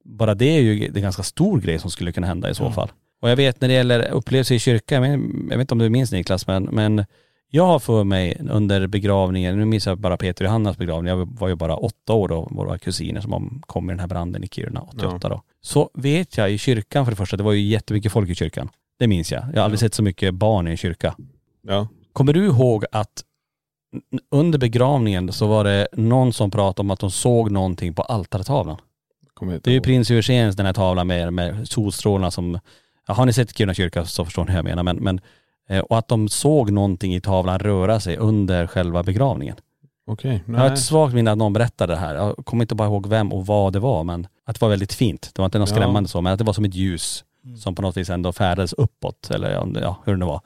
Bara 0.09 0.35
det 0.35 0.44
är 0.57 0.61
ju 0.61 0.87
en 0.94 1.03
ganska 1.03 1.23
stor 1.23 1.61
grej 1.61 1.79
som 1.79 1.90
skulle 1.90 2.12
kunna 2.12 2.27
hända 2.27 2.51
i 2.51 2.55
så 2.55 2.64
Ja. 2.64 2.73
fall. 2.73 2.90
Och 3.23 3.31
jag 3.31 3.37
vet 3.37 3.61
när 3.61 3.68
det 3.68 3.75
gäller 3.75 4.11
upplevelser 4.11 4.55
i 4.55 4.59
kyrkan, 4.59 5.05
jag, 5.51 5.59
vet 5.59 5.61
inte 5.61 5.75
om 5.75 5.79
du 5.79 5.88
minns 5.90 6.12
Niklas 6.12 6.47
men, 6.47 6.62
men 6.64 7.05
jag 7.51 7.66
har 7.66 7.79
för 7.79 8.05
mig 8.05 8.40
under 8.51 8.87
begravningen, 8.87 9.59
nu 9.59 9.64
minns 9.64 9.87
jag 9.87 9.99
bara 9.99 10.16
Peter 10.16 10.44
och 10.44 10.49
Johannas 10.49 10.77
begravning, 10.77 11.09
jag 11.18 11.38
var 11.38 11.49
ju 11.49 11.55
bara 11.55 11.77
åtta 11.77 12.12
år 12.12 12.29
då, 12.29 12.49
våra 12.51 12.79
kusiner 12.79 13.21
som 13.21 13.62
kom 13.66 13.90
i 13.90 13.92
den 13.92 14.01
här 14.01 14.07
branden 14.07 14.44
i 14.44 14.49
Kiruna, 14.49 14.81
88 14.81 15.29
då. 15.29 15.42
Så 15.61 15.90
vet 15.94 16.37
jag 16.37 16.53
i 16.53 16.59
kyrkan 16.59 17.05
för 17.05 17.12
det 17.12 17.16
första, 17.16 17.37
det 17.37 17.42
var 17.42 17.53
ju 17.53 17.61
jättemycket 17.61 18.12
folk 18.12 18.31
i 18.31 18.35
kyrkan. 18.35 18.68
Det 18.99 19.07
minns 19.07 19.33
jag. 19.33 19.44
Jag 19.53 19.59
har 19.61 19.64
aldrig 19.64 19.81
sett 19.81 19.94
så 19.94 20.03
mycket 20.03 20.35
barn 20.35 20.68
i 20.68 20.71
en 20.71 20.77
kyrka. 20.77 21.14
Ja. 21.62 21.88
Kommer 22.12 22.33
du 22.33 22.47
ihåg 22.47 22.85
att 22.92 23.25
under 24.31 24.59
begravningen 24.59 25.33
så 25.33 25.47
var 25.47 25.64
det 25.64 25.88
någon 25.92 26.33
som 26.33 26.51
pratade 26.51 26.81
om 26.87 26.90
att 26.90 27.01
de 27.01 27.11
såg 27.11 27.51
någonting 27.51 27.94
på 27.94 28.03
altartavlan? 28.03 28.77
Det 29.40 29.66
är 29.66 29.70
ju 29.74 29.81
prins 29.81 30.11
Eugens 30.11 30.57
den 30.57 30.66
här 30.66 30.72
tavlan 30.72 31.07
med, 31.07 31.33
med 31.33 31.68
solstrålarna 31.68 32.31
som, 32.31 32.59
ja, 33.09 33.14
har 33.14 33.27
ni 33.27 33.33
sett 33.33 33.57
Kiruna 33.57 33.74
kyrka 33.74 34.05
så 34.05 34.24
förstår 34.24 34.44
ni 34.44 34.51
hur 34.51 34.59
jag 34.59 34.64
menar 34.64 34.83
men, 34.83 34.96
men 34.96 35.20
eh, 35.68 35.79
och 35.81 35.98
att 35.98 36.09
de 36.09 36.29
såg 36.29 36.70
någonting 36.70 37.14
i 37.14 37.20
tavlan 37.20 37.59
röra 37.59 38.01
sig 38.01 38.16
under 38.16 38.66
själva 38.66 39.03
begravningen. 39.03 39.57
Okej. 40.07 40.44
Jag 40.46 40.55
har 40.55 40.66
ett 40.66 40.79
svagt 40.79 41.14
minne 41.14 41.33
att 41.33 41.38
någon 41.38 41.53
berättade 41.53 41.92
det 41.92 41.98
här. 41.98 42.14
Jag 42.14 42.37
kommer 42.37 42.64
inte 42.64 42.74
bara 42.74 42.88
ihåg 42.88 43.07
vem 43.07 43.33
och 43.33 43.46
vad 43.46 43.72
det 43.72 43.79
var 43.79 44.05
men 44.05 44.27
att 44.46 44.55
det 44.55 44.61
var 44.62 44.68
väldigt 44.68 44.92
fint. 44.92 45.31
Det 45.35 45.42
var 45.42 45.44
inte 45.46 45.59
något 45.59 45.68
Ja. 45.70 45.74
skrämmande 45.77 46.09
så 46.09 46.20
men 46.20 46.33
att 46.33 46.38
det 46.38 46.44
var 46.44 46.53
som 46.53 46.64
ett 46.64 46.74
ljus 46.74 47.24
som 47.59 47.74
på 47.74 47.83
något 47.83 47.96
vis 47.96 48.11
ändå 48.11 48.33
färdades 48.33 48.72
uppåt 48.72 49.31
eller 49.31 49.51
ja, 49.81 49.96
hur 50.05 50.12
det 50.12 50.18
nu 50.18 50.27
var. 50.27 50.40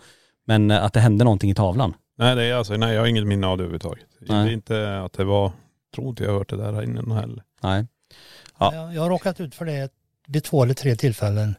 Men 0.46 0.70
eh, 0.70 0.84
att 0.84 0.92
det 0.92 1.00
hände 1.00 1.24
någonting 1.24 1.50
i 1.50 1.54
tavlan. 1.54 1.94
Nej 2.18 2.36
det 2.36 2.44
är 2.44 2.54
alltså, 2.54 2.76
nej 2.76 2.94
jag 2.94 3.00
har 3.02 3.06
inget 3.06 3.26
minne 3.26 3.46
av 3.46 3.56
det 3.58 3.62
överhuvudtaget. 3.64 4.06
Det 4.20 4.34
Nej. 4.34 4.48
är 4.48 4.52
inte 4.52 5.00
att 5.00 5.12
det 5.12 5.24
var, 5.24 5.52
tror 5.94 6.08
inte 6.08 6.24
jag 6.24 6.30
har 6.30 6.38
hört 6.38 6.50
det 6.50 6.56
där 6.56 6.72
här 6.72 6.82
inne 6.82 7.14
heller. 7.14 7.42
Nej. 7.62 7.86
Ja. 8.62 8.74
Jag, 8.74 8.94
jag 8.94 9.02
har 9.02 9.10
råkat 9.10 9.40
ut 9.40 9.54
för 9.54 9.64
det 9.64 9.92
vid 10.26 10.44
två 10.44 10.62
eller 10.62 10.74
tre 10.74 10.96
tillfällen. 10.96 11.54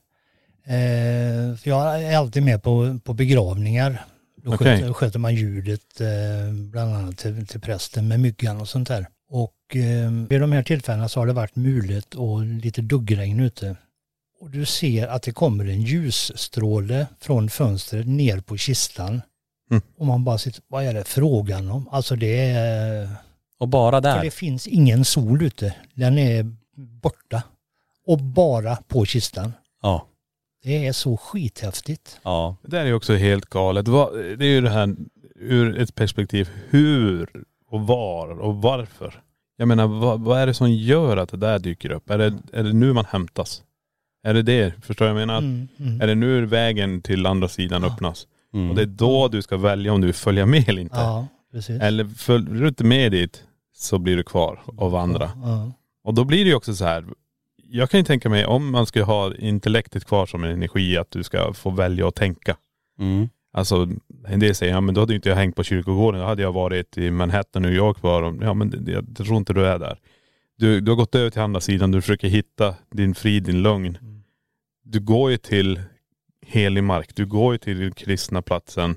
Eh, 0.65 1.55
för 1.57 1.69
jag 1.69 2.03
är 2.03 2.17
alltid 2.17 2.43
med 2.43 2.63
på, 2.63 2.99
på 3.03 3.13
begravningar. 3.13 4.05
Då 4.43 4.53
Okej. 4.53 4.77
sköter, 4.77 4.93
sköter 4.93 5.19
man 5.19 5.35
ljudet 5.35 6.01
eh, 6.01 6.53
bland 6.53 6.95
annat 6.95 7.17
till, 7.17 7.47
till 7.47 7.61
prästen 7.61 8.07
med 8.07 8.19
myggan 8.19 8.61
och 8.61 8.69
sånt 8.69 8.87
där. 8.87 9.07
Och 9.29 9.75
eh, 9.75 10.11
vid 10.29 10.41
de 10.41 10.51
här 10.51 10.63
tillfällena 10.63 11.09
så 11.09 11.19
har 11.19 11.27
det 11.27 11.33
varit 11.33 11.55
mulet 11.55 12.15
och 12.15 12.45
lite 12.45 12.81
duggregn 12.81 13.39
ute. 13.39 13.75
Och 14.39 14.49
du 14.49 14.65
ser 14.65 15.07
att 15.07 15.23
det 15.23 15.31
kommer 15.31 15.65
en 15.65 15.81
ljusstråle 15.81 17.07
från 17.19 17.49
fönstret 17.49 18.07
ner 18.07 18.39
på 18.39 18.57
kistan. 18.57 19.21
Mm. 19.71 19.83
Och 19.97 20.05
man 20.05 20.23
bara 20.23 20.37
sitter, 20.37 20.61
vad 20.67 20.83
är 20.83 20.93
det 20.93 21.03
frågan 21.03 21.71
om? 21.71 21.89
Alltså 21.91 22.15
det 22.15 22.49
är 22.49 23.09
Och 23.59 23.67
bara 23.67 24.01
för 24.01 24.01
där. 24.01 24.23
det 24.23 24.31
finns 24.31 24.67
ingen 24.67 25.05
sol 25.05 25.43
ute. 25.43 25.75
Den 25.93 26.17
är 26.17 26.55
borta. 26.75 27.43
Och 28.05 28.17
bara 28.17 28.75
på 28.75 29.05
kistan. 29.05 29.53
Ja. 29.81 30.07
Det 30.63 30.87
är 30.87 30.93
så 30.93 31.17
skithäftigt. 31.17 32.19
Ja. 32.23 32.55
Det 32.61 32.79
är 32.79 32.85
ju 32.85 32.93
också 32.93 33.13
helt 33.13 33.45
galet. 33.45 33.85
Det 33.85 34.45
är 34.45 34.53
ju 34.53 34.61
det 34.61 34.69
här 34.69 34.95
ur 35.35 35.77
ett 35.79 35.95
perspektiv 35.95 36.49
hur 36.69 37.43
och 37.69 37.87
var 37.87 38.39
och 38.39 38.55
varför. 38.55 39.21
Jag 39.57 39.67
menar 39.67 39.87
vad, 39.87 40.21
vad 40.21 40.39
är 40.39 40.47
det 40.47 40.53
som 40.53 40.71
gör 40.71 41.17
att 41.17 41.29
det 41.29 41.37
där 41.37 41.59
dyker 41.59 41.91
upp? 41.91 42.09
Är 42.09 42.17
det, 42.17 42.33
är 42.53 42.63
det 42.63 42.73
nu 42.73 42.93
man 42.93 43.05
hämtas? 43.05 43.63
Är 44.23 44.33
det 44.33 44.41
det? 44.41 44.73
Förstår 44.83 45.07
jag 45.07 45.15
menar? 45.15 45.37
Mm, 45.37 45.67
mm. 45.79 46.01
Är 46.01 46.07
det 46.07 46.15
nu 46.15 46.45
vägen 46.45 47.01
till 47.01 47.25
andra 47.25 47.47
sidan 47.47 47.83
öppnas? 47.83 48.27
Mm. 48.53 48.69
Och 48.69 48.75
det 48.75 48.81
är 48.81 48.85
då 48.85 49.27
du 49.27 49.41
ska 49.41 49.57
välja 49.57 49.93
om 49.93 50.01
du 50.01 50.07
vill 50.07 50.15
följa 50.15 50.45
med 50.45 50.69
eller 50.69 50.81
inte. 50.81 50.99
Ja, 50.99 51.27
precis. 51.51 51.81
Eller 51.81 52.05
följer 52.05 52.61
du 52.61 52.67
inte 52.67 52.83
med 52.83 53.11
dit 53.11 53.43
så 53.75 53.99
blir 53.99 54.17
du 54.17 54.23
kvar 54.23 54.61
och 54.65 54.91
vandra. 54.91 55.31
Ja, 55.43 55.71
Och 56.03 56.13
då 56.13 56.23
blir 56.23 56.43
det 56.43 56.49
ju 56.49 56.55
också 56.55 56.75
så 56.75 56.85
här. 56.85 57.05
Jag 57.63 57.89
kan 57.89 57.99
ju 57.99 58.03
tänka 58.03 58.29
mig 58.29 58.45
om 58.45 58.71
man 58.71 58.85
ska 58.85 59.03
ha 59.03 59.35
intellektet 59.35 60.05
kvar 60.05 60.25
som 60.25 60.43
en 60.43 60.51
energi 60.51 60.97
att 60.97 61.11
du 61.11 61.23
ska 61.23 61.53
få 61.53 61.69
välja 61.69 62.07
att 62.07 62.15
tänka. 62.15 62.57
Mm. 62.99 63.29
Alltså 63.53 63.87
en 64.27 64.39
del 64.39 64.55
säger, 64.55 64.73
ja 64.73 64.81
men 64.81 64.95
då 64.95 65.01
hade 65.01 65.13
ju 65.13 65.15
inte 65.15 65.29
jag 65.29 65.35
hängt 65.35 65.55
på 65.55 65.63
kyrkogården. 65.63 66.21
Då 66.21 66.27
hade 66.27 66.41
jag 66.41 66.51
varit 66.53 66.97
i 66.97 67.11
Manhattan, 67.11 67.61
New 67.61 67.73
York 67.73 68.01
var 68.01 68.21
de. 68.21 68.41
Ja 68.41 68.53
men 68.53 68.69
det- 68.69 68.91
jag 68.91 69.15
tror 69.17 69.37
inte 69.37 69.53
du 69.53 69.65
är 69.65 69.79
där. 69.79 69.99
Du, 70.57 70.79
du 70.81 70.91
har 70.91 70.95
gått 70.95 71.15
över 71.15 71.29
till 71.29 71.41
andra 71.41 71.61
sidan, 71.61 71.91
du 71.91 72.01
försöker 72.01 72.27
hitta 72.27 72.75
din 72.91 73.15
frid, 73.15 73.43
din 73.43 73.61
lugn. 73.63 73.97
Du 74.83 74.99
går 74.99 75.31
ju 75.31 75.37
till 75.37 75.81
helig 76.45 76.83
mark, 76.83 77.15
du 77.15 77.25
går 77.25 77.53
ju 77.53 77.57
till 77.57 77.79
den 77.79 77.91
kristna 77.91 78.41
platsen 78.41 78.95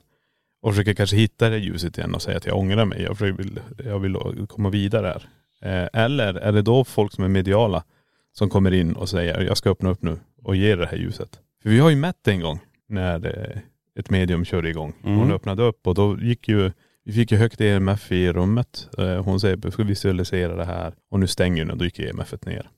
och 0.62 0.72
försöker 0.72 0.94
kanske 0.94 1.16
hitta 1.16 1.48
det 1.50 1.58
ljuset 1.58 1.98
igen 1.98 2.14
och 2.14 2.22
säga 2.22 2.36
att 2.36 2.46
jag 2.46 2.58
ångrar 2.58 2.84
mig, 2.84 3.02
jag 3.02 3.14
vill, 3.36 3.60
jag 3.84 3.98
vill 3.98 4.46
komma 4.48 4.70
vidare 4.70 5.06
här. 5.06 5.28
Eh, 5.62 5.86
eller 5.92 6.34
är 6.34 6.52
det 6.52 6.62
då 6.62 6.84
folk 6.84 7.12
som 7.12 7.24
är 7.24 7.28
mediala 7.28 7.84
som 8.32 8.48
kommer 8.50 8.72
in 8.74 8.92
och 8.92 9.08
säger 9.08 9.40
jag 9.40 9.56
ska 9.56 9.70
öppna 9.70 9.90
upp 9.90 10.02
nu 10.02 10.18
och 10.42 10.56
ge 10.56 10.76
det 10.76 10.86
här 10.86 10.96
ljuset. 10.96 11.40
För 11.62 11.70
vi 11.70 11.78
har 11.78 11.90
ju 11.90 11.96
mätt 11.96 12.28
en 12.28 12.40
gång 12.40 12.58
när 12.88 13.26
eh, 13.26 13.58
ett 13.98 14.10
medium 14.10 14.44
körde 14.44 14.68
igång. 14.70 14.92
Mm. 15.04 15.18
Hon 15.18 15.32
öppnade 15.32 15.62
upp 15.62 15.86
och 15.86 15.94
då 15.94 16.18
gick 16.20 16.48
ju, 16.48 16.72
vi 17.04 17.12
fick 17.12 17.32
ju 17.32 17.38
högt 17.38 17.60
EMF 17.60 18.12
i 18.12 18.32
rummet. 18.32 18.88
Eh, 18.98 19.24
Hon 19.24 19.40
säger 19.40 19.56
vi 19.56 19.70
ska 19.70 19.82
visualisera 19.82 20.56
det 20.56 20.64
här 20.64 20.94
och 21.10 21.20
nu 21.20 21.26
stänger 21.26 21.62
den 21.64 21.70
och 21.70 21.78
då 21.78 21.84
gick 21.84 21.98
EMF 21.98 22.34
ner. 22.46 22.68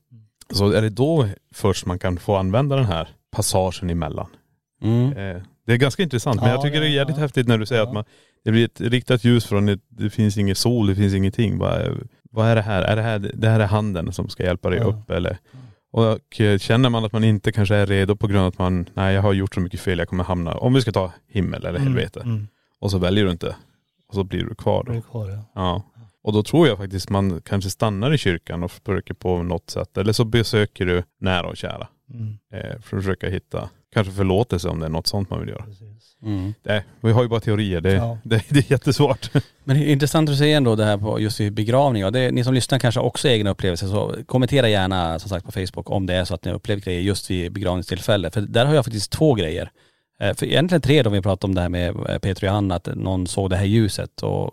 Så 0.53 0.71
är 0.71 0.81
det 0.81 0.89
då 0.89 1.27
först 1.53 1.85
man 1.85 1.99
kan 1.99 2.17
få 2.17 2.35
använda 2.35 2.75
den 2.75 2.85
här 2.85 3.07
passagen 3.31 3.89
emellan. 3.89 4.27
Mm. 4.81 5.09
Det 5.65 5.73
är 5.73 5.77
ganska 5.77 6.03
intressant 6.03 6.41
men 6.41 6.49
Ja, 6.49 6.55
jag 6.55 6.61
tycker 6.63 6.79
det 6.79 6.85
är 6.85 6.89
det- 6.89 6.95
jävligt 6.95 7.17
häftigt 7.17 7.47
när 7.47 7.57
du 7.57 7.65
säger 7.65 7.81
att 7.83 7.93
man, 7.93 8.03
det 8.43 8.51
blir 8.51 8.65
ett 8.65 8.81
riktat 8.81 9.23
ljus 9.23 9.45
från 9.45 9.69
ett, 9.69 9.79
det 9.89 10.09
finns 10.09 10.37
ingen 10.37 10.55
sol, 10.55 10.87
det 10.87 10.95
finns 10.95 11.13
ingenting. 11.13 11.57
Vad, 11.57 12.07
vad 12.29 12.47
är 12.47 12.55
det 12.55 12.61
här? 12.61 12.81
Är 12.81 12.95
det 12.95 13.01
här, 13.01 13.19
det 13.33 13.49
här 13.49 13.59
är 13.59 13.65
handen 13.67 14.13
som 14.13 14.29
ska 14.29 14.43
hjälpa 14.43 14.69
dig 14.69 14.79
Ja. 14.79 14.85
upp 14.85 15.09
eller? 15.11 15.37
Och 15.91 16.41
eh, 16.41 16.57
känner 16.57 16.89
man 16.89 17.05
att 17.05 17.11
man 17.11 17.23
inte 17.23 17.51
kanske 17.51 17.75
är 17.75 17.85
redo 17.85 18.15
på 18.15 18.27
grund 18.27 18.41
av 18.41 18.47
att 18.47 18.57
man, 18.57 18.89
nej 18.93 19.15
jag 19.15 19.21
har 19.21 19.33
gjort 19.33 19.53
så 19.53 19.59
mycket 19.59 19.79
fel, 19.79 19.99
jag 19.99 20.07
kommer 20.07 20.23
hamna, 20.23 20.53
om 20.53 20.73
vi 20.73 20.81
ska 20.81 20.91
ta 20.91 21.11
himmel 21.27 21.65
eller 21.65 21.79
helvete. 21.79 22.21
Mm. 22.25 22.47
Och 22.79 22.91
så 22.91 22.97
väljer 22.97 23.25
du 23.25 23.31
inte. 23.31 23.55
Och 24.07 24.13
så 24.15 24.23
blir 24.23 24.43
du 24.43 24.55
kvar 24.55 24.83
då. 24.83 25.01
kvar, 25.01 25.29
ja. 25.29 25.43
Ja. 25.55 25.83
Och 26.23 26.33
då 26.33 26.43
tror 26.43 26.67
jag 26.67 26.77
faktiskt 26.77 27.09
man 27.09 27.41
kanske 27.41 27.69
stannar 27.69 28.13
i 28.13 28.17
kyrkan 28.17 28.63
och 28.63 28.71
försöker 28.71 29.13
på 29.13 29.43
något 29.43 29.69
sätt. 29.69 29.97
Eller 29.97 30.13
så 30.13 30.25
besöker 30.25 30.85
du 30.85 31.03
nära 31.19 31.47
och 31.47 31.57
kära. 31.57 31.87
Mm. 32.13 32.37
Eh, 32.53 32.81
för 32.81 32.97
att 32.97 33.03
försöka 33.03 33.29
hitta 33.29 33.69
kanske 33.93 34.13
förlåtelse 34.13 34.69
om 34.69 34.79
det 34.79 34.85
är 34.85 34.89
något 34.89 35.07
sånt 35.07 35.29
man 35.29 35.39
vill 35.39 35.49
göra. 35.49 35.65
Mm. 36.23 36.53
Nej, 36.63 36.83
vi 37.01 37.11
har 37.11 37.23
ju 37.23 37.29
bara 37.29 37.39
teorier. 37.39 37.81
Det, 37.81 37.93
Ja. 37.93 38.17
det, 38.23 38.43
det 38.49 38.59
är 38.59 38.71
jättesvårt. 38.71 39.29
Men 39.63 39.77
det 39.79 39.85
är 39.85 39.91
intressant 39.91 40.29
att 40.29 40.37
se 40.37 40.53
ändå 40.53 40.75
det 40.75 40.85
här 40.85 40.97
på 40.97 41.19
just 41.19 41.39
vid 41.39 41.53
begravningar. 41.53 42.11
Det 42.11 42.31
ni 42.31 42.43
som 42.43 42.53
lyssnar 42.53 42.79
kanske 42.79 42.99
också 43.01 43.27
har 43.27 43.33
egna 43.33 43.49
upplevelser 43.49 43.87
så 43.87 44.15
kommentera 44.25 44.69
gärna 44.69 45.19
som 45.19 45.29
sagt 45.29 45.45
på 45.45 45.51
Facebook 45.51 45.89
om 45.89 46.05
det 46.05 46.13
är 46.15 46.25
så 46.25 46.33
att 46.35 46.45
ni 46.45 46.51
har 46.51 46.55
upplevt 46.55 46.83
grejer 46.85 47.01
just 47.01 47.31
vid 47.31 47.51
begravningstillfälle. 47.51 48.31
För 48.31 48.41
där 48.41 48.65
har 48.65 48.75
jag 48.75 48.85
faktiskt 48.85 49.11
två 49.11 49.33
grejer. 49.33 49.71
Eh, 50.19 50.33
För 50.35 50.45
egentligen 50.45 50.81
tre 50.81 51.03
då 51.03 51.09
vi 51.09 51.21
pratat 51.21 51.43
om 51.43 51.55
det 51.55 51.61
här 51.61 51.69
med 51.69 51.89
eh, 51.89 52.17
Peter 52.19 52.43
och 52.43 52.47
Johanna, 52.47 52.75
att 52.75 52.95
någon 52.95 53.27
såg 53.27 53.49
det 53.49 53.57
här 53.57 53.65
ljuset 53.65 54.21
och, 54.23 54.45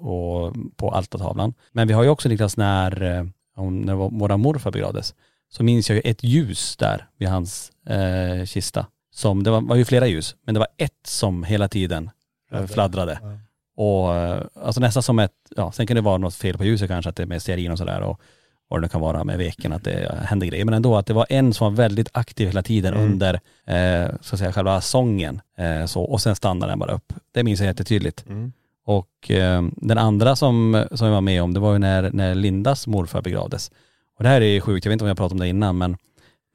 och 0.46 0.54
på 0.76 0.90
altartavlan. 0.90 1.54
Men 1.72 1.88
vi 1.88 1.94
har 1.94 2.02
ju 2.02 2.08
också 2.08 2.28
Niklas 2.28 2.56
när, 2.56 3.02
eh, 3.18 3.24
om- 3.56 3.80
när 3.80 3.94
vår 3.94 4.10
våra 4.10 4.36
morfar 4.36 4.70
begravdes, 4.70 5.14
så 5.52 5.62
minns 5.64 5.88
jag 5.90 5.96
ju 5.96 6.02
ett 6.10 6.24
ljus 6.24 6.76
där 6.76 7.06
vid 7.18 7.28
hans 7.28 7.72
eh, 7.88 8.44
kista. 8.44 8.86
Som, 9.16 9.42
det 9.42 9.50
var, 9.50 9.60
var 9.60 9.76
ju 9.76 9.84
flera 9.84 10.06
ljus, 10.06 10.36
men 10.42 10.54
det 10.54 10.58
var 10.58 10.68
ett 10.76 11.06
som 11.06 11.44
hela 11.44 11.68
tiden 11.68 12.10
eh, 12.52 12.66
fladdrade. 12.66 13.18
Ja. 13.22 13.38
Och 13.84 14.14
eh, 14.16 14.42
alltså 14.62 14.80
nästan 14.80 15.02
som 15.02 15.18
ett, 15.18 15.32
ja 15.56 15.72
sen 15.72 15.86
kan 15.86 15.94
det 15.94 16.00
vara 16.00 16.18
något 16.18 16.34
fel 16.34 16.58
på 16.58 16.64
ljuset 16.64 16.88
kanske, 16.88 17.08
att 17.08 17.16
det 17.16 17.22
är 17.22 17.26
med 17.26 17.42
stearin 17.42 17.70
och 17.72 17.78
sådär 17.78 18.00
och 18.00 18.20
vad 18.68 18.82
det 18.82 18.88
kan 18.88 19.00
vara 19.00 19.24
med 19.24 19.38
veken, 19.38 19.72
att 19.72 19.84
det 19.84 20.18
händer 20.24 20.46
grejer. 20.46 20.64
Men 20.64 20.74
ändå 20.74 20.96
att 20.96 21.06
det 21.06 21.12
var 21.14 21.26
en 21.28 21.54
som 21.54 21.64
var 21.64 21.76
väldigt 21.82 22.08
aktiv 22.12 22.46
hela 22.46 22.62
tiden 22.62 22.94
Mm. 22.94 23.04
under, 23.12 23.34
eh, 23.66 24.10
så 24.20 24.34
att 24.34 24.38
säga, 24.38 24.52
själva 24.52 24.80
sången. 24.80 25.40
Eh, 25.58 25.86
så, 25.86 26.02
och 26.02 26.20
sen 26.20 26.36
stannade 26.36 26.72
den 26.72 26.78
bara 26.78 26.92
upp. 26.92 27.12
Det 27.32 27.42
minns 27.44 27.60
jag 27.60 27.66
jättetydligt. 27.66 28.24
Mm. 28.28 28.52
Och 28.84 29.30
eh, 29.30 29.62
den 29.76 29.98
andra 29.98 30.36
som, 30.36 30.84
som 30.92 31.06
jag 31.06 31.14
var 31.14 31.20
med 31.20 31.42
om, 31.42 31.54
det 31.54 31.60
var 31.60 31.72
ju 31.72 31.78
när, 31.78 32.10
när 32.12 32.34
Lindas 32.34 32.86
morfar 32.86 33.22
begravdes. 33.22 33.70
Och 34.18 34.22
det 34.22 34.28
här 34.28 34.40
är 34.40 34.60
sjukt, 34.60 34.84
jag 34.84 34.90
vet 34.90 34.94
inte 34.94 35.04
om 35.04 35.08
jag 35.08 35.16
pratade 35.16 35.34
om 35.34 35.40
det 35.40 35.48
innan, 35.48 35.78
men 35.78 35.96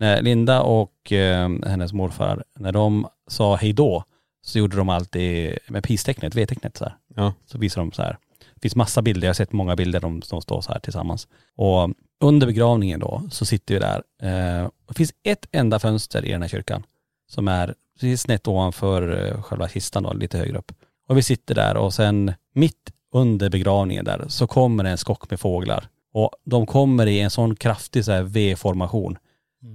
när 0.02 0.22
Linda 0.22 0.62
och 0.62 1.12
eh, 1.12 1.50
hennes 1.66 1.94
morfar, 1.94 2.44
när 2.60 2.72
de 2.72 3.08
sa 3.28 3.56
hej 3.56 3.74
då, 3.74 4.04
så 4.42 4.60
gjorde 4.60 4.78
de 4.78 4.90
alltid 4.90 5.58
med 5.68 5.84
peace-tecknet, 5.84 6.36
V-tecknet 6.36 6.78
så 6.78 6.84
här. 6.84 6.96
Ja. 7.16 7.34
Så 7.46 7.58
visar 7.58 7.82
de 7.82 7.92
så 7.92 8.02
här. 8.02 8.18
Det 8.54 8.62
finns 8.62 8.76
massa 8.76 9.02
bilder, 9.02 9.28
jag 9.28 9.30
har 9.30 9.34
sett 9.34 9.52
många 9.52 9.76
bilder 9.76 10.00
de, 10.00 10.22
de 10.30 10.42
står 10.42 10.62
så 10.62 10.72
här 10.72 10.80
tillsammans. 10.80 11.28
Och 11.56 11.90
under 12.20 12.48
begravningen 12.48 13.00
då 13.00 13.24
så 13.32 13.46
sitter 13.46 13.74
vi 13.74 13.80
där. 13.80 14.04
Eh, 14.22 14.70
det 14.88 14.94
finns 14.94 15.14
ett 15.24 15.46
enda 15.52 15.80
fönster 15.80 16.26
i 16.26 16.32
den 16.32 16.42
här 16.42 16.50
kyrkan 16.50 16.84
som 17.30 17.48
är 17.48 17.76
precis 18.00 18.22
snett 18.22 18.48
ovanför 18.48 19.28
eh, 19.28 19.42
själva 19.42 19.68
kistan 19.68 20.04
då, 20.04 20.14
lite 20.14 20.38
högre 20.38 20.58
upp. 20.58 20.72
Och 21.08 21.18
vi 21.18 21.24
sitter 21.24 21.56
där 21.56 21.78
och 21.78 21.94
sen 21.94 22.34
mitt 22.54 22.92
under 23.14 23.50
begravningen 23.50 24.06
där 24.06 24.26
så 24.28 24.48
kommer 24.48 24.84
en 24.84 24.98
skock 24.98 25.30
med 25.30 25.40
fåglar. 25.40 25.88
Och 26.14 26.32
de 26.44 26.66
kommer 26.66 27.08
i 27.08 27.20
en 27.20 27.30
sån 27.30 27.56
kraftig 27.56 28.06
så 28.06 28.12
här 28.12 28.24
V-formation. 28.24 29.18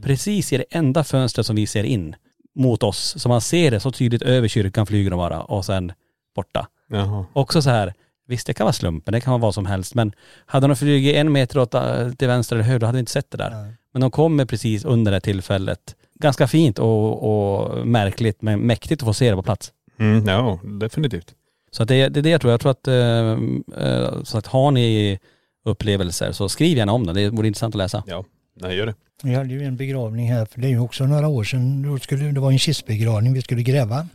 Precis 0.02 0.52
i 0.52 0.56
det 0.56 0.64
enda 0.70 1.04
fönstret 1.04 1.46
som 1.46 1.56
vi 1.56 1.66
ser 1.66 1.84
in 1.84 2.16
mot 2.54 2.82
oss. 2.82 3.14
Så 3.18 3.28
man 3.28 3.40
ser 3.40 3.70
det 3.70 3.80
så 3.80 3.90
tydligt 3.90 4.22
över 4.22 4.48
kyrkan 4.48 4.86
flyger 4.86 5.10
de 5.10 5.16
bara 5.16 5.42
och 5.42 5.64
sen 5.64 5.92
borta. 6.34 6.68
Jaha. 6.88 7.26
Också 7.32 7.62
så 7.62 7.70
här, 7.70 7.94
visst 8.26 8.46
det 8.46 8.54
kan 8.54 8.64
vara 8.64 8.72
slumpen, 8.72 9.12
det 9.12 9.20
kan 9.20 9.30
vara 9.30 9.40
vad 9.40 9.54
som 9.54 9.66
helst 9.66 9.94
men 9.94 10.12
hade 10.46 10.66
de 10.66 10.76
flugit 10.76 11.14
en 11.14 11.32
meter 11.32 11.58
åt, 11.58 11.70
till 12.18 12.28
vänster 12.28 12.56
eller 12.56 12.64
höger 12.64 12.78
då 12.78 12.86
hade 12.86 12.96
vi 12.96 13.00
inte 13.00 13.12
sett 13.12 13.30
det 13.30 13.38
där. 13.38 13.50
Nej. 13.50 13.74
Men 13.92 14.00
de 14.00 14.10
kommer 14.10 14.44
precis 14.44 14.84
under 14.84 15.12
det 15.12 15.20
tillfället. 15.20 15.96
Ganska 16.14 16.48
fint 16.48 16.78
och, 16.78 17.22
och 17.22 17.86
märkligt 17.86 18.42
men 18.42 18.60
mäktigt 18.60 19.02
att 19.02 19.06
få 19.06 19.14
se 19.14 19.30
det 19.30 19.36
på 19.36 19.42
plats. 19.42 19.72
Mm, 19.98 20.28
ja, 20.28 20.58
definitivt. 20.62 21.34
Så 21.70 21.84
det, 21.84 22.08
det 22.08 22.20
är 22.20 22.22
det 22.22 22.30
jag 22.30 22.40
tror. 22.40 22.50
Jag 22.50 22.60
tror 22.60 22.70
att, 22.70 22.88
eh, 22.88 23.84
eh, 23.86 24.22
så 24.22 24.38
att 24.38 24.46
har 24.46 24.70
ni 24.70 25.18
upplevelser 25.64 26.32
så 26.32 26.48
skriv 26.48 26.78
gärna 26.78 26.92
om 26.92 27.06
det. 27.06 27.12
Det 27.12 27.30
vore 27.30 27.46
intressant 27.46 27.74
att 27.74 27.78
läsa. 27.78 28.02
Ja, 28.06 28.24
nej 28.56 28.76
gör 28.76 28.86
det. 28.86 28.94
Vi 29.22 29.34
hade 29.34 29.54
ju 29.54 29.64
en 29.64 29.76
begravning 29.76 30.32
här, 30.32 30.44
för 30.44 30.60
det 30.60 30.66
är 30.66 30.70
ju 30.70 30.78
också 30.78 31.06
några 31.06 31.28
år 31.28 31.44
sedan. 31.44 31.82
Då 31.82 31.98
skulle, 31.98 32.24
det 32.24 32.40
var 32.40 32.52
en 32.52 32.58
kistbegravning 32.58 33.32
vi 33.32 33.42
skulle 33.42 33.62
gräva. 33.62 34.08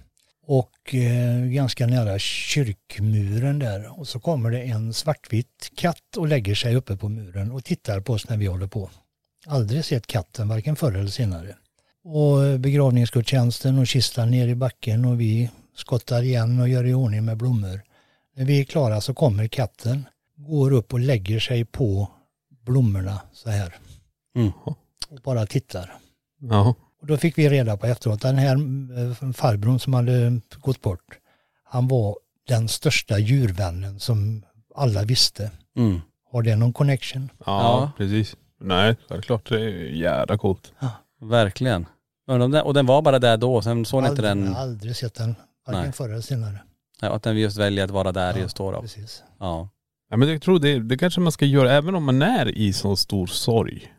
Och 0.48 0.96
eh, 0.96 1.46
ganska 1.46 1.88
nära 1.88 2.20
kyrkmuren 2.20 3.60
där. 3.60 4.00
Och 4.00 4.08
så 4.08 4.20
kommer 4.20 4.52
det 4.52 4.62
en 4.62 4.94
svartvit 4.94 5.72
katt 5.76 6.18
och 6.18 6.28
lägger 6.28 6.56
sig 6.56 6.76
uppe 6.76 6.98
på 6.98 7.10
muren 7.10 7.52
och 7.52 7.64
tittar 7.64 8.00
på 8.00 8.14
oss 8.14 8.30
när 8.30 8.38
vi 8.38 8.46
håller 8.46 8.68
på. 8.68 8.90
Aldrig 9.46 9.86
sett 9.86 10.08
katten, 10.08 10.48
varken 10.48 10.76
förr 10.76 10.94
eller 10.94 11.10
senare. 11.10 11.56
Och 12.04 12.46
eh, 12.46 12.58
begravningsgudstjänsten 12.58 13.80
och 13.80 13.88
kistan 13.88 14.32
ner 14.32 14.48
i 14.48 14.56
backen 14.56 15.06
och 15.06 15.22
vi 15.22 15.50
skottar 15.76 16.24
igen 16.24 16.60
och 16.60 16.70
gör 16.70 16.86
i 16.86 16.94
ordning 16.94 17.26
med 17.26 17.38
blommor. 17.38 17.82
När 18.36 18.46
vi 18.46 18.60
är 18.60 18.64
klara 18.64 19.02
så 19.02 19.14
kommer 19.14 19.48
katten, 19.48 20.06
går 20.36 20.72
upp 20.72 20.94
och 20.94 21.00
lägger 21.00 21.40
sig 21.40 21.66
på 21.66 22.12
blommorna 22.66 23.22
så 23.34 23.50
här 23.50 23.78
Mm. 24.36 24.52
och 24.66 25.20
bara 25.24 25.46
tittar. 25.46 25.94
Ja. 26.42 26.76
Och 27.02 27.08
då 27.08 27.18
fick 27.18 27.38
vi 27.38 27.50
reda 27.50 27.78
på 27.78 27.86
efteråt, 27.88 28.22
den 28.22 28.38
här 28.38 28.56
eh, 28.56 29.32
farbrorn 29.34 29.80
som 29.80 29.94
hade 29.94 30.40
gått 30.60 30.82
bort, 30.82 31.18
han 31.64 31.88
var 31.88 32.16
den 32.48 32.68
största 32.68 33.20
djurvännen 33.20 34.00
som 34.00 34.44
alla 34.76 35.04
visste. 35.04 35.52
Mm. 35.78 36.02
Har 36.32 36.42
det 36.42 36.56
någon 36.56 36.74
connection? 36.74 37.30
Ja, 37.38 37.46
Ja. 37.46 37.92
precis. 37.98 38.36
Nej, 38.60 38.96
självklart. 39.10 39.50
Det 39.50 39.62
är 39.62 39.70
jävla 39.90 40.38
coolt. 40.38 40.74
Verkligen. 41.22 41.86
Och 42.66 42.74
den- 42.74 42.86
var 42.86 43.02
bara 43.02 43.20
där 43.20 43.38
då, 43.38 43.62
sen 43.62 43.86
såg 43.86 44.04
ni 44.04 44.10
inte 44.10 44.22
den, 44.22 44.56
aldrig 44.56 44.96
sett 44.96 45.14
den, 45.16 45.36
varken 45.68 45.82
Nej. 45.84 45.92
förr 45.92 46.10
eller 46.10 46.22
senare. 46.22 46.60
ja, 47.02 47.10
att 47.16 47.24
den 47.24 47.38
just 47.38 47.58
väljer 47.58 47.84
att 47.86 47.92
vara 47.92 48.12
där 48.12 48.34
Ja, 48.34 48.40
just 48.40 48.58
då. 48.58 48.72
då. 48.72 48.82
Precis. 48.82 49.24
Ja. 49.40 49.70
Ja, 50.10 50.18
men 50.18 50.30
jag 50.30 50.42
tror 50.42 50.60
det, 50.60 50.80
det 50.80 50.98
kanske 50.98 51.22
man 51.22 51.32
ska 51.32 51.46
göra, 51.46 51.72
även 51.72 51.96
om 51.96 52.04
man 52.04 52.22
är 52.22 52.58
i 52.58 52.74
så 52.74 52.96
stor 52.96 53.28
sorg. 53.28 53.94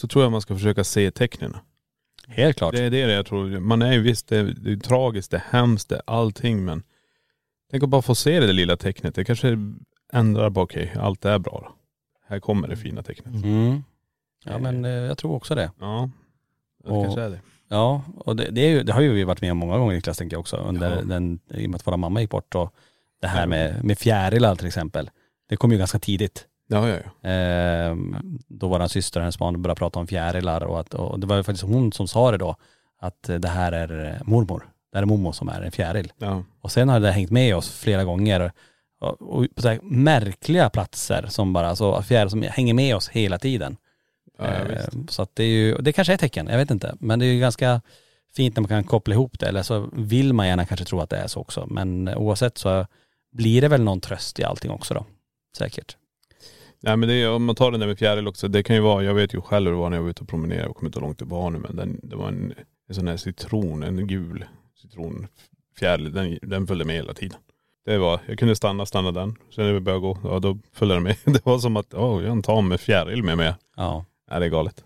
Så 0.00 0.08
tror 0.08 0.24
jag 0.24 0.32
man 0.32 0.40
ska 0.40 0.54
försöka 0.54 0.84
se 0.84 1.10
tecknen. 1.10 1.56
Helt 2.28 2.56
klart. 2.56 2.74
Det 2.74 2.84
är 2.84 2.90
det 2.90 2.98
jag 2.98 3.26
tror. 3.26 3.60
Man 3.60 3.82
är 3.82 3.92
ju 3.92 4.00
visst, 4.00 4.28
det 4.28 4.36
är, 4.38 4.44
det 4.44 4.72
är 4.72 4.76
tragiskt, 4.76 5.30
det 5.30 5.36
är 5.36 5.58
hemskt, 5.58 5.88
det 5.88 5.94
är 5.96 6.02
allting 6.06 6.64
men 6.64 6.82
tänk 7.70 7.82
att 7.82 7.88
bara 7.88 8.02
få 8.02 8.14
se 8.14 8.40
det 8.40 8.46
där 8.46 8.52
lilla 8.52 8.76
tecknet. 8.76 9.14
Det 9.14 9.24
kanske 9.24 9.56
ändrar 10.12 10.50
bara, 10.50 10.64
okej, 10.64 10.92
allt 11.00 11.24
är 11.24 11.38
bra 11.38 11.60
då. 11.66 11.74
Här 12.28 12.40
kommer 12.40 12.68
det 12.68 12.76
fina 12.76 13.02
tecknet. 13.02 13.34
Mm. 13.44 13.82
Ja 14.44 14.58
men 14.58 14.84
eh, 14.84 14.90
jag 14.90 15.18
tror 15.18 15.32
också 15.34 15.54
det. 15.54 15.70
Ja, 15.80 16.10
det 16.84 16.90
Och- 16.90 17.04
kanske 17.04 17.22
är 17.22 17.30
det. 17.30 17.40
Ja, 17.68 18.02
och 18.16 18.36
det, 18.36 18.50
det, 18.50 18.60
är 18.60 18.70
ju, 18.70 18.82
det 18.82 18.92
har 18.92 19.00
ju 19.00 19.12
vi 19.12 19.24
varit 19.24 19.40
med 19.40 19.52
om 19.52 19.58
många 19.58 19.78
gånger 19.78 19.94
Niklas 19.94 20.18
tänker 20.18 20.34
jag 20.34 20.40
också. 20.40 20.56
Under 20.56 20.96
Ja. 20.96 21.02
den, 21.02 21.40
I 21.54 21.66
och 21.66 21.70
med 21.70 21.76
att 21.76 21.86
våra 21.86 21.96
mamma 21.96 22.20
gick 22.20 22.30
bort 22.30 22.54
och 22.54 22.74
det 23.20 23.26
här 23.28 23.46
med, 23.46 23.84
med 23.84 23.98
fjärilar 23.98 24.56
till 24.56 24.66
exempel. 24.66 25.10
Det 25.48 25.56
kom 25.56 25.72
ju 25.72 25.78
ganska 25.78 25.98
tidigt. 25.98 26.46
Ja, 26.72 26.88
ja, 26.88 26.96
ja. 27.04 27.28
Ehm, 27.30 28.16
då 28.48 28.68
våran 28.68 28.88
syster 28.88 29.20
och 29.20 29.22
hennes 29.22 29.38
barn 29.38 29.62
började 29.62 29.78
prata 29.78 29.98
om 29.98 30.06
fjärilar 30.06 30.64
och, 30.64 30.80
att, 30.80 30.94
och 30.94 31.20
det 31.20 31.26
var 31.26 31.36
ju 31.36 31.42
faktiskt 31.42 31.64
hon 31.64 31.92
som 31.92 32.08
sa 32.08 32.30
det 32.30 32.38
då. 32.38 32.56
Att 33.00 33.28
eh, 33.28 33.36
det 33.36 33.48
här 33.48 33.72
är 33.72 34.04
eh, 34.06 34.26
mormor. 34.28 34.68
Det 34.92 34.98
här 34.98 35.02
är 35.02 35.06
mormor 35.06 35.32
som 35.32 35.48
är 35.48 35.60
en 35.62 35.72
fjäril. 35.72 36.12
ja. 36.18 36.42
Och 36.60 36.72
sen 36.72 36.88
har 36.88 37.00
det 37.00 37.12
hängt 37.12 37.30
med 37.30 37.56
oss 37.56 37.70
flera 37.70 38.04
gånger. 38.04 38.52
Och, 39.00 39.22
och 39.22 39.46
på 39.54 39.62
så 39.62 39.76
märkliga 39.82 40.70
platser 40.70 41.26
som 41.28 41.52
bara, 41.52 41.76
så 41.76 42.02
fjärilar 42.02 42.28
som 42.28 42.42
hänger 42.42 42.74
med 42.74 42.96
oss 42.96 43.08
hela 43.08 43.38
tiden. 43.38 43.76
ja, 44.38 44.44
ja. 44.46 44.74
Eh, 44.74 44.84
Så 45.08 45.22
att 45.22 45.30
det 45.34 45.44
är 45.44 45.48
ju, 45.48 45.74
det 45.76 45.92
kanske 45.92 46.12
är 46.12 46.14
ett 46.14 46.20
tecken, 46.20 46.46
jag 46.50 46.56
vet 46.58 46.70
inte. 46.70 46.94
Men 47.00 47.18
det 47.18 47.26
är 47.26 47.32
ju 47.32 47.40
ganska 47.40 47.80
fint 48.36 48.56
när 48.56 48.60
man 48.60 48.68
kan 48.68 48.84
koppla 48.84 49.14
ihop 49.14 49.38
det. 49.38 49.46
Eller 49.48 49.62
så 49.62 49.88
vill 49.92 50.32
man 50.32 50.46
gärna 50.46 50.66
kanske 50.66 50.86
tro 50.86 51.00
att 51.00 51.10
det 51.10 51.16
är 51.16 51.26
så 51.26 51.40
också. 51.40 51.66
Men 51.70 52.08
oavsett 52.08 52.58
så 52.58 52.86
blir 53.32 53.60
det 53.60 53.68
väl 53.68 53.82
någon 53.82 54.00
tröst 54.00 54.38
i 54.38 54.44
allting 54.44 54.70
också 54.70 54.94
då. 54.94 55.04
Säkert. 55.56 55.96
Nej 56.82 56.96
men 56.96 57.08
det 57.08 57.14
är, 57.14 57.30
om 57.30 57.44
man 57.44 57.54
tar 57.54 57.70
den 57.70 57.80
där 57.80 57.86
med 57.86 57.98
fjäril 57.98 58.28
också, 58.28 58.48
det 58.48 58.62
kan 58.62 58.76
ju 58.76 58.82
vara, 58.82 59.04
jag 59.04 59.14
vet 59.14 59.34
ju 59.34 59.40
själv 59.40 59.66
hur 59.66 59.72
det 59.72 59.78
var 59.78 59.90
när 59.90 59.96
jag 59.96 60.02
var 60.02 60.10
ute 60.10 60.22
och 60.22 60.28
promenerade, 60.28 60.66
jag 60.66 60.76
kommer 60.76 60.88
inte 60.88 61.00
långt 61.00 61.18
det 61.18 61.24
var 61.24 61.50
nu 61.50 61.58
men 61.58 61.76
den, 61.76 62.00
det 62.02 62.16
var 62.16 62.28
en, 62.28 62.54
en 62.88 62.94
sån 62.94 63.08
här 63.08 63.16
citron, 63.16 63.82
en 63.82 64.06
gul 64.06 64.44
citronfjäril, 64.76 66.12
den, 66.12 66.38
den 66.42 66.66
följde 66.66 66.84
med 66.84 66.96
hela 66.96 67.14
tiden. 67.14 67.38
Det 67.84 67.98
var, 67.98 68.20
jag 68.26 68.38
kunde 68.38 68.56
stanna, 68.56 68.86
stanna 68.86 69.12
den. 69.12 69.36
Sen 69.54 69.64
när 69.64 69.72
vi 69.72 69.80
började 69.80 70.00
gå, 70.00 70.18
ja 70.24 70.38
då 70.38 70.58
följde 70.72 70.94
den 70.94 71.02
med. 71.02 71.16
Det 71.24 71.46
var 71.46 71.58
som 71.58 71.76
att, 71.76 71.94
åh 71.94 72.22
jag 72.22 72.28
har 72.28 72.36
en 72.36 72.42
tam 72.42 72.68
med 72.68 72.80
fjäril 72.80 73.22
med 73.22 73.36
mig. 73.36 73.54
Ja. 73.76 74.04
Nej 74.30 74.40
det 74.40 74.46
är 74.46 74.50
galet. 74.50 74.84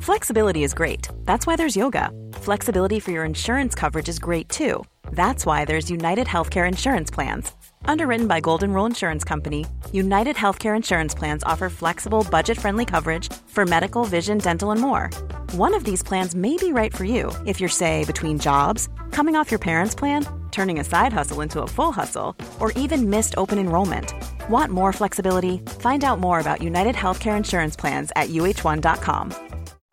Flexibility 0.00 0.62
is 0.64 0.74
great. 0.74 1.08
That's 1.24 1.46
why 1.46 1.56
there's 1.56 1.76
yoga. 1.76 2.10
Flexibility 2.32 3.00
for 3.00 3.12
your 3.12 3.24
insurance 3.24 3.74
coverage 3.80 4.08
is 4.08 4.18
great 4.18 4.48
too. 4.48 4.84
That's 5.12 5.46
why 5.46 5.64
there's 5.64 5.90
United 5.90 6.26
Healthcare 6.26 6.68
Insurance 6.68 7.14
Plans. 7.14 7.52
Underwritten 7.86 8.26
by 8.26 8.40
Golden 8.40 8.72
Rule 8.72 8.86
Insurance 8.86 9.24
Company, 9.24 9.66
United 9.92 10.36
Healthcare 10.36 10.76
Insurance 10.76 11.14
Plans 11.14 11.42
offer 11.44 11.68
flexible, 11.68 12.26
budget 12.30 12.58
friendly 12.58 12.84
coverage 12.84 13.32
for 13.46 13.64
medical, 13.64 14.04
vision, 14.04 14.38
dental, 14.38 14.70
and 14.70 14.80
more. 14.80 15.10
One 15.52 15.74
of 15.74 15.84
these 15.84 16.02
plans 16.02 16.34
may 16.34 16.56
be 16.56 16.72
right 16.72 16.94
for 16.94 17.04
you 17.04 17.32
if 17.46 17.60
you're, 17.60 17.68
say, 17.68 18.04
between 18.04 18.38
jobs, 18.38 18.88
coming 19.10 19.36
off 19.36 19.50
your 19.50 19.58
parents' 19.58 19.94
plan, 19.94 20.26
turning 20.50 20.78
a 20.78 20.84
side 20.84 21.12
hustle 21.12 21.40
into 21.40 21.62
a 21.62 21.66
full 21.66 21.92
hustle, 21.92 22.36
or 22.60 22.72
even 22.72 23.10
missed 23.10 23.34
open 23.36 23.58
enrollment. 23.58 24.12
Want 24.48 24.70
more 24.70 24.92
flexibility? 24.92 25.58
Find 25.80 26.04
out 26.04 26.20
more 26.20 26.40
about 26.40 26.62
United 26.62 26.94
Healthcare 26.94 27.36
Insurance 27.36 27.76
Plans 27.76 28.12
at 28.16 28.28
uh1.com. 28.28 29.32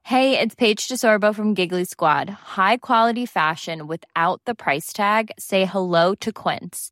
Hey, 0.03 0.37
it's 0.37 0.55
Paige 0.55 0.89
DeSorbo 0.89 1.33
from 1.33 1.53
Giggly 1.53 1.85
Squad. 1.85 2.29
High 2.29 2.77
quality 2.77 3.25
fashion 3.25 3.87
without 3.87 4.41
the 4.45 4.53
price 4.55 4.91
tag. 4.91 5.31
Say 5.39 5.63
hello 5.63 6.15
to 6.15 6.33
Quince. 6.33 6.91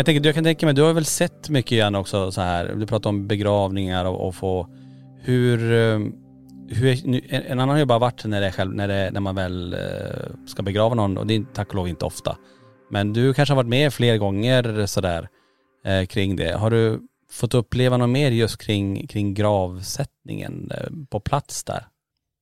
Jag, 0.00 0.06
tänker, 0.06 0.28
jag 0.28 0.34
kan 0.34 0.44
tänka 0.44 0.66
mig, 0.66 0.74
du 0.74 0.82
har 0.82 0.92
väl 0.92 1.04
sett 1.04 1.48
mycket 1.48 1.78
grann 1.78 1.94
också 1.94 2.32
så 2.32 2.40
här. 2.40 2.74
Du 2.74 2.86
pratar 2.86 3.10
om 3.10 3.26
begravningar 3.26 4.04
och, 4.04 4.28
och 4.28 4.34
få, 4.34 4.68
hur, 5.20 5.72
eh, 5.72 5.98
hur 6.68 7.06
nu, 7.06 7.20
en, 7.28 7.42
en 7.42 7.60
annan 7.60 7.68
har 7.68 7.78
ju 7.78 7.84
bara 7.84 7.98
varit 7.98 8.24
när, 8.24 8.40
det 8.40 8.46
är 8.46 8.50
själv, 8.50 8.74
när, 8.74 8.88
det, 8.88 9.10
när 9.10 9.20
man 9.20 9.34
väl 9.34 9.74
eh, 9.74 10.46
ska 10.46 10.62
begrava 10.62 10.94
någon 10.94 11.18
och 11.18 11.26
det 11.26 11.34
är 11.34 11.44
tack 11.54 11.68
och 11.68 11.74
lov 11.74 11.88
inte 11.88 12.04
ofta. 12.04 12.36
Men 12.90 13.12
du 13.12 13.34
kanske 13.34 13.52
har 13.52 13.56
varit 13.56 13.68
med 13.68 13.94
fler 13.94 14.16
gånger 14.16 14.86
sådär 14.86 15.28
eh, 15.84 16.06
kring 16.06 16.36
det. 16.36 16.58
Har 16.58 16.70
du 16.70 17.00
fått 17.30 17.54
uppleva 17.54 17.96
något 17.96 18.10
mer 18.10 18.30
just 18.30 18.58
kring, 18.58 19.06
kring 19.06 19.34
gravsättningen 19.34 20.70
eh, 20.74 20.90
på 21.10 21.20
plats 21.20 21.64
där? 21.64 21.86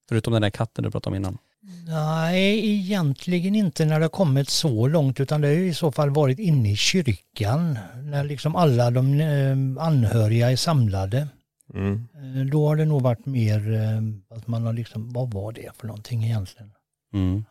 Förutom 0.09 0.33
den 0.33 0.43
där 0.43 0.51
katten 0.51 0.85
du 0.85 0.91
pratade 0.91 1.17
om 1.17 1.23
innan. 1.23 1.39
Nej, 1.87 2.71
egentligen 2.71 3.55
inte 3.55 3.85
när 3.85 3.99
det 3.99 4.05
har 4.05 4.11
kommit 4.11 4.51
så 4.51 4.87
långt 4.89 5.21
utan 5.21 5.41
det 5.41 5.49
har 5.49 5.55
i 5.55 5.75
så 5.75 5.93
fall 5.93 6.11
varit 6.11 6.39
inne 6.39 6.73
i 6.73 6.77
kyrkan 6.77 7.79
när 8.03 8.25
liksom 8.25 8.57
alla 8.57 8.91
de 8.91 9.21
eh, 9.21 9.85
anhöriga 9.85 10.51
är 10.51 10.57
samlade. 10.57 11.29
Mm. 11.75 12.09
Eh, 12.15 12.47
Då 12.53 12.69
har 12.69 12.77
det 12.77 12.85
nog 12.85 13.03
varit 13.03 13.27
mer 13.27 13.75
eh, 13.75 14.37
att 14.37 14.47
man 14.47 14.67
har 14.67 14.73
liksom, 14.73 15.13
vad 15.13 15.33
var 15.33 15.53
det 15.53 15.77
för 15.77 15.87
någonting 15.87 16.25
egentligen? 16.25 16.73
Mm. 17.15 17.45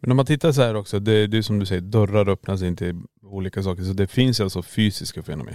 Men 0.00 0.10
om 0.10 0.16
man 0.16 0.26
tittar 0.26 0.52
så 0.52 0.62
här 0.62 0.74
också, 0.74 0.98
det, 1.00 1.26
det 1.26 1.38
är 1.38 1.42
som 1.42 1.58
du 1.58 1.66
säger, 1.66 1.82
dörrar 1.82 2.28
öppnas 2.28 2.62
in 2.62 2.76
till 2.76 3.00
olika 3.22 3.62
saker. 3.62 3.82
Så 3.82 3.92
det 3.92 4.06
finns 4.06 4.40
alltså 4.40 4.62
fysiska 4.62 5.22
fenomen. 5.22 5.54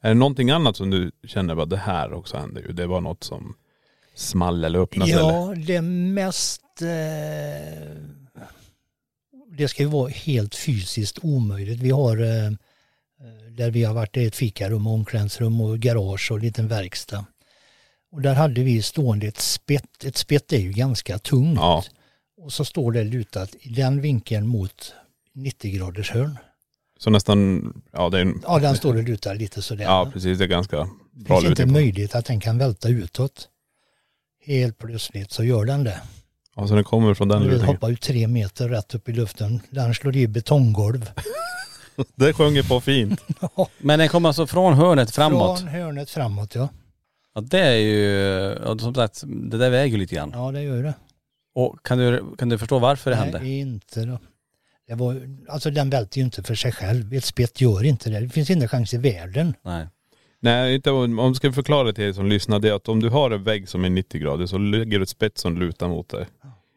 Är 0.00 0.08
det 0.08 0.14
någonting 0.14 0.50
annat 0.50 0.76
som 0.76 0.90
du 0.90 1.10
känner 1.26 1.62
att 1.62 1.70
det 1.70 1.76
här 1.76 2.12
också 2.12 2.36
händer 2.36 2.62
ju? 2.62 2.72
Det 2.72 2.86
var 2.86 3.00
något 3.00 3.24
som 3.24 3.54
small 4.18 4.64
eller 4.64 4.78
eller? 4.78 5.06
Ja, 5.06 5.54
det 5.66 5.80
mest... 5.82 6.62
Eh, 6.82 7.88
det 9.58 9.68
ska 9.68 9.82
ju 9.82 9.88
vara 9.88 10.08
helt 10.08 10.54
fysiskt 10.54 11.18
omöjligt. 11.22 11.80
Vi 11.80 11.90
har 11.90 12.16
eh, 12.16 12.52
där 13.50 13.70
vi 13.70 13.84
har 13.84 13.94
varit 13.94 14.16
i 14.16 14.26
ett 14.26 14.36
fikarum, 14.36 14.86
omklädningsrum 14.86 15.60
och 15.60 15.78
garage 15.78 16.30
och 16.30 16.36
en 16.36 16.44
liten 16.44 16.68
verkstad. 16.68 17.24
Och 18.12 18.22
där 18.22 18.34
hade 18.34 18.62
vi 18.62 18.82
stående 18.82 19.26
ett 19.26 19.40
spett. 19.40 20.04
Ett 20.04 20.16
spett 20.16 20.52
är 20.52 20.58
ju 20.58 20.72
ganska 20.72 21.18
tungt. 21.18 21.56
Ja. 21.56 21.84
Och 22.40 22.52
så 22.52 22.64
står 22.64 22.92
det 22.92 23.04
lutat 23.04 23.50
i 23.60 23.68
den 23.68 24.00
vinkeln 24.00 24.46
mot 24.46 24.92
90 25.34 25.70
graders 25.76 26.10
hörn. 26.10 26.38
Så 26.98 27.10
nästan, 27.10 27.72
ja 27.92 28.08
det 28.08 28.18
är 28.18 28.22
en, 28.22 28.42
Ja, 28.46 28.58
den 28.58 28.76
står 28.76 28.94
det 28.94 29.02
lutar 29.02 29.34
lite 29.34 29.62
sådär. 29.62 29.84
ja 29.84 30.10
precis 30.12 30.38
det 30.38 30.44
är 30.44 30.48
ganska 30.48 30.76
det 30.76 31.24
bra 31.24 31.40
finns 31.40 31.50
inte 31.50 31.66
möjlighet 31.66 32.14
att 32.14 32.24
den 32.24 32.40
kan 32.40 32.58
välta 32.58 32.88
utåt. 32.88 33.48
Helt 34.48 34.78
plötsligt 34.78 35.32
så 35.32 35.44
gör 35.44 35.64
den 35.64 35.84
det. 35.84 36.00
Ja 36.56 36.66
så 36.68 36.74
den 36.74 36.84
kommer 36.84 37.14
från 37.14 37.28
den 37.28 37.40
Den 37.40 37.50
lutningen. 37.50 37.74
hoppar 37.74 37.90
ut 37.90 38.00
tre 38.00 38.26
meter 38.28 38.68
rätt 38.68 38.94
upp 38.94 39.08
i 39.08 39.12
luften. 39.12 39.60
Den 39.70 39.94
slår 39.94 40.16
i 40.16 40.26
betonggolv. 40.28 41.10
Det 42.14 42.32
sjunger 42.32 42.62
på 42.62 42.80
fint. 42.80 43.20
Men 43.78 43.98
den 43.98 44.08
kommer 44.08 44.28
alltså 44.28 44.46
från 44.46 44.74
hörnet 44.74 45.10
framåt? 45.10 45.60
Från 45.60 45.68
hörnet 45.68 46.10
framåt 46.10 46.54
ja. 46.54 46.68
Ja 47.34 47.40
det 47.40 47.60
är 47.60 47.76
ju, 47.76 48.78
som 48.78 48.94
sagt, 48.94 49.22
det 49.26 49.58
där 49.58 49.70
väger 49.70 49.92
ju 49.92 49.96
lite 49.96 50.14
grann. 50.14 50.30
Ja 50.34 50.52
det 50.52 50.62
gör 50.62 50.82
det. 50.82 50.94
Och 51.54 51.76
kan 51.84 51.98
du, 51.98 52.24
kan 52.38 52.48
du 52.48 52.58
förstå 52.58 52.78
varför 52.78 53.10
det 53.10 53.16
hände? 53.16 53.38
Nej, 53.38 53.58
inte 53.58 54.04
då. 54.04 54.18
Det 54.86 54.94
var, 54.94 55.20
alltså 55.48 55.70
den 55.70 55.90
välter 55.90 56.18
ju 56.18 56.24
inte 56.24 56.42
för 56.42 56.54
sig 56.54 56.72
själv. 56.72 57.14
Ett 57.14 57.24
spett 57.24 57.60
gör 57.60 57.84
inte 57.84 58.10
det. 58.10 58.20
Det 58.20 58.28
finns 58.28 58.50
inte 58.50 58.68
chans 58.68 58.94
i 58.94 58.98
världen. 58.98 59.54
Nej. 59.64 59.86
Nej, 60.40 60.74
inte, 60.74 60.90
om 60.90 61.18
om 61.18 61.34
ska 61.34 61.52
förklara 61.52 61.92
till 61.92 62.04
er 62.04 62.12
som 62.12 62.26
lyssnar, 62.26 62.58
det 62.58 62.68
är 62.68 62.72
att 62.74 62.88
om 62.88 63.00
du 63.00 63.08
har 63.08 63.30
en 63.30 63.42
vägg 63.44 63.68
som 63.68 63.84
är 63.84 63.90
90 63.90 64.20
grader 64.20 64.46
så 64.46 64.58
lägger 64.58 64.98
du 64.98 65.02
ett 65.02 65.08
spett 65.08 65.38
som 65.38 65.58
lutar 65.58 65.88
mot 65.88 66.08
dig 66.08 66.26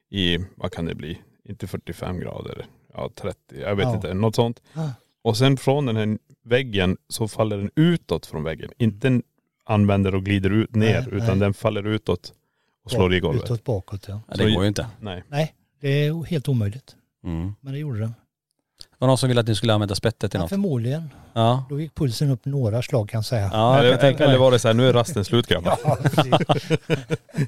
i, 0.10 0.38
vad 0.56 0.72
kan 0.74 0.86
det 0.86 0.96
bli, 0.96 1.18
inte 1.46 1.68
45 1.68 2.20
grader, 2.20 2.66
ja 2.94 3.10
30, 3.16 3.38
jag 3.62 3.76
vet 3.76 3.86
Ja. 3.86 3.96
inte, 3.96 4.14
något 4.14 4.36
sånt. 4.36 4.62
Och 5.24 5.38
sen 5.38 5.58
från 5.58 5.86
den 5.86 5.96
här 5.96 6.18
väggen 6.44 6.98
så 7.10 7.28
faller 7.28 7.58
den 7.58 7.72
utåt 7.76 8.26
från 8.26 8.44
väggen. 8.44 8.72
Inte 8.78 9.08
den 9.08 9.24
använder 9.66 10.16
och 10.16 10.24
glider 10.26 10.50
ut 10.50 10.76
ner 10.76 11.02
Nej, 11.02 11.08
utan 11.12 11.28
nej. 11.28 11.38
den 11.40 11.54
faller 11.54 11.88
utåt 11.88 12.34
och 12.84 12.92
slår 12.92 13.14
i 13.14 13.20
golvet. 13.20 13.44
Utåt 13.44 13.64
bakåt 13.64 14.06
ja. 14.08 14.22
Ja, 14.28 14.36
det 14.38 14.52
går 14.52 14.62
ju 14.64 14.68
inte. 14.68 14.88
Nej. 15.00 15.24
Nej, 15.28 15.54
det 15.82 16.06
är 16.06 16.24
helt 16.24 16.48
omöjligt. 16.50 16.96
Mm. 17.24 17.54
Men 17.62 17.74
det 17.74 17.80
gjorde 17.80 18.00
det. 18.00 18.12
Var 19.02 19.08
någon 19.08 19.18
som 19.18 19.30
ville 19.30 19.42
att 19.42 19.48
ni 19.48 19.56
skulle 19.56 19.74
använda 19.74 19.96
spettet 19.96 20.32
till 20.32 20.38
Ja, 20.38 20.42
något. 20.42 20.50
förmodligen. 20.50 21.10
Ja. 21.34 21.66
Då 21.70 21.80
gick 21.80 21.96
pulsen 21.96 22.32
upp 22.32 22.46
några 22.46 22.82
slag 22.82 23.10
kan 23.10 23.18
jag 23.18 23.26
säga. 23.26 23.50
Ja, 23.54 23.78
jag 23.78 23.86
eller, 23.86 23.98
tänka 23.98 24.24
eller 24.24 24.38
var 24.38 24.52
det 24.52 24.60
så 24.60 24.68
här, 24.68 24.76
nu 24.76 24.90
är 24.90 24.94
rasten 24.94 25.26
slut 25.26 25.48
grabbar. 25.48 25.78
Ja. 25.84 25.98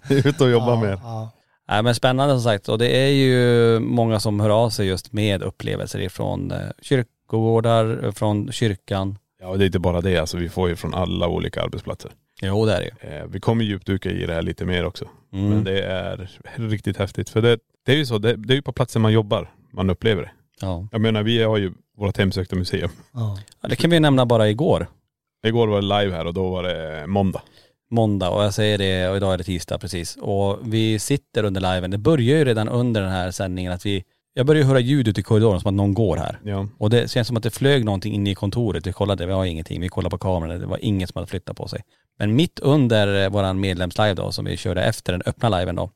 Ut 0.15 0.41
och 0.41 0.49
jobba 0.49 0.69
ja, 0.69 0.81
mer. 0.81 0.99
Ja. 1.03 1.31
Nej 1.67 1.83
men 1.83 1.95
spännande 1.95 2.33
som 2.33 2.41
sagt 2.41 2.69
och 2.69 2.77
det 2.77 2.87
är 2.87 3.07
ju 3.07 3.79
många 3.79 4.19
som 4.19 4.39
hör 4.39 4.49
av 4.49 4.69
sig 4.69 4.87
just 4.87 5.13
med 5.13 5.43
upplevelser 5.43 5.99
ifrån 5.99 6.51
eh, 6.51 6.57
kyrkogårdar, 6.81 8.11
från 8.11 8.51
kyrkan. 8.51 9.17
Ja 9.41 9.47
och 9.47 9.57
det 9.57 9.63
är 9.63 9.65
inte 9.65 9.79
bara 9.79 10.01
det, 10.01 10.17
alltså 10.17 10.37
vi 10.37 10.49
får 10.49 10.69
ju 10.69 10.75
från 10.75 10.93
alla 10.93 11.27
olika 11.27 11.61
arbetsplatser. 11.63 12.11
Jo 12.41 12.65
det 12.65 12.73
är 12.73 12.79
det 12.79 12.85
ju. 12.85 13.17
Eh, 13.17 13.25
vi 13.27 13.39
kommer 13.39 13.63
djupdyka 13.63 14.11
i 14.11 14.25
det 14.25 14.33
här 14.33 14.41
lite 14.41 14.65
mer 14.65 14.85
också. 14.85 15.05
Mm. 15.33 15.49
Men 15.49 15.63
det 15.63 15.81
är 15.83 16.29
riktigt 16.55 16.97
häftigt. 16.97 17.29
För 17.29 17.41
det, 17.41 17.59
det 17.85 17.91
är 17.91 17.97
ju 17.97 18.05
så, 18.05 18.17
det, 18.17 18.35
det 18.35 18.53
är 18.53 18.55
ju 18.55 18.61
på 18.61 18.71
platsen 18.73 19.01
man 19.01 19.13
jobbar 19.13 19.49
man 19.71 19.89
upplever 19.89 20.21
det. 20.21 20.31
Ja. 20.63 20.87
Jag 20.91 21.01
menar 21.01 21.23
vi 21.23 21.43
har 21.43 21.57
ju 21.57 21.73
vårt 21.97 22.17
hemsökta 22.17 22.55
museum. 22.55 22.89
Ja. 23.13 23.37
ja. 23.61 23.69
Det 23.69 23.75
kan 23.75 23.89
vi 23.89 23.99
nämna 23.99 24.25
bara 24.25 24.49
igår. 24.49 24.87
Igår 25.47 25.67
var 25.67 25.81
det 25.81 25.87
live 25.99 26.15
här 26.15 26.25
och 26.27 26.33
då 26.33 26.49
var 26.49 26.63
det 26.63 27.07
måndag. 27.07 27.41
Måndag 27.91 28.29
och 28.29 28.43
jag 28.43 28.53
säger 28.53 28.77
det 28.77 29.09
och 29.09 29.17
idag 29.17 29.33
är 29.33 29.37
det 29.37 29.43
tisdag 29.43 29.77
precis. 29.77 30.17
Och 30.21 30.59
vi 30.63 30.99
sitter 30.99 31.43
under 31.43 31.61
liven. 31.61 31.91
Det 31.91 31.97
börjar 31.97 32.37
ju 32.37 32.45
redan 32.45 32.69
under 32.69 33.01
den 33.01 33.11
här 33.11 33.31
sändningen 33.31 33.71
att 33.71 33.85
vi, 33.85 34.03
jag 34.33 34.45
börjar 34.45 34.63
höra 34.63 34.79
ljud 34.79 35.07
ute 35.07 35.19
i 35.19 35.23
korridoren 35.23 35.59
som 35.59 35.69
att 35.69 35.73
någon 35.73 35.93
går 35.93 36.17
här. 36.17 36.39
Ja. 36.43 36.67
Och 36.77 36.89
det 36.89 37.11
känns 37.11 37.27
som 37.27 37.37
att 37.37 37.43
det 37.43 37.51
flög 37.51 37.85
någonting 37.85 38.13
in 38.13 38.27
i 38.27 38.35
kontoret. 38.35 38.87
Vi 38.87 38.93
kollade, 38.93 39.25
vi 39.25 39.33
har 39.33 39.45
ingenting. 39.45 39.81
Vi 39.81 39.89
kollade 39.89 40.11
på 40.11 40.17
kameran, 40.17 40.59
det 40.59 40.65
var 40.65 40.79
inget 40.81 41.09
som 41.09 41.19
hade 41.19 41.29
flyttat 41.29 41.57
på 41.57 41.67
sig. 41.67 41.81
Men 42.19 42.35
mitt 42.35 42.59
under 42.59 43.29
våran 43.29 43.59
medlemslive 43.59 44.13
då, 44.13 44.31
som 44.31 44.45
vi 44.45 44.57
körde 44.57 44.83
efter 44.83 45.13
den 45.13 45.21
öppna 45.25 45.49
liven 45.49 45.75
då, 45.75 45.89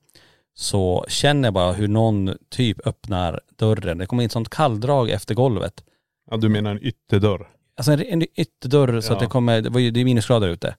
så 0.60 1.06
känner 1.08 1.48
jag 1.48 1.54
bara 1.54 1.72
hur 1.74 1.88
någon 1.88 2.38
typ 2.50 2.88
öppnar 2.88 3.42
dörren. 3.56 3.98
Det 3.98 4.06
kommer 4.06 4.24
in 4.24 4.30
sånt 4.30 4.50
kalldrag 4.50 5.10
efter 5.10 5.36
golvet. 5.36 5.84
Ja 6.32 6.38
du 6.38 6.50
menar 6.50 6.72
en 6.72 6.84
ytterdörr? 6.84 7.48
Alltså 7.78 7.92
en, 7.92 8.02
en 8.02 8.24
ytterdörr 8.36 9.02
så 9.02 9.12
Ja. 9.12 9.16
att 9.16 9.20
det 9.22 9.28
kommer, 9.28 9.62
det, 9.62 9.70
var 9.70 9.80
ju, 9.80 9.92
det 9.92 10.00
är 10.00 10.06
minusgrader 10.06 10.48
ute. 10.48 10.76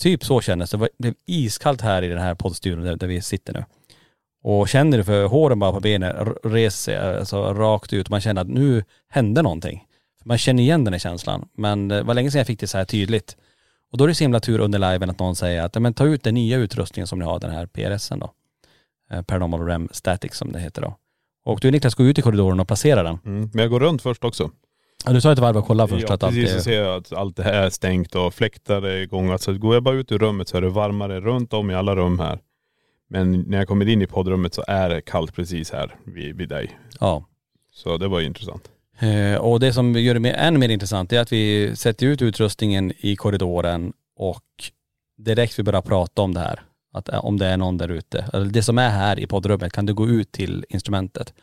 Typ 0.00 0.24
så 0.24 0.40
kändes 0.40 0.70
det. 0.70 0.78
Det 0.78 0.88
blev 0.98 1.14
iskallt 1.26 1.80
här 1.80 2.02
i 2.02 2.08
den 2.08 2.18
här 2.18 2.34
poddstudion 2.34 2.84
där, 2.84 2.96
där 2.96 3.06
vi 3.06 3.22
sitter 3.22 3.52
nu. 3.52 3.64
Och 4.42 4.68
känner 4.68 4.98
du 4.98 5.04
för 5.04 5.24
håren 5.26 5.58
bara 5.58 5.72
på 5.72 5.80
benen 5.80 6.34
reser 6.44 6.70
sig 6.70 7.18
alltså 7.18 7.54
rakt 7.54 7.92
ut. 7.92 8.08
Man 8.08 8.20
känner 8.20 8.40
att 8.42 8.48
nu 8.48 8.84
hände 9.08 9.42
någonting. 9.42 9.84
Man 10.24 10.38
känner 10.38 10.62
igen 10.62 10.84
den 10.84 10.94
här 10.94 10.98
känslan. 11.00 11.48
Men 11.52 11.88
det 11.88 12.02
var 12.02 12.14
länge 12.14 12.30
sedan 12.30 12.38
jag 12.38 12.46
fick 12.46 12.60
det 12.60 12.66
så 12.66 12.78
här 12.78 12.84
tydligt. 12.84 13.36
Och 13.92 13.98
då 13.98 14.04
är 14.04 14.08
det 14.08 14.14
så 14.14 14.24
himla 14.24 14.40
tur 14.40 14.58
under 14.60 14.78
liven 14.92 15.10
att 15.10 15.18
någon 15.18 15.36
säger 15.36 15.62
att 15.62 15.74
"Ja, 15.74 15.80
men 15.80 15.94
ta 15.94 16.04
ut 16.06 16.22
den 16.22 16.34
nya 16.34 16.56
utrustningen 16.56 17.06
som 17.06 17.18
ni 17.18 17.24
har, 17.24 17.40
den 17.40 17.50
här 17.50 17.66
PRSen 17.66 18.18
då. 18.18 18.30
Eh, 19.10 19.22
Paranormal 19.22 19.60
REM 19.60 19.88
Static 19.92 20.34
som 20.34 20.52
det 20.52 20.60
heter 20.60 20.82
då. 20.82 20.96
Och 21.44 21.58
du 21.60 21.70
Niklas, 21.70 21.94
gå 21.94 22.04
ut 22.04 22.18
i 22.18 22.22
korridoren 22.22 22.60
och 22.60 22.66
placera 22.66 23.02
den. 23.02 23.18
Mm. 23.24 23.50
Men 23.52 23.62
jag 23.62 23.70
går 23.70 23.80
runt 23.80 24.02
först 24.02 24.24
också. 24.24 24.50
Ja, 25.04 25.12
du 25.12 25.20
sa 25.20 25.32
ett 25.32 25.38
varv 25.38 25.56
och 25.56 25.66
kolla 25.66 25.88
först 25.88 26.08
ja, 26.08 26.14
att 26.14 26.22
allt 26.22 26.34
precis. 26.34 26.50
Så 26.50 26.56
är... 26.56 26.60
ser 26.60 26.82
jag 26.82 26.96
att 26.96 27.12
allt 27.12 27.36
det 27.36 27.42
här 27.42 27.52
är 27.52 27.70
stängt 27.70 28.14
och 28.14 28.34
fläktar 28.34 28.82
är 28.82 28.96
igång. 28.96 29.30
Alltså 29.30 29.52
går 29.52 29.74
jag 29.74 29.82
bara 29.82 29.94
ut 29.94 30.12
ur 30.12 30.18
rummet 30.18 30.48
så 30.48 30.56
är 30.56 30.60
det 30.60 30.68
varmare 30.68 31.20
runt 31.20 31.52
om 31.52 31.70
i 31.70 31.74
alla 31.74 31.96
rum 31.96 32.18
här. 32.18 32.38
Men 33.10 33.40
när 33.40 33.58
jag 33.58 33.68
kommer 33.68 33.88
in 33.88 34.02
i 34.02 34.06
poddrummet 34.06 34.54
så 34.54 34.64
är 34.68 34.88
det 34.88 35.00
kallt 35.00 35.34
precis 35.34 35.72
här 35.72 35.96
vid, 36.04 36.36
vid 36.36 36.48
dig. 36.48 36.78
Ja. 37.00 37.24
Så 37.74 37.96
det 37.96 38.08
var 38.08 38.20
ju 38.20 38.26
intressant. 38.26 38.70
Eh, 38.98 39.34
och 39.34 39.60
det 39.60 39.72
som 39.72 39.92
gör 39.94 40.14
det 40.14 40.20
mer, 40.20 40.34
ännu 40.34 40.58
mer 40.58 40.68
intressant 40.68 41.12
är 41.12 41.20
att 41.20 41.32
vi 41.32 41.76
sätter 41.76 42.06
ut 42.06 42.22
utrustningen 42.22 42.92
i 42.98 43.16
korridoren 43.16 43.92
och 44.16 44.44
direkt 45.18 45.58
vi 45.58 45.62
börjar 45.62 45.82
prata 45.82 46.22
om 46.22 46.34
det 46.34 46.40
här. 46.40 46.60
Att 46.98 47.08
eh, 47.08 47.24
om 47.24 47.38
det 47.38 47.46
är 47.46 47.56
någon 47.56 47.78
där 47.78 47.88
ute, 47.88 48.24
eller 48.32 48.46
det 48.46 48.62
som 48.62 48.78
är 48.78 48.90
här 48.90 49.18
i 49.20 49.26
poddrummet, 49.26 49.72
kan 49.72 49.86
du 49.86 49.94
gå 49.94 50.08
ut 50.08 50.32
till 50.32 50.64
instrumentet 50.68 51.34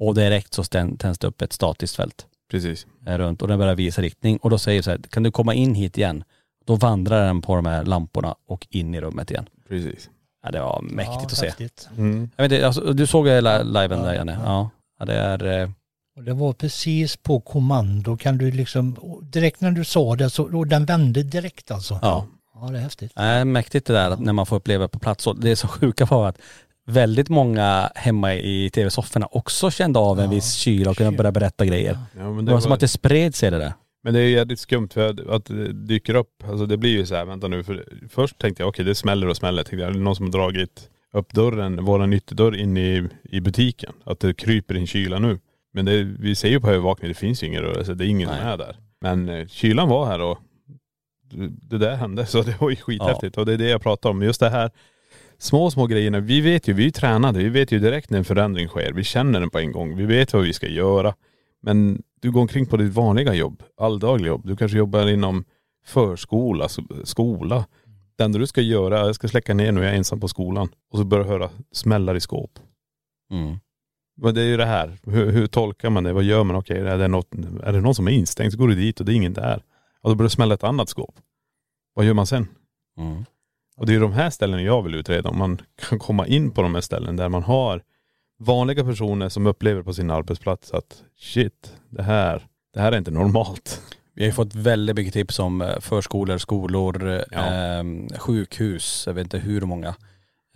och 0.00 0.14
direkt 0.14 0.54
så 0.54 0.64
tänds 0.64 1.18
det 1.18 1.26
upp 1.26 1.42
ett 1.42 1.52
statiskt 1.52 1.96
fält 1.96 2.26
Precis. 2.50 2.86
eh, 3.06 3.18
runt 3.18 3.42
och 3.42 3.48
den 3.48 3.58
börjar 3.58 3.74
visa 3.74 4.02
riktning 4.02 4.36
och 4.36 4.50
då 4.50 4.58
säger 4.58 4.82
så 4.82 4.90
här, 4.90 4.98
kan 5.10 5.22
du 5.22 5.30
komma 5.30 5.54
in 5.54 5.74
hit 5.74 5.98
igen? 5.98 6.24
Då 6.66 6.76
vandrar 6.76 7.26
den 7.26 7.42
på 7.42 7.56
de 7.56 7.66
här 7.66 7.84
lamporna 7.84 8.34
och 8.48 8.66
in 8.70 8.94
i 8.94 9.00
rummet 9.00 9.30
igen. 9.30 9.46
Precis. 9.68 10.10
Ja 10.44 10.50
det 10.50 10.60
var 10.60 10.82
mäktigt 10.82 11.16
Ja, 11.20 11.24
att 11.24 11.36
se. 11.36 11.46
häftigt. 11.46 11.88
Mm. 11.98 12.30
Jag 12.36 12.44
vet 12.44 12.52
inte, 12.52 12.66
alltså, 12.66 12.92
du 12.92 13.06
såg 13.06 13.26
li- 13.26 13.40
liven 13.64 14.02
där 14.02 14.06
Ja, 14.08 14.14
Janne? 14.14 14.32
ja. 14.32 14.40
Ja. 14.44 14.70
ja. 14.98 15.04
det 15.04 15.14
är, 15.14 15.62
eh, 15.62 15.70
Och 16.16 16.22
det 16.22 16.32
var 16.34 16.52
precis 16.52 17.16
på 17.16 17.40
kommando. 17.40 18.16
Kan 18.16 18.38
du 18.38 18.50
liksom, 18.50 18.96
direkt 19.22 19.60
när 19.60 19.70
du 19.70 19.84
sa 19.84 20.16
det 20.16 20.30
så, 20.30 20.56
och 20.58 20.66
den 20.66 20.84
vände 20.84 21.22
direkt 21.22 21.70
alltså. 21.70 21.98
ja. 22.02 22.26
Ja, 22.54 22.68
det 22.70 22.78
är 22.78 22.82
häftigt. 22.82 23.12
Nej, 23.16 23.44
mäktigt 23.44 23.86
det 23.86 23.92
där 23.92 24.10
att 24.10 24.20
när 24.20 24.32
man 24.32 24.46
får 24.46 24.56
uppleva 24.56 24.88
på 24.88 24.98
plats. 24.98 25.26
Och 25.26 25.40
det 25.40 25.50
är 25.50 25.54
så 25.54 25.68
sjuka 25.68 26.04
var 26.04 26.28
att 26.28 26.38
väldigt 26.86 27.28
många 27.28 27.90
hemma 27.94 28.34
i 28.34 28.70
tv-sofforna 28.70 29.26
också 29.30 29.70
kände 29.70 29.98
av 29.98 30.18
en 30.18 30.24
Ja, 30.24 30.30
viss 30.30 30.52
kyla 30.54 30.90
och 30.90 30.96
kunde 30.96 31.16
börja 31.16 31.32
berätta 31.32 31.66
grejer. 31.66 31.98
Ja, 32.18 32.30
men 32.30 32.44
Det 32.44 32.52
var 32.52 32.60
som 32.60 32.72
att 32.72 32.80
det 32.80 32.88
spred 32.88 33.34
sig 33.34 33.50
det 33.50 33.58
där. 33.58 33.72
Men 34.02 34.14
det 34.14 34.20
är 34.20 34.28
jävligt 34.28 34.58
skumt 34.58 34.88
för 34.94 35.30
att, 35.34 35.44
det 35.44 35.72
dyker 35.72 36.14
upp, 36.14 36.44
alltså 36.48 36.66
det 36.66 36.76
blir 36.76 36.90
ju 36.90 37.06
så 37.06 37.14
här, 37.14 37.24
vänta 37.24 37.48
nu, 37.48 37.64
för 37.64 37.84
först 38.10 38.38
tänkte 38.38 38.62
jag 38.62 38.68
okej 38.68 38.84
det 38.84 38.94
smäller 38.94 39.28
och 39.28 39.36
smäller, 39.36 39.62
tänkte 39.62 39.76
jag, 39.76 39.88
är 39.90 39.94
det 39.94 40.00
någon 40.00 40.16
som 40.16 40.24
har 40.24 40.32
dragit 40.32 40.90
upp 41.12 41.32
dörren, 41.32 41.84
våran 41.84 42.12
ytterdörr 42.12 42.56
in 42.56 42.76
i, 42.76 43.08
i 43.22 43.40
butiken? 43.40 43.92
Att 44.04 44.20
det 44.20 44.34
kryper 44.34 44.76
in 44.76 44.86
kyla 44.86 45.18
nu. 45.18 45.38
Men 45.72 45.84
det, 45.84 46.02
vi 46.02 46.34
ser 46.34 46.48
ju 46.48 46.60
på 46.60 46.68
övervakningen, 46.68 47.08
det 47.08 47.18
finns 47.20 47.42
ju 47.42 47.46
ingen 47.46 47.62
rörelse, 47.62 47.94
det 47.94 48.06
är 48.06 48.08
ingen 48.08 48.28
som 48.28 48.38
Nej. 48.38 48.52
är 48.52 48.56
där. 48.56 48.76
Men 49.00 49.28
eh, 49.28 49.46
kylan 49.46 49.88
var 49.88 50.06
här 50.06 50.20
och 50.20 50.38
det, 51.62 51.78
där 51.78 51.96
hände, 51.96 52.26
så 52.26 52.42
det 52.42 52.60
var 52.60 52.70
ju 52.70 52.76
skithäftigt. 52.76 53.38
Och 53.38 53.46
det 53.46 53.52
är 53.52 53.58
det 53.58 53.68
jag 53.68 53.82
pratar 53.82 54.10
om, 54.10 54.22
just 54.22 54.40
det 54.40 54.50
här 54.50 54.70
små, 55.38 55.70
små 55.70 55.86
grejerna. 55.86 56.20
Vi 56.20 56.40
vet 56.40 56.68
ju, 56.68 56.72
vi 56.72 56.86
är 56.86 56.90
tränade, 56.90 57.38
vi 57.38 57.48
vet 57.48 57.72
ju 57.72 57.78
direkt 57.78 58.10
när 58.10 58.18
en 58.18 58.24
förändring 58.24 58.68
sker. 58.68 58.92
Vi 58.92 59.04
känner 59.04 59.40
den 59.40 59.50
på 59.50 59.58
en 59.58 59.72
gång, 59.72 59.96
vi 59.96 60.06
vet 60.06 60.32
vad 60.32 60.42
vi 60.42 60.52
ska 60.52 60.68
göra. 60.68 61.14
Men 61.62 62.02
du 62.20 62.30
går 62.30 62.40
omkring 62.40 62.66
på 62.66 62.76
ditt 62.76 62.92
vanliga 62.92 63.34
jobb, 63.34 63.62
alldagliga 63.76 64.28
jobb. 64.28 64.46
Du 64.46 64.56
kanske 64.56 64.78
jobbar 64.78 65.08
inom 65.08 65.44
förskola, 65.86 66.68
skola. 67.04 67.64
Det 68.16 68.24
enda 68.24 68.38
du 68.38 68.46
ska 68.46 68.60
göra, 68.60 68.98
jag 68.98 69.14
ska 69.14 69.28
släcka 69.28 69.54
ner 69.54 69.72
nu, 69.72 69.80
jag 69.80 69.92
är 69.92 69.96
ensam 69.96 70.20
på 70.20 70.28
skolan. 70.28 70.68
Och 70.92 70.98
så 70.98 71.04
börjar 71.04 71.24
jag 71.24 71.32
höra 71.32 71.50
smällar 71.72 72.14
i 72.14 72.20
skåp. 72.20 72.58
Mm. 73.30 73.58
Men 74.16 74.34
det 74.34 74.40
är 74.40 74.46
ju 74.46 74.56
det 74.56 74.66
här, 74.66 74.98
hur, 75.02 75.30
hur 75.30 75.46
tolkar 75.46 75.90
man 75.90 76.04
det? 76.04 76.12
Vad 76.12 76.24
gör 76.24 76.44
man? 76.44 76.56
Okej, 76.56 76.78
är, 76.78 76.98
det 76.98 77.08
något, 77.08 77.34
är 77.62 77.72
det 77.72 77.80
någon 77.80 77.94
som 77.94 78.08
är 78.08 78.12
instängd 78.12 78.52
så 78.52 78.58
går 78.58 78.68
du 78.68 78.74
dit 78.74 79.00
och 79.00 79.06
det 79.06 79.12
är 79.12 79.16
ingen 79.16 79.32
där. 79.32 79.62
Och 80.04 80.10
då 80.10 80.14
börjar 80.14 80.28
det 80.28 80.34
smälla 80.34 80.54
ett 80.54 80.64
annat 80.64 80.88
skåp. 80.88 81.14
Vad 81.94 82.06
gör 82.06 82.14
man 82.14 82.26
sen? 82.26 82.48
Mm. 82.98 83.24
Och 83.76 83.86
det 83.86 83.92
är 83.92 83.94
ju 83.94 84.00
de 84.00 84.12
här 84.12 84.30
ställena 84.30 84.62
jag 84.62 84.82
vill 84.82 84.94
utreda. 84.94 85.28
Om 85.28 85.38
man 85.38 85.60
kan 85.88 85.98
komma 85.98 86.26
in 86.26 86.50
på 86.50 86.62
de 86.62 86.74
här 86.74 86.82
ställena 86.82 87.22
där 87.22 87.28
man 87.28 87.42
har 87.42 87.82
vanliga 88.38 88.84
personer 88.84 89.28
som 89.28 89.46
upplever 89.46 89.82
på 89.82 89.92
sin 89.94 90.10
arbetsplats 90.10 90.70
att 90.72 91.02
shit, 91.16 91.74
det 91.90 92.02
här, 92.02 92.46
det 92.74 92.80
här 92.80 92.92
är 92.92 92.98
inte 92.98 93.10
normalt. 93.10 93.82
Vi 94.14 94.22
har 94.22 94.26
ju 94.26 94.32
fått 94.32 94.54
väldigt 94.54 94.96
mycket 94.96 95.12
tips 95.14 95.38
om 95.38 95.62
eh, 95.62 95.80
förskolor, 95.80 96.38
skolor, 96.38 97.24
Ja. 97.30 97.54
eh, 97.54 97.84
sjukhus, 98.18 99.02
jag 99.06 99.14
vet 99.14 99.24
inte 99.24 99.38
hur 99.38 99.60
många. 99.60 99.88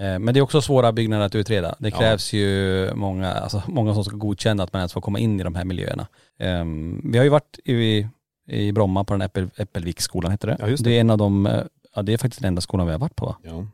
Eh, 0.01 0.19
men 0.19 0.35
det 0.35 0.39
är 0.39 0.43
också 0.43 0.61
svåra 0.63 0.93
byggnader 0.93 1.27
att 1.27 1.35
utreda. 1.35 1.75
Det 1.79 1.89
Ja. 1.89 1.99
krävs 1.99 2.33
ju 2.33 2.91
många, 2.95 3.33
alltså 3.33 3.63
många 3.69 3.95
som 3.95 4.05
ska 4.05 4.17
godkänna 4.17 4.63
att 4.63 4.73
man 4.73 4.81
ens 4.81 4.93
får 4.93 5.01
komma 5.01 5.19
in 5.19 5.41
i 5.41 5.43
de 5.43 5.55
här 5.55 5.65
miljöerna. 5.65 6.07
Eh, 6.39 6.65
vi 7.05 7.19
har 7.19 7.25
ju 7.25 7.31
varit 7.31 7.59
i, 7.65 8.07
i 8.49 8.73
Bromma 8.73 9.05
på 9.05 9.15
den 9.15 9.23
Äppel, 9.23 9.51
Äppelviksskolan 9.57 10.31
heter 10.31 10.49
det. 10.49 10.57
Ja, 10.61 10.69
just 10.69 10.85
det. 10.85 10.91
det 10.91 10.97
är 10.97 11.01
en 11.01 11.11
av 11.11 11.19
de, 11.19 11.47
eh, 11.47 11.63
ja 11.95 12.03
det 12.03 12.13
är 12.13 12.19
faktiskt 12.19 12.41
den 12.43 12.49
enda 12.49 12.61
skolan 12.61 12.87
vi 12.87 12.93
har 12.93 12.99
varit 12.99 13.17
på 13.17 13.27
va? 13.27 13.37
Ja. 13.43 13.67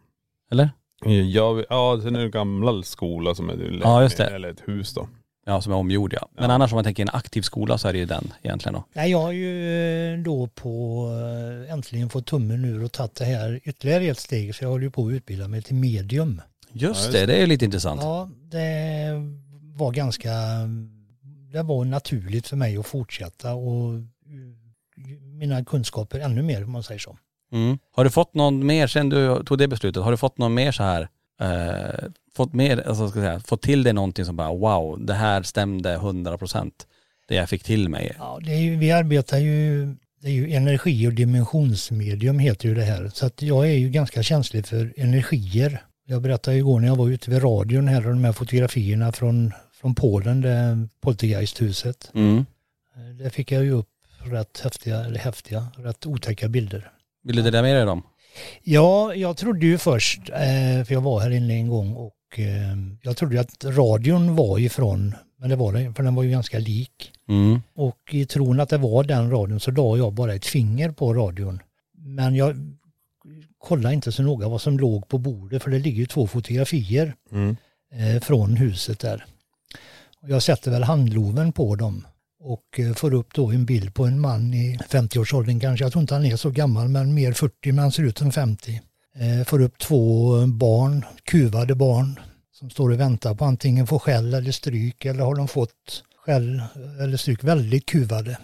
Eller? 0.50 0.70
Ja, 1.04 1.64
ja 1.70 2.00
sen 2.02 2.14
är 2.14 2.18
det 2.18 2.24
en 2.24 2.30
gammal 2.30 2.84
skola 2.84 3.34
som 3.34 3.50
är 3.50 3.80
Ja, 3.82 4.02
just 4.02 4.16
det. 4.16 4.26
eller 4.26 4.48
ett 4.48 4.62
hus 4.68 4.94
då. 4.94 5.08
Ja 5.46 5.60
som 5.60 5.72
är 5.72 5.76
omgjord 5.76 6.12
ja. 6.12 6.28
Men 6.32 6.50
annars 6.50 6.72
om 6.72 6.76
man 6.76 6.84
tänker 6.84 7.02
en 7.02 7.10
aktiv 7.12 7.42
skola 7.42 7.78
så 7.78 7.88
är 7.88 7.92
det 7.92 7.98
ju 7.98 8.04
den 8.06 8.32
egentligen 8.42 8.74
då. 8.74 8.84
Nej, 8.92 9.10
jag 9.10 9.20
har 9.20 9.32
ju 9.32 10.12
eh, 10.14 10.18
då 10.18 10.46
på 10.46 11.06
eh, 11.66 11.72
äntligen 11.72 12.10
fått 12.10 12.26
tummen 12.26 12.64
ur 12.64 12.84
och 12.84 12.92
tagit 12.92 13.14
det 13.14 13.24
här 13.24 13.60
ytterligare 13.64 14.04
ett 14.04 14.18
steg. 14.18 14.54
Så 14.54 14.64
jag 14.64 14.68
håller 14.68 14.84
ju 14.84 14.90
på 14.90 15.06
att 15.06 15.12
utbilda 15.12 15.48
mig 15.48 15.62
till 15.62 15.74
medium. 15.74 16.40
Just, 16.72 17.00
just 17.00 17.12
det, 17.12 17.26
det 17.26 17.42
är 17.42 17.46
lite 17.46 17.64
intressant. 17.64 18.00
Ja, 18.02 18.30
det 18.50 19.10
var 19.74 19.92
ganska, 19.92 20.30
det 21.52 21.62
var 21.62 21.84
naturligt 21.84 22.48
för 22.48 22.56
mig 22.56 22.76
att 22.76 22.86
fortsätta 22.86 23.54
och 23.54 23.92
mina 25.38 25.64
kunskaper 25.64 26.18
ännu 26.18 26.42
mer 26.42 26.64
om 26.64 26.72
man 26.72 26.82
säger 26.82 27.00
så. 27.00 27.18
Mm. 27.52 27.78
Har 27.92 28.04
du 28.04 28.10
fått 28.10 28.34
någon 28.34 28.66
mer, 28.66 28.86
sen 28.86 29.08
du 29.08 29.42
tog 29.44 29.58
det 29.58 29.68
beslutet, 29.68 30.02
har 30.02 30.10
du 30.10 30.16
fått 30.16 30.38
någon 30.38 30.54
mer 30.54 30.72
så 30.72 30.82
här, 30.82 31.08
eh, 31.40 32.08
fått 32.36 32.54
mer, 32.54 32.88
alltså 32.88 33.08
ska 33.08 33.18
jag 33.18 33.26
säga, 33.26 33.40
fått 33.40 33.62
till 33.62 33.82
dig 33.82 33.92
någonting 33.92 34.24
som 34.24 34.36
bara 34.36 34.54
wow, 34.54 35.06
det 35.06 35.14
här 35.14 35.42
stämde 35.42 35.92
100 35.94 36.38
procent. 36.38 36.86
Det 37.28 37.34
jag 37.34 37.48
fick 37.48 37.62
till 37.64 37.88
mig. 37.88 38.12
Ja, 38.18 38.38
det 38.42 38.52
är 38.52 38.60
ju, 38.60 38.76
vi 38.76 38.92
arbetar 38.92 39.38
ju, 39.38 39.86
det 40.20 40.28
är 40.28 40.32
ju 40.32 40.52
energi 40.52 41.08
och 41.08 41.12
dimensionsmedium 41.12 42.38
heter 42.38 42.68
ju 42.68 42.74
det 42.74 42.84
här. 42.84 43.10
Så 43.14 43.26
att 43.26 43.42
jag 43.42 43.66
är 43.68 43.74
ju 43.74 43.88
ganska 43.90 44.22
känslig 44.22 44.66
för 44.66 44.92
energier. 44.96 45.82
Jag 46.06 46.22
berättade 46.22 46.56
igår 46.56 46.80
när 46.80 46.88
jag 46.88 46.96
var 46.96 47.08
ute 47.08 47.30
vid 47.30 47.42
radion 47.42 47.88
här 47.88 48.06
och 48.06 48.12
de 48.12 48.24
här 48.24 48.32
fotografierna 48.32 49.12
från, 49.12 49.52
från 49.72 49.94
Polen, 49.94 50.40
det 50.40 50.88
Poltergeisthuset. 51.00 52.10
Mm. 52.14 52.36
Eh, 52.96 53.16
Där 53.18 53.30
fick 53.30 53.52
jag 53.52 53.64
ju 53.64 53.70
upp 53.70 53.88
rätt 54.30 54.60
häftiga, 54.60 55.04
eller 55.04 55.18
häftiga, 55.18 55.66
rätt 55.76 56.06
otäcka 56.06 56.48
bilder. 56.48 56.90
Vill 57.22 57.36
du 57.36 57.42
dela 57.42 57.62
med 57.62 57.74
dig 57.74 57.80
av 57.80 57.86
dem? 57.86 58.02
Ja, 58.62 59.14
jag 59.14 59.36
trodde 59.36 59.66
ju 59.66 59.78
först, 59.78 60.20
eh, 60.30 60.84
för 60.84 60.92
jag 60.92 61.00
var 61.00 61.20
här 61.20 61.30
inne 61.30 61.54
en 61.54 61.68
gång 61.68 61.94
och 61.94 62.38
eh, 62.38 62.76
jag 63.02 63.16
trodde 63.16 63.40
att 63.40 63.64
radion 63.64 64.36
var 64.36 64.58
ifrån, 64.58 65.14
men 65.38 65.50
det 65.50 65.56
var 65.56 65.72
det, 65.72 65.92
för 65.96 66.02
den 66.02 66.14
var 66.14 66.22
ju 66.22 66.30
ganska 66.30 66.58
lik. 66.58 67.12
Mm. 67.28 67.62
Och 67.74 67.98
i 68.10 68.26
tron 68.26 68.60
att 68.60 68.68
det 68.68 68.78
var 68.78 69.04
den 69.04 69.30
radion 69.30 69.60
så 69.60 69.70
la 69.70 69.96
jag 69.96 70.12
bara 70.12 70.34
ett 70.34 70.46
finger 70.46 70.90
på 70.90 71.14
radion. 71.14 71.60
Men 71.98 72.34
jag 72.34 72.56
kollade 73.58 73.94
inte 73.94 74.12
så 74.12 74.22
noga 74.22 74.48
vad 74.48 74.60
som 74.60 74.78
låg 74.78 75.08
på 75.08 75.18
bordet 75.18 75.62
för 75.62 75.70
det 75.70 75.78
ligger 75.78 75.98
ju 75.98 76.06
två 76.06 76.26
fotografier 76.26 77.14
Mm. 77.32 77.56
eh, 77.92 78.20
från 78.22 78.56
huset 78.56 78.98
där. 79.00 79.24
Jag 80.26 80.42
sätter 80.42 80.70
väl 80.70 80.82
handloven 80.82 81.52
på 81.52 81.76
dem 81.76 82.06
och 82.44 82.80
eh, 82.80 82.94
får 82.94 83.14
upp 83.14 83.34
då 83.34 83.50
en 83.50 83.64
bild 83.64 83.94
på 83.94 84.04
en 84.04 84.20
man 84.20 84.54
i 84.54 84.78
50-årsåldern 84.88 85.60
kanske. 85.60 85.84
Jag 85.84 85.92
tror 85.92 86.00
inte 86.00 86.14
han 86.14 86.24
är 86.24 86.36
så 86.36 86.50
gammal 86.50 86.88
men 86.88 87.14
mer 87.14 87.32
40 87.32 87.54
men 87.64 87.78
han 87.78 87.92
ser 87.92 88.02
ut 88.02 88.18
som 88.18 88.32
50. 88.32 88.80
Eh, 89.16 89.46
får 89.46 89.60
upp 89.60 89.78
två 89.78 90.30
barn, 90.46 91.04
kuvade 91.24 91.74
barn 91.74 92.20
som 92.52 92.70
står 92.70 92.90
och 92.90 93.00
väntar 93.00 93.34
på 93.34 93.44
antingen 93.44 93.86
få 93.86 93.98
skäll 93.98 94.34
eller 94.34 94.52
stryk 94.52 95.04
eller 95.04 95.24
har 95.24 95.34
de 95.34 95.48
fått 95.48 96.02
skäll 96.24 96.62
eller 97.00 97.16
stryk 97.16 97.44
väldigt 97.44 97.86
kuvade. 97.86 98.38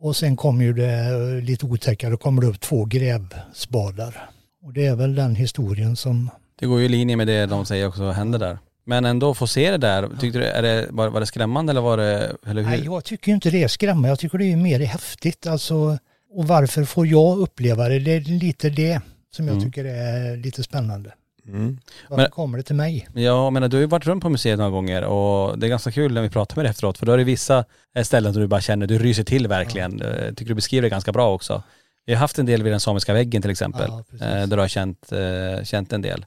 Och 0.00 0.16
sen 0.16 0.36
kommer 0.36 0.64
ju 0.64 0.72
det 0.72 0.94
eh, 0.94 1.44
lite 1.44 1.66
otäckare, 1.66 2.10
då 2.10 2.16
kommer 2.16 2.42
det 2.42 2.48
upp 2.48 2.60
två 2.60 2.84
grävspadar. 2.84 4.30
Och 4.62 4.72
det 4.72 4.86
är 4.86 4.96
väl 4.96 5.14
den 5.14 5.34
historien 5.34 5.96
som 5.96 6.30
Det 6.60 6.66
går 6.66 6.78
ju 6.78 6.84
i 6.84 6.88
linje 6.88 7.16
med 7.16 7.26
det 7.26 7.46
de 7.46 7.66
säger 7.66 7.88
också 7.88 8.10
händer 8.10 8.38
där. 8.38 8.58
Men 8.88 9.04
ändå 9.04 9.34
få 9.34 9.46
se 9.46 9.70
det 9.70 9.76
där, 9.78 10.08
tyckte 10.20 10.38
du, 10.38 10.44
är 10.44 10.62
det, 10.62 10.86
var, 10.90 11.08
var 11.08 11.20
det 11.20 11.26
skrämmande 11.26 11.70
eller 11.70 11.80
var 11.80 11.96
det, 11.96 12.36
eller 12.46 12.62
hur? 12.62 12.70
Nej, 12.70 12.84
jag 12.84 13.04
tycker 13.04 13.32
inte 13.32 13.50
det 13.50 13.62
är 13.62 13.68
skrämmande. 13.68 14.08
Jag 14.08 14.18
tycker 14.18 14.38
det 14.38 14.52
är 14.52 14.56
mer 14.56 14.80
häftigt. 14.80 15.46
Alltså, 15.46 15.98
och 16.30 16.46
varför 16.48 16.84
får 16.84 17.06
jag 17.06 17.38
uppleva 17.38 17.88
det? 17.88 17.98
Det 17.98 18.10
är 18.16 18.20
lite 18.20 18.70
det 18.70 19.00
som 19.36 19.46
jag 19.46 19.56
Mm. 19.56 19.64
tycker 19.66 19.84
är 19.84 20.36
lite 20.36 20.62
spännande. 20.62 21.12
Mm. 21.48 21.78
Varför 22.08 22.22
Men- 22.22 22.30
kommer 22.30 22.58
det 22.58 22.64
till 22.64 22.74
mig? 22.76 23.08
Ja, 23.14 23.50
men 23.50 23.70
du 23.70 23.76
har 23.76 23.80
ju 23.80 23.86
varit 23.86 24.06
runt 24.06 24.22
på 24.22 24.28
museet 24.28 24.58
några 24.58 24.70
gånger 24.70 25.04
och 25.04 25.58
det 25.58 25.66
är 25.66 25.68
ganska 25.68 25.90
kul 25.92 26.12
när 26.14 26.22
vi 26.22 26.30
pratar 26.30 26.56
med 26.56 26.64
dig 26.64 26.70
efteråt 26.70 26.98
för 26.98 27.06
då 27.06 27.12
är 27.12 27.18
det 27.18 27.24
vissa 27.24 27.64
eh, 27.96 28.02
ställen 28.02 28.32
som 28.32 28.42
du 28.42 28.48
bara 28.48 28.60
känner, 28.60 28.86
du 28.86 28.98
ryser 28.98 29.24
till 29.24 29.46
verkligen. 29.48 29.98
Jag 29.98 30.36
tycker 30.36 30.48
du 30.48 30.54
beskriver 30.54 30.82
det 30.82 30.88
ganska 30.88 31.12
bra 31.12 31.32
också. 31.34 31.62
Vi 32.06 32.12
har 32.14 32.20
haft 32.20 32.38
en 32.38 32.46
del 32.46 32.62
vid 32.62 32.72
den 32.72 32.80
samiska 32.80 33.12
väggen 33.12 33.42
till 33.42 33.50
exempel, 33.50 33.88
Ja, 33.88 34.26
eh, 34.26 34.46
där 34.46 34.56
du 34.56 34.60
har 34.62 34.68
känt, 34.68 35.12
eh, 35.12 35.64
känt 35.64 35.92
en 35.92 36.02
del. 36.02 36.26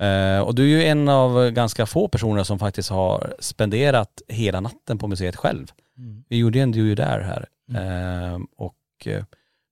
Eh, 0.00 0.40
Och 0.40 0.54
du 0.54 0.62
är 0.62 0.68
ju 0.68 0.84
en 0.84 1.08
av 1.08 1.50
ganska 1.50 1.86
få 1.86 2.08
personer 2.08 2.44
som 2.44 2.58
faktiskt 2.58 2.90
har 2.90 3.34
spenderat 3.38 4.22
hela 4.28 4.60
natten 4.60 4.98
på 4.98 5.08
museet 5.08 5.36
själv. 5.36 5.66
Mm. 5.98 6.24
Vi 6.28 6.36
gjorde 6.36 6.58
ju 6.58 6.62
en 6.62 6.72
du 6.72 6.94
där 6.94 7.20
här 7.20 7.46
Eh, 7.74 8.38
och 8.56 8.74
eh, 9.06 9.24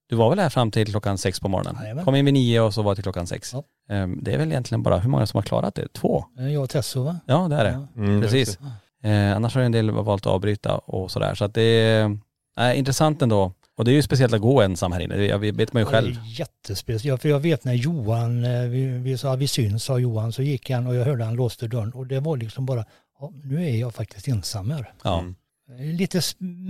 du 0.09 0.15
var 0.15 0.29
väl 0.29 0.39
här 0.39 0.49
fram 0.49 0.71
till 0.71 0.87
klockan 0.91 1.17
sex 1.17 1.39
på 1.39 1.47
morgonen? 1.47 1.75
Jajamän. 1.81 2.05
Kom 2.05 2.15
in 2.15 2.25
vid 2.25 2.33
nio 2.33 2.61
och 2.61 2.73
så 2.73 2.81
var 2.81 2.91
det 2.91 2.95
till 2.95 3.03
klockan 3.03 3.27
sex. 3.27 3.53
Ja. 3.53 3.63
Eh, 3.95 4.07
Det 4.21 4.33
är 4.33 4.37
väl 4.37 4.51
egentligen 4.51 4.83
bara, 4.83 4.97
hur 4.97 5.09
många 5.09 5.25
som 5.27 5.37
har 5.37 5.43
klarat 5.43 5.75
det? 5.75 5.93
Två? 5.93 6.25
Eh, 6.39 6.53
Jag 6.53 6.63
och 6.63 6.69
Tesso 6.69 7.03
va? 7.03 7.19
Ja 7.25 7.47
det 7.49 7.55
är 7.55 7.63
det. 7.63 7.71
Ja. 7.95 8.01
Mm, 8.03 8.21
Precis. 8.21 8.59
Eh, 9.03 9.35
annars 9.35 9.55
har 9.55 9.61
en 9.61 9.71
del 9.71 9.91
valt 9.91 10.25
att 10.25 10.33
avbryta 10.33 10.77
och 10.77 11.11
sådär. 11.11 11.35
Så 11.35 11.45
att 11.45 11.53
det 11.53 11.61
är 11.61 12.17
eh, 12.59 12.79
intressant 12.79 13.21
ändå. 13.21 13.51
Och 13.77 13.85
det 13.85 13.91
är 13.91 13.93
ju 13.93 14.01
speciellt 14.01 14.33
att 14.33 14.41
gå 14.41 14.61
ensam 14.61 14.91
här 14.91 14.99
inne. 14.99 15.15
Det 15.15 15.25
jag 15.25 15.39
vet 15.39 15.73
man 15.73 15.81
ju 15.81 15.85
själv. 15.85 16.13
Det 16.15 16.19
är 16.19 16.39
jättespeciellt. 16.39 17.21
För 17.21 17.29
jag 17.29 17.39
vet 17.39 17.63
när 17.63 17.73
Johan, 17.73 18.45
eh, 18.45 18.61
vi, 18.61 18.85
vi 18.87 19.17
sa 19.17 19.35
vi 19.35 19.47
syns 19.47 19.83
sa 19.83 19.99
Johan, 19.99 20.33
så 20.33 20.41
gick 20.43 20.69
han 20.69 20.87
och 20.87 20.95
jag 20.95 21.05
hörde 21.05 21.23
han 21.23 21.35
låste 21.35 21.67
dörren 21.67 21.91
och 21.93 22.07
det 22.07 22.19
var 22.19 22.37
liksom 22.37 22.65
bara, 22.65 22.85
ja, 23.19 23.31
nu 23.43 23.65
är 23.69 23.75
jag 23.75 23.93
faktiskt 23.95 24.27
ensam 24.27 24.71
här. 24.71 24.93
Ja. 25.03 25.19
Mm. 25.19 25.35
Eh, 25.79 25.95
Lite 25.97 26.21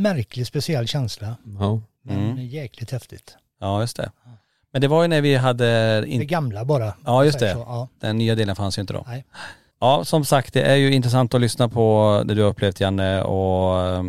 märklig, 0.01 0.47
speciell 0.47 0.87
känsla. 0.87 1.35
Ja. 1.59 1.81
Men 2.03 2.31
Mm. 2.31 2.45
jäkligt 2.47 2.91
häftigt. 2.91 3.37
ja, 3.59 3.81
just 3.81 3.97
det. 3.97 4.11
Men 4.71 4.81
det 4.81 4.87
var 4.87 5.01
ju 5.01 5.07
när 5.07 5.21
vi 5.21 5.35
hade, 5.35 6.01
Det 6.01 6.07
in, 6.07 6.27
gamla 6.27 6.65
bara. 6.65 6.93
Ja, 7.05 7.25
just 7.25 7.39
det. 7.39 7.53
så, 7.53 7.59
Ja. 7.59 7.87
den 7.99 8.17
nya 8.17 8.35
delen 8.35 8.55
fanns 8.55 8.77
ju 8.77 8.81
inte 8.81 8.93
då. 8.93 9.03
Nej. 9.07 9.25
Ja, 9.79 10.05
som 10.05 10.25
sagt, 10.25 10.53
det 10.53 10.61
är 10.61 10.75
ju 10.75 10.93
intressant 10.93 11.33
att 11.33 11.41
lyssna 11.41 11.69
på 11.69 12.21
det 12.25 12.33
du 12.35 12.41
har 12.41 12.49
upplevt 12.49 12.79
Janne 12.79 13.21
och 13.21 13.81
eh, 13.81 14.03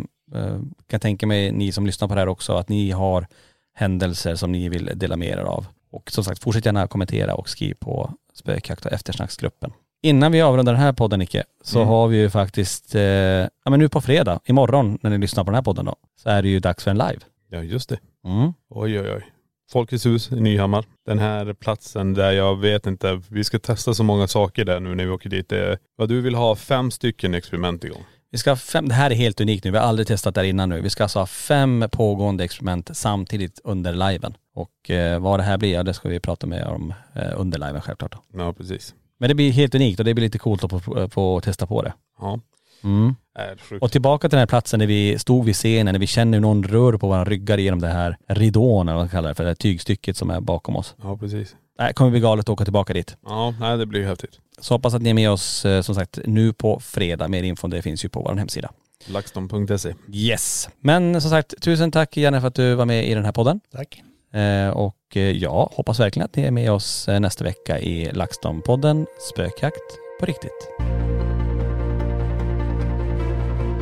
kan 0.87 1.01
tänka 1.01 1.27
mig 1.27 1.53
ni 1.53 1.73
som 1.73 1.87
lyssnar 1.87 2.09
på 2.09 2.15
det 2.15 2.21
här 2.21 2.29
också 2.29 2.53
att 2.57 2.69
ni 2.69 2.91
har 2.91 3.27
händelser 3.75 4.35
som 4.35 4.53
ni 4.53 4.69
vill 4.69 4.91
dela 4.95 5.17
med 5.17 5.29
er 5.29 5.37
av. 5.39 5.67
Och 5.91 6.11
som 6.11 6.25
sagt, 6.25 6.43
fortsätt 6.43 6.67
gärna 6.67 6.87
kommentera 6.87 7.35
och 7.35 7.49
skriv 7.49 7.75
på 7.75 8.13
spökjakt 8.35 8.87
och 8.87 8.93
eftersnacksgruppen. 8.93 9.73
Innan 10.03 10.33
vi 10.33 10.41
avrundar 10.41 10.73
den 10.73 10.83
här 10.83 10.93
podden 10.93 11.19
Nicke, 11.19 11.45
så 11.63 11.79
Mm. 11.79 11.89
har 11.89 12.09
vi 12.09 12.17
ju 12.17 12.31
faktiskt, 12.31 12.95
eh, 12.95 13.03
ja 13.03 13.49
men 13.71 13.79
nu 13.79 13.89
på 13.89 14.01
fredag, 14.01 14.41
imorgon 14.45 14.99
när 15.03 15.11
ni 15.11 15.19
lyssnar 15.19 15.45
på 15.45 15.51
den 15.51 15.55
här 15.55 15.63
podden 15.63 15.85
då, 15.85 15.95
så 16.23 16.29
är 16.31 16.43
det 16.43 16.49
ju 16.49 16.61
dags 16.61 16.85
för 16.85 16.91
en 16.91 16.99
live. 16.99 17.19
ja, 17.51 17.63
just 17.63 17.89
det. 17.89 17.99
Mm. 18.25 18.53
Oj 18.71 19.01
oj 19.01 19.11
oj. 19.13 19.27
Folkets 19.71 20.07
hus 20.07 20.33
i 20.33 20.41
Nyhammar. 20.41 20.85
Den 21.07 21.19
här 21.19 21.53
platsen 21.53 22.15
där 22.15 22.33
jag 22.33 22.57
vet 22.59 22.87
inte, 22.87 23.23
vi 23.29 23.45
ska 23.45 23.59
testa 23.59 23.95
så 23.95 24.03
många 24.05 24.27
saker 24.27 24.65
där 24.65 24.81
nu 24.81 24.95
när 24.95 25.05
vi 25.05 25.11
åker 25.11 25.31
dit. 25.31 25.49
Det 25.49 25.59
är, 25.67 25.79
vad 25.97 26.09
du 26.09 26.21
vill 26.21 26.35
ha 26.35 26.57
fem 26.57 26.91
stycken 26.91 27.35
experiment 27.35 27.85
igång. 27.85 28.05
Vi 28.31 28.39
ska 28.39 28.51
ha 28.51 28.57
fem, 28.57 28.89
det 28.89 28.95
här 28.95 29.11
är 29.11 29.15
helt 29.15 29.41
unikt 29.41 29.65
nu, 29.65 29.71
vi 29.71 29.79
har 29.79 29.85
aldrig 29.85 30.07
testat 30.09 30.35
det 30.35 30.41
här 30.41 30.49
innan 30.49 30.69
nu. 30.69 30.81
Vi 30.81 30.91
ska 30.91 31.03
alltså 31.03 31.19
ha 31.19 31.27
fem 31.27 31.85
pågående 31.93 32.45
experiment 32.45 32.91
samtidigt 32.93 33.61
under 33.65 33.93
liven. 33.93 34.37
Och 34.55 34.91
eh, 34.91 35.19
vad 35.21 35.39
det 35.39 35.43
här 35.43 35.59
blir, 35.59 35.73
ja 35.73 35.83
det 35.83 35.95
ska 35.95 36.09
vi 36.09 36.21
prata 36.21 36.47
med 36.47 36.65
om 36.67 36.95
eh, 37.15 37.33
under 37.37 37.59
liven 37.59 37.81
självklart. 37.81 38.13
Då. 38.13 38.39
Ja 38.39 38.53
precis. 38.53 38.95
Men 39.19 39.29
det 39.29 39.35
blir 39.35 39.51
helt 39.51 39.75
unikt 39.75 39.99
och 39.99 40.05
det 40.05 40.15
blir 40.15 40.25
lite 40.25 40.39
coolt 40.39 40.65
att 40.65 40.71
få, 40.85 41.09
få 41.09 41.41
testa 41.41 41.67
på 41.67 41.83
det. 41.83 41.93
Ja. 42.21 42.41
Mm. 42.85 43.15
Sjukt. 43.59 43.83
Och 43.83 43.93
tillbaka 43.93 44.29
till 44.29 44.37
den 44.37 44.41
här 44.41 44.47
platsen 44.47 44.81
där 44.81 44.87
vi 44.87 45.19
stod 45.19 45.45
vid 45.45 45.55
scenen, 45.55 45.93
när 45.93 46.01
vi 46.01 46.07
känner 46.07 46.39
hur 46.39 46.43
någon 46.43 46.65
rör 46.65 46.93
på 46.93 47.09
våra 47.09 47.25
ryggar 47.25 47.59
genom 47.59 47.81
det 47.81 47.89
här 47.89 48.17
ridån 48.29 48.89
eller 48.89 48.97
vad 48.97 49.05
man 49.05 49.09
kallar 49.09 49.29
det 49.29 49.35
för, 49.35 49.45
det 49.45 49.51
här 49.51 49.55
tygstycket 49.55 50.17
som 50.17 50.31
är 50.31 50.41
bakom 50.41 50.77
oss. 50.77 50.95
Ja 51.03 51.17
precis. 51.17 51.57
Det 51.79 51.93
kommer 51.93 52.11
bli 52.11 52.21
galet 52.21 52.45
att 52.45 52.49
åka 52.49 52.65
tillbaka 52.65 52.93
dit. 52.93 53.17
Ja, 53.27 53.55
nej 53.61 53.79
det 53.79 53.87
blir 53.87 54.01
ju 54.01 54.07
häftigt. 54.07 54.39
Så 54.61 54.75
hoppas 54.75 54.95
att 54.95 55.03
ni 55.03 55.11
är 55.11 55.15
med 55.15 55.31
oss 55.31 55.65
eh, 55.65 55.83
som 55.83 55.95
sagt 55.95 56.19
nu 56.25 56.53
på 56.53 56.81
fredag. 56.81 57.29
Mer 57.29 57.43
info 57.43 57.69
det 57.69 57.83
finns 57.83 58.05
ju 58.05 58.09
på 58.09 58.21
vår 58.21 58.35
hemsida. 58.35 58.71
LaxTon.se. 59.07 59.95
Yes. 60.13 60.69
Men 60.81 61.21
som 61.21 61.31
sagt, 61.31 61.63
tusen 61.63 61.91
tack 61.91 62.17
Janne 62.17 62.41
för 62.41 62.49
att 62.49 62.55
du 62.55 62.75
var 62.75 62.87
med 62.87 63.09
i 63.09 63.15
den 63.15 63.25
här 63.25 63.33
podden. 63.33 63.61
Tack. 63.73 64.03
Eh, 64.33 64.69
och 64.69 65.17
eh, 65.17 65.23
ja, 65.23 65.71
hoppas 65.75 66.01
verkligen 66.01 66.25
att 66.25 66.37
ni 66.37 66.43
är 66.43 66.51
med 66.51 66.73
oss 66.73 67.09
nästa 67.21 67.45
vecka 67.45 67.79
i 67.79 68.11
LaxTon-podden 68.11 69.07
Spökjakt 69.33 69.99
på 70.21 70.27
riktigt. 70.27 70.69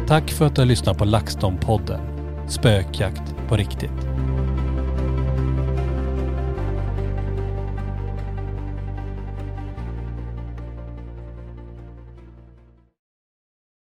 Tack 0.08 0.30
för 0.30 0.46
att 0.46 0.54
du 0.54 0.60
har 0.60 0.66
lyssnat 0.66 0.98
på 0.98 1.04
LaxTon-podden 1.04 2.16
Spökjakt 2.48 3.34
på 3.48 3.56
riktigt. 3.56 3.90